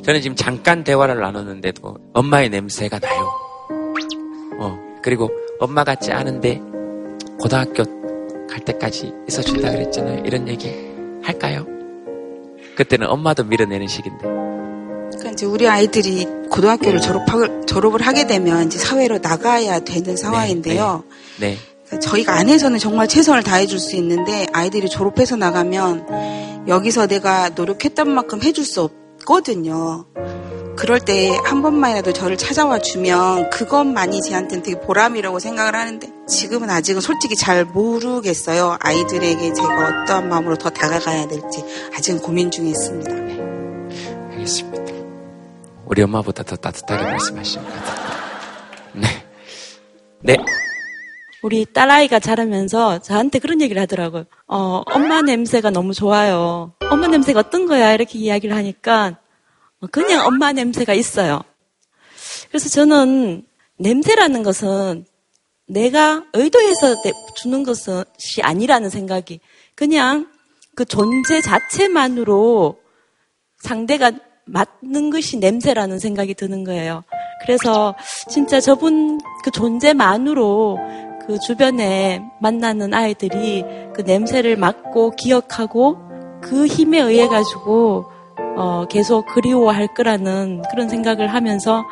저는 0.03 0.22
지금 0.22 0.36
잠깐 0.36 0.84
대화를 0.84 1.22
나눴는데도 1.22 1.95
엄마의 2.13 2.49
냄새가 2.49 2.99
나요. 2.99 3.30
어, 4.59 4.78
그리고 5.03 5.30
엄마 5.59 5.84
같지 5.86 6.11
않은데 6.11 6.59
고등학교 7.39 7.84
갈 8.49 8.59
때까지 8.65 9.13
있어준다 9.30 9.72
그랬잖아요. 9.72 10.24
이런 10.26 10.49
얘기 10.49 10.67
할까요? 11.24 11.65
그때는 12.76 13.07
엄마도 13.07 13.45
밀어내는 13.45 13.88
시기인데. 13.88 14.51
그러니까 15.22 15.32
이제 15.34 15.45
우리 15.45 15.67
아이들이 15.67 16.26
고등학교를 16.49 16.99
졸업하, 16.99 17.65
졸업을 17.65 18.01
하게 18.01 18.26
되면 18.26 18.65
이제 18.65 18.80
사회로 18.80 19.19
나가야 19.19 19.80
되는 19.82 20.17
상황인데요. 20.17 21.03
네. 21.39 21.57
그러니까 21.86 22.09
저희가 22.09 22.34
안에서는 22.34 22.80
정말 22.80 23.07
최선을 23.07 23.43
다해줄 23.43 23.80
수 23.80 23.95
있는데 23.97 24.47
아이들이 24.51 24.89
졸업해서 24.89 25.36
나가면 25.36 26.65
여기서 26.67 27.07
내가 27.07 27.49
노력했던 27.49 28.09
만큼 28.09 28.41
해줄 28.41 28.65
수 28.65 28.82
없거든요. 28.82 30.05
그럴 30.76 30.99
때 30.99 31.30
한 31.43 31.61
번만이라도 31.61 32.13
저를 32.13 32.38
찾아와 32.38 32.80
주면 32.80 33.51
그것만이 33.51 34.22
제한테는 34.22 34.63
되게 34.63 34.80
보람이라고 34.80 35.38
생각을 35.38 35.76
하는데 35.76 36.09
지금은 36.28 36.72
아직은 36.72 37.01
솔직히 37.01 37.36
잘 37.36 37.65
모르겠어요. 37.65 38.78
아이들에게 38.80 39.53
제가 39.53 40.03
어떠한 40.03 40.30
마음으로 40.30 40.55
더 40.55 40.72
다가가야 40.72 41.28
될지 41.28 41.63
아직은 41.95 42.22
고민 42.22 42.49
중에 42.49 42.69
있습니다. 42.69 43.11
알겠습니다. 44.32 45.01
우리 45.92 46.02
엄마보다 46.04 46.44
더 46.44 46.56
따뜻하게 46.56 47.04
말씀하시는 47.04 47.66
것 47.66 47.74
같아요. 47.74 48.18
네. 48.94 49.08
네. 50.22 50.38
우리 51.44 51.66
딸아이가 51.66 52.20
자라면서 52.20 53.00
저한테 53.00 53.39
그런 53.39 53.60
얘기를 53.60 53.82
하더라고요. 53.82 54.24
어, 54.48 54.84
엄마 54.86 55.22
냄새가 55.22 55.70
너무 55.70 55.94
좋아요. 55.94 56.72
엄마 56.89 57.08
냄새가 57.08 57.42
어떤 57.42 57.66
거야? 57.66 57.92
이렇게 57.92 58.20
이야기를 58.20 58.56
하니까 58.56 59.18
그냥 59.92 60.26
엄마 60.26 60.54
냄새가 60.54 60.94
있어요. 60.94 61.42
그래서 62.48 62.70
저는 62.70 63.46
냄새라는 63.78 64.44
것은 64.44 65.06
내가 65.68 66.24
의도해서 66.32 66.96
주는 67.36 67.64
것이 67.64 68.42
아니라는 68.42 68.89
생각이 68.89 69.42
그냥 69.76 70.32
그 70.74 70.86
존재 70.86 71.42
자체만으로 71.42 72.80
상대가 73.60 74.14
맞는 74.52 75.10
것이 75.10 75.38
냄새라는 75.38 75.99
생각이 75.99 76.34
드는 76.34 76.64
거예요. 76.64 77.04
그래서 77.41 77.95
진짜 78.28 78.60
저분 78.60 79.20
그 79.43 79.52
존재만으로 79.52 80.78
그 81.26 81.39
주변에 81.39 82.22
만나는 82.39 82.93
아이들이 82.93 83.64
그 83.93 84.02
냄새를 84.02 84.58
맡고 84.58 85.12
기억하고 85.12 85.97
그 86.41 86.66
힘에 86.66 86.99
의해 86.99 87.28
가지고 87.28 88.06
어, 88.58 88.86
계속 88.89 89.26
그리워할 89.28 89.93
거라는 89.93 90.64
그런 90.70 90.89
생각을 90.89 91.28
하면서 91.28 91.84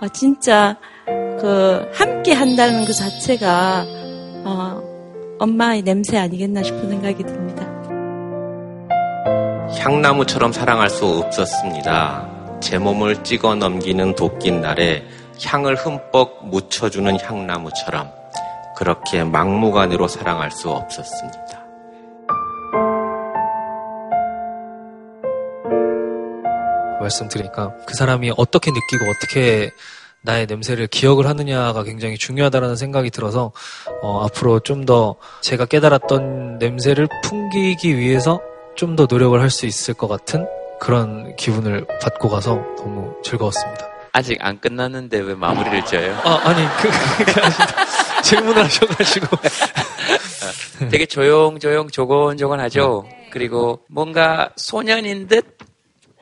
어, 0.00 0.08
진짜 0.12 0.76
그 1.06 1.88
함께 1.92 2.32
한다는 2.32 2.84
그 2.84 2.92
자체가 2.92 3.86
어, 4.44 4.82
엄마의 5.38 5.82
냄새 5.82 6.16
아니겠나 6.16 6.62
싶은 6.62 6.88
생각이 6.88 7.22
듭니다. 7.22 7.77
향나무처럼 9.76 10.52
사랑할 10.52 10.88
수 10.90 11.06
없었습니다. 11.06 12.58
제 12.60 12.78
몸을 12.78 13.22
찍어 13.22 13.54
넘기는 13.54 14.14
도낀 14.14 14.60
날에 14.60 15.04
향을 15.44 15.76
흠뻑 15.76 16.46
묻혀주는 16.48 17.20
향나무처럼 17.20 18.10
그렇게 18.76 19.24
막무가내로 19.24 20.08
사랑할 20.08 20.50
수 20.50 20.70
없었습니다. 20.70 21.38
말씀드리니까 27.00 27.74
그 27.86 27.94
사람이 27.94 28.32
어떻게 28.36 28.70
느끼고 28.70 29.10
어떻게 29.10 29.70
나의 30.22 30.46
냄새를 30.46 30.88
기억을 30.88 31.26
하느냐가 31.26 31.84
굉장히 31.84 32.18
중요하다는 32.18 32.74
생각이 32.76 33.10
들어서 33.10 33.52
어, 34.02 34.24
앞으로 34.24 34.60
좀 34.60 34.84
더 34.84 35.16
제가 35.42 35.66
깨달았던 35.66 36.58
냄새를 36.58 37.08
풍기기 37.22 37.98
위해서 37.98 38.40
좀 38.78 38.94
더 38.94 39.06
노력을 39.10 39.40
할 39.40 39.50
수 39.50 39.66
있을 39.66 39.92
것 39.94 40.06
같은 40.06 40.46
그런 40.80 41.34
기분을 41.34 41.84
받고 42.00 42.28
가서 42.28 42.62
너무 42.76 43.12
즐거웠습니다. 43.24 43.88
아직 44.12 44.38
안 44.40 44.60
끝났는데 44.60 45.18
왜 45.18 45.34
마무리를 45.34 45.84
지어요? 45.84 46.14
아, 46.24 46.40
아니, 46.44 46.64
그, 46.80 46.88
아니라 47.40 47.56
질문을 48.22 48.64
하셔가지고. 48.64 49.26
되게 50.90 51.06
조용조용 51.06 51.90
조곤조곤 51.90 52.60
하죠. 52.60 53.04
그리고 53.32 53.80
뭔가 53.88 54.50
소년인 54.56 55.26
듯 55.26 55.58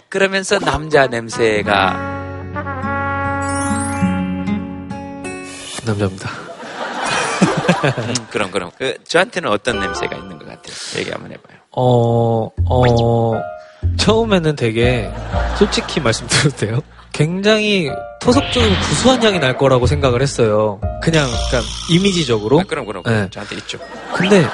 그러면서 0.09 0.59
남자 0.59 1.07
냄새가 1.07 1.93
남자입니다. 5.85 6.31
음, 7.99 8.15
그럼 8.31 8.51
그럼 8.51 8.71
그 8.79 8.97
저한테는 9.05 9.51
어떤 9.51 9.79
냄새가 9.79 10.17
있는 10.17 10.39
것 10.39 10.47
같아요. 10.47 10.75
얘기 10.99 11.11
한번 11.11 11.33
해봐요. 11.33 11.59
어, 11.77 12.49
어, 12.65 13.33
처음에는 13.99 14.57
되게, 14.57 15.11
솔직히 15.59 16.01
말씀드려도 16.01 16.57
돼요? 16.57 16.81
굉장히 17.13 17.89
토속적인 18.21 18.69
구수한 18.81 19.23
향이 19.23 19.39
날 19.39 19.57
거라고 19.57 19.87
생각을 19.87 20.23
했어요. 20.23 20.81
그냥, 21.03 21.29
약간, 21.29 21.63
이미지적으로. 21.91 22.61
아, 22.61 22.63
그럼 22.67 22.87
그럼 22.87 23.03
네. 23.05 23.29
저한테 23.31 23.57
있죠. 23.57 23.79
근데, 24.15 24.47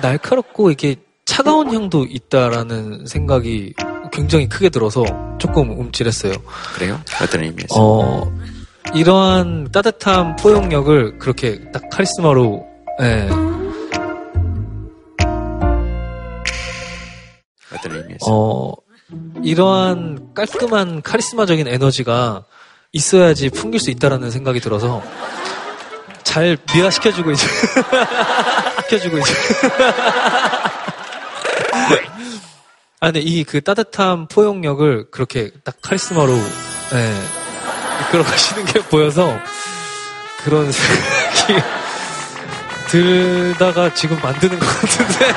날카롭고, 0.00 0.70
이게 0.70 0.96
차가운 1.24 1.72
향도 1.74 2.04
있다라는 2.08 3.06
생각이 3.06 3.74
굉장히 4.12 4.48
크게 4.48 4.68
들어서 4.68 5.04
조금 5.38 5.70
움찔했어요. 5.78 6.32
그래요? 6.74 7.00
어떤 7.22 7.44
의미에서? 7.44 7.74
어, 7.76 8.32
이러한 8.94 9.68
따뜻한 9.72 10.36
포용력을 10.36 11.18
그렇게 11.18 11.60
딱 11.72 11.88
카리스마로, 11.90 12.66
예, 13.02 13.28
어떤 17.80 17.96
의미에서? 17.98 18.26
어, 18.28 18.72
이러한 19.42 20.34
깔끔한 20.34 21.02
카리스마적인 21.02 21.66
에너지가 21.66 22.44
있어야지 22.92 23.50
풍길 23.50 23.80
수 23.80 23.90
있다라는 23.90 24.30
생각이 24.30 24.60
들어서 24.60 25.02
잘 26.22 26.56
미화시켜주고 26.74 27.30
있죠. 27.32 27.46
시켜주고 28.88 29.18
있죠. 29.18 29.32
아, 33.02 33.06
근데 33.06 33.20
이 33.20 33.44
그 33.44 33.62
따뜻한 33.62 34.28
포용력을 34.28 35.10
그렇게 35.10 35.50
딱 35.64 35.76
카리스마로, 35.80 36.32
예, 36.34 37.14
이끌어 38.02 38.22
가시는 38.22 38.64
게 38.66 38.80
보여서 38.82 39.38
그런 40.44 40.70
생각이 40.70 41.62
들다가 42.88 43.94
지금 43.94 44.18
만드는 44.20 44.58
것 44.58 44.66
같은데. 44.66 45.34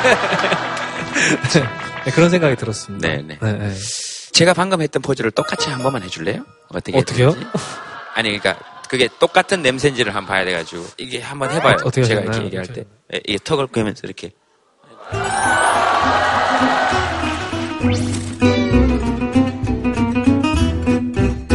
네, 2.06 2.12
그런 2.12 2.30
생각이 2.30 2.56
들었습니다. 2.56 3.08
네네. 3.08 3.40
네, 3.42 3.54
네. 3.54 3.74
제가 4.34 4.54
방금 4.54 4.82
했던 4.82 5.02
포즈를 5.02 5.32
똑같이 5.32 5.70
한 5.70 5.82
번만 5.84 6.04
해줄래요? 6.04 6.46
어떻게? 6.70 6.98
어떻게요? 6.98 7.36
아니, 8.16 8.38
그러니까 8.38 8.58
그게 8.90 9.08
똑같은 9.20 9.62
냄새인지를 9.62 10.14
한번 10.14 10.36
봐야 10.36 10.46
돼가지고 10.46 10.86
이게 10.98 11.22
한번 11.22 11.52
해봐요. 11.52 11.76
어, 11.76 11.86
어떻게 11.86 12.04
제가 12.04 12.22
하셨나요? 12.22 12.42
이렇게 12.42 12.58
얘기할 12.58 12.68
때 12.68 12.86
예, 13.14 13.22
이게 13.26 13.40
턱을 13.44 13.68
꿰면서 13.68 14.02
이렇게. 14.04 14.32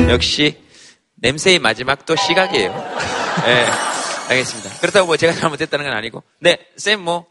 역시 0.08 0.58
냄새의 1.16 1.58
마지막 1.58 2.06
또 2.06 2.16
시각이에요. 2.16 2.70
네, 3.44 3.66
알겠습니다. 4.30 4.80
그렇다고 4.80 5.06
뭐 5.06 5.16
제가 5.16 5.32
잘못했다는 5.34 5.84
건 5.84 5.94
아니고, 5.94 6.22
네, 6.40 6.58
쌤 6.76 7.02
뭐. 7.02 7.26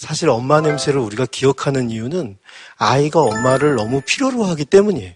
사실 0.00 0.30
엄마 0.30 0.62
냄새를 0.62 0.98
우리가 0.98 1.26
기억하는 1.26 1.90
이유는 1.90 2.38
아이가 2.76 3.20
엄마를 3.20 3.74
너무 3.74 4.00
필요로 4.00 4.44
하기 4.44 4.64
때문이에요. 4.64 5.12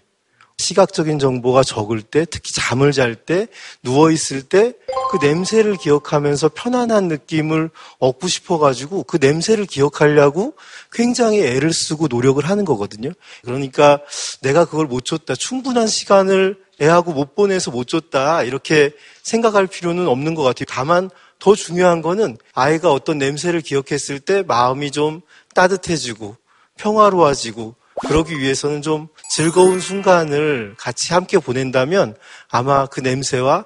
시각적인 0.59 1.17
정보가 1.17 1.63
적을 1.63 2.03
때, 2.03 2.23
특히 2.29 2.53
잠을 2.53 2.91
잘 2.91 3.15
때, 3.15 3.47
누워있을 3.81 4.43
때, 4.43 4.73
그 5.09 5.25
냄새를 5.25 5.75
기억하면서 5.77 6.51
편안한 6.53 7.07
느낌을 7.07 7.71
얻고 7.97 8.27
싶어가지고 8.27 9.03
그 9.03 9.17
냄새를 9.19 9.65
기억하려고 9.65 10.53
굉장히 10.91 11.41
애를 11.41 11.73
쓰고 11.73 12.07
노력을 12.07 12.43
하는 12.47 12.63
거거든요. 12.63 13.09
그러니까 13.43 13.99
내가 14.43 14.65
그걸 14.65 14.85
못 14.85 15.03
줬다. 15.03 15.33
충분한 15.33 15.87
시간을 15.87 16.57
애하고 16.79 17.11
못 17.11 17.33
보내서 17.33 17.71
못 17.71 17.87
줬다. 17.87 18.43
이렇게 18.43 18.91
생각할 19.23 19.65
필요는 19.65 20.07
없는 20.07 20.35
것 20.35 20.43
같아요. 20.43 20.65
다만 20.69 21.09
더 21.39 21.55
중요한 21.55 22.01
거는 22.01 22.37
아이가 22.53 22.91
어떤 22.91 23.17
냄새를 23.17 23.61
기억했을 23.61 24.19
때 24.19 24.43
마음이 24.43 24.91
좀 24.91 25.21
따뜻해지고 25.53 26.37
평화로워지고 26.77 27.75
그러기 28.07 28.39
위해서는 28.39 28.81
좀 28.81 29.07
즐거운 29.29 29.79
순간을 29.79 30.75
같이 30.77 31.13
함께 31.13 31.37
보낸다면 31.37 32.15
아마 32.49 32.85
그 32.85 32.99
냄새와 32.99 33.65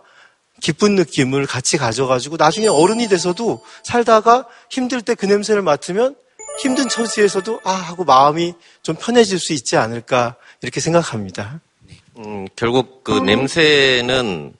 기쁜 0.61 0.95
느낌을 0.95 1.45
같이 1.45 1.77
가져가지고 1.77 2.35
나중에 2.37 2.67
어른이 2.67 3.07
돼서도 3.07 3.63
살다가 3.83 4.45
힘들 4.69 5.01
때 5.01 5.15
그 5.15 5.25
냄새를 5.25 5.61
맡으면 5.61 6.15
힘든 6.61 6.89
처지에서도 6.89 7.61
아 7.63 7.71
하고 7.71 8.03
마음이 8.03 8.53
좀 8.83 8.95
편해질 8.95 9.39
수 9.39 9.53
있지 9.53 9.77
않을까 9.77 10.35
이렇게 10.61 10.79
생각합니다. 10.81 11.61
음, 12.17 12.47
결국 12.55 13.03
그 13.03 13.13
냄새는 13.13 14.53
어, 14.53 14.58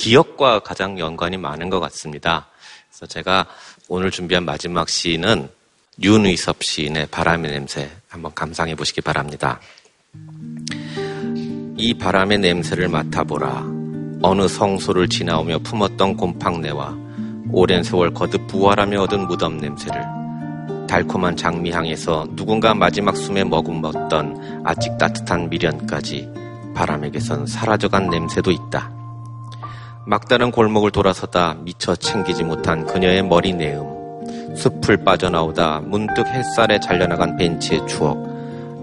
기억과 0.00 0.60
가장 0.60 0.98
연관이 0.98 1.36
많은 1.36 1.68
것 1.68 1.78
같습니다. 1.78 2.46
그래서 2.88 3.04
제가 3.04 3.44
오늘 3.86 4.10
준비한 4.10 4.46
마지막 4.46 4.88
시는 4.88 5.50
윤의섭 6.02 6.64
시인의 6.64 7.08
바람의 7.10 7.50
냄새 7.50 7.90
한번 8.08 8.32
감상해 8.34 8.74
보시기 8.74 9.02
바랍니다. 9.02 9.60
이 11.76 11.92
바람의 11.92 12.38
냄새를 12.38 12.88
맡아보라. 12.88 13.66
어느 14.22 14.48
성소를 14.48 15.10
지나오며 15.10 15.58
품었던 15.58 16.16
곰팡내와 16.16 16.96
오랜 17.52 17.82
세월 17.82 18.14
거듭 18.14 18.46
부활하며 18.46 19.02
얻은 19.02 19.26
무덤 19.26 19.58
냄새를 19.58 20.02
달콤한 20.88 21.36
장미향에서 21.36 22.28
누군가 22.36 22.72
마지막 22.72 23.14
숨에 23.14 23.44
머금었던 23.44 24.62
아직 24.64 24.96
따뜻한 24.96 25.50
미련까지 25.50 26.26
바람에게선 26.74 27.46
사라져간 27.46 28.08
냄새도 28.08 28.50
있다. 28.50 28.99
막다른 30.06 30.50
골목을 30.50 30.90
돌아서다 30.90 31.56
미처 31.60 31.94
챙기지 31.94 32.42
못한 32.42 32.86
그녀의 32.86 33.22
머리 33.22 33.52
내음, 33.52 34.56
숲을 34.56 35.04
빠져나오다 35.04 35.82
문득 35.84 36.26
햇살에 36.26 36.80
잘려나간 36.80 37.36
벤치의 37.36 37.86
추억, 37.86 38.18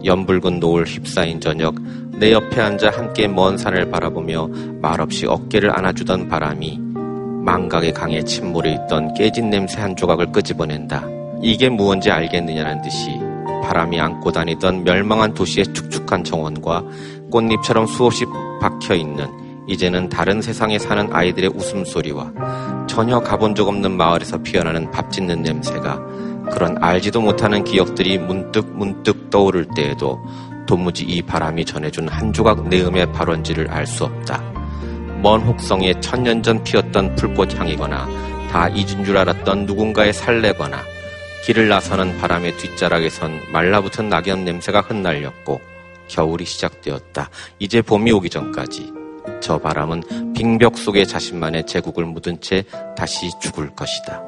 연붉은 0.06 0.60
노을 0.60 0.86
휩싸인 0.86 1.42
저녁, 1.42 1.76
내 2.20 2.32
옆에 2.32 2.62
앉아 2.62 2.92
함께 2.92 3.28
먼 3.28 3.58
산을 3.58 3.90
바라보며 3.90 4.48
말없이 4.80 5.26
어깨를 5.26 5.76
안아주던 5.76 6.30
바람이 6.30 6.80
망각의 7.44 7.94
강에 7.94 8.24
침몰해 8.24 8.74
있던 8.74 9.14
깨진 9.16 9.50
냄새 9.50 9.82
한 9.82 9.96
조각을 9.96 10.32
끄집어낸다. 10.32 11.04
이게 11.42 11.70
무언지 11.70 12.12
알겠느냐는 12.12 12.82
듯이 12.82 13.20
바람이 13.64 14.00
안고 14.00 14.32
다니던 14.32 14.84
멸망한 14.84 15.34
도시의 15.34 15.74
축축한 15.74 16.24
정원과 16.24 16.84
꽃잎처럼 17.32 17.88
수없이 17.88 18.26
박혀 18.62 18.96
있는 18.96 19.47
이제는 19.68 20.10
다른 20.10 20.42
세상에 20.42 20.80
사는 20.80 21.14
아이들의 21.14 21.52
웃음소리와 21.56 22.86
전혀 22.88 23.20
가본 23.20 23.54
적 23.54 23.68
없는 23.68 23.98
마을에서 23.98 24.38
피어나는 24.42 24.92
밥 24.92 25.12
짓는 25.12 25.42
냄새가 25.44 26.00
그런 26.52 26.82
알지도 26.82 27.22
못하는 27.22 27.64
기억들이 27.64 28.18
문득 28.18 28.66
문득 28.76 29.30
떠오를 29.30 29.68
때에도 29.76 30.20
도무지 30.66 31.04
이 31.04 31.22
바람이 31.22 31.66
전해준 31.66 32.08
한 32.08 32.32
조각 32.34 32.68
내음의 32.68 33.12
발원지를 33.12 33.70
알 33.70 33.86
수 33.86 34.06
없다. 34.06 34.42
먼 35.22 35.42
혹성에 35.42 36.00
천년 36.00 36.44
전 36.44 36.64
피었던 36.64 37.16
풀꽃 37.16 37.60
향이거나 37.60 38.08
다 38.52 38.70
잊은 38.70 39.04
줄 39.04 39.18
알았던 39.18 39.66
누군가의 39.66 40.14
살레거나 40.14 40.78
길을 41.46 41.68
나서는 41.70 42.18
바람의 42.18 42.58
뒷자락에선 42.58 43.52
말라붙은 43.52 44.10
낙엽 44.10 44.40
냄새가 44.40 44.82
흩날렸고 44.82 45.60
겨울이 46.08 46.46
시작되었다. 46.46 47.30
이제 47.60 47.82
봄이 47.82 48.12
오기 48.12 48.30
전까지 48.30 48.94
저 49.42 49.58
바람은 49.58 50.34
빙벽 50.34 50.78
속에 50.78 51.06
자신만의 51.06 51.66
제국을 51.66 52.06
묻은 52.06 52.42
채 52.42 52.64
다시 52.96 53.30
죽을 53.40 53.76
것이다. 53.76 54.24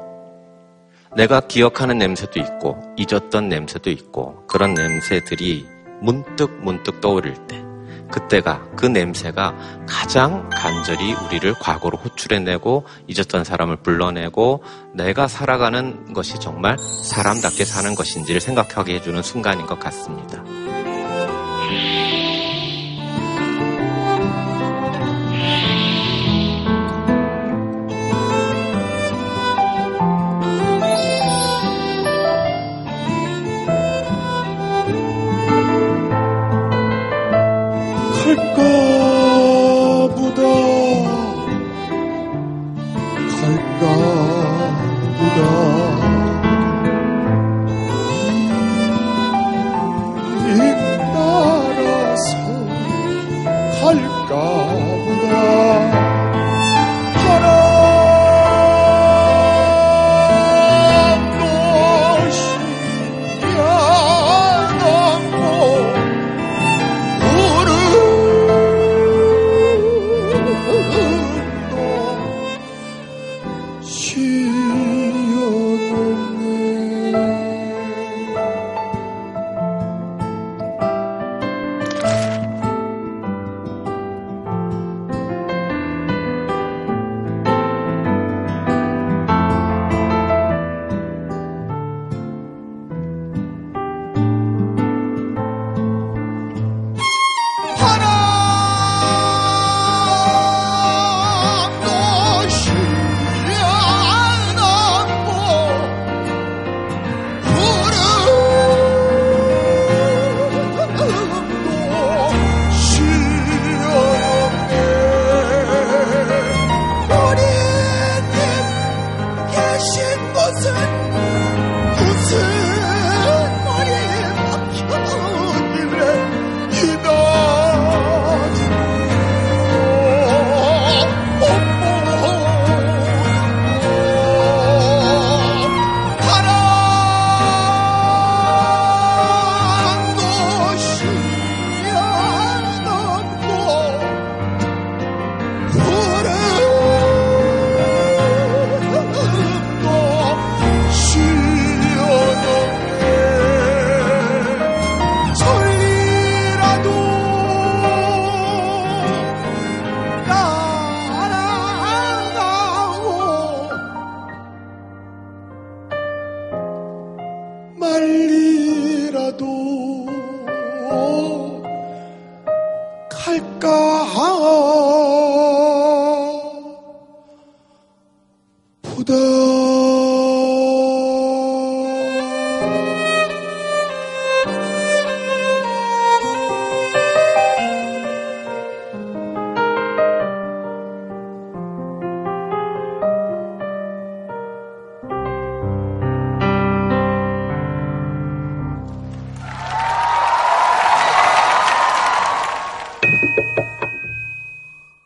내가 1.16 1.40
기억하는 1.40 1.98
냄새도 1.98 2.38
있고 2.38 2.78
잊었던 2.96 3.48
냄새도 3.48 3.90
있고 3.90 4.46
그런 4.46 4.74
냄새들이 4.74 5.66
문득 6.00 6.52
문득 6.62 7.00
떠오를 7.00 7.34
때 7.46 7.62
그때가 8.10 8.66
그 8.76 8.86
냄새가 8.86 9.86
가장 9.88 10.48
간절히 10.50 11.12
우리를 11.12 11.54
과거로 11.54 11.98
호출해내고 11.98 12.84
잊었던 13.06 13.44
사람을 13.44 13.76
불러내고 13.76 14.62
내가 14.94 15.28
살아가는 15.28 16.12
것이 16.12 16.38
정말 16.40 16.76
사람답게 16.78 17.64
사는 17.64 17.94
것인지를 17.94 18.40
생각하게 18.40 18.94
해주는 18.94 19.22
순간인 19.22 19.66
것 19.66 19.78
같습니다. 19.78 20.42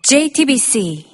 JTBC 0.04 1.13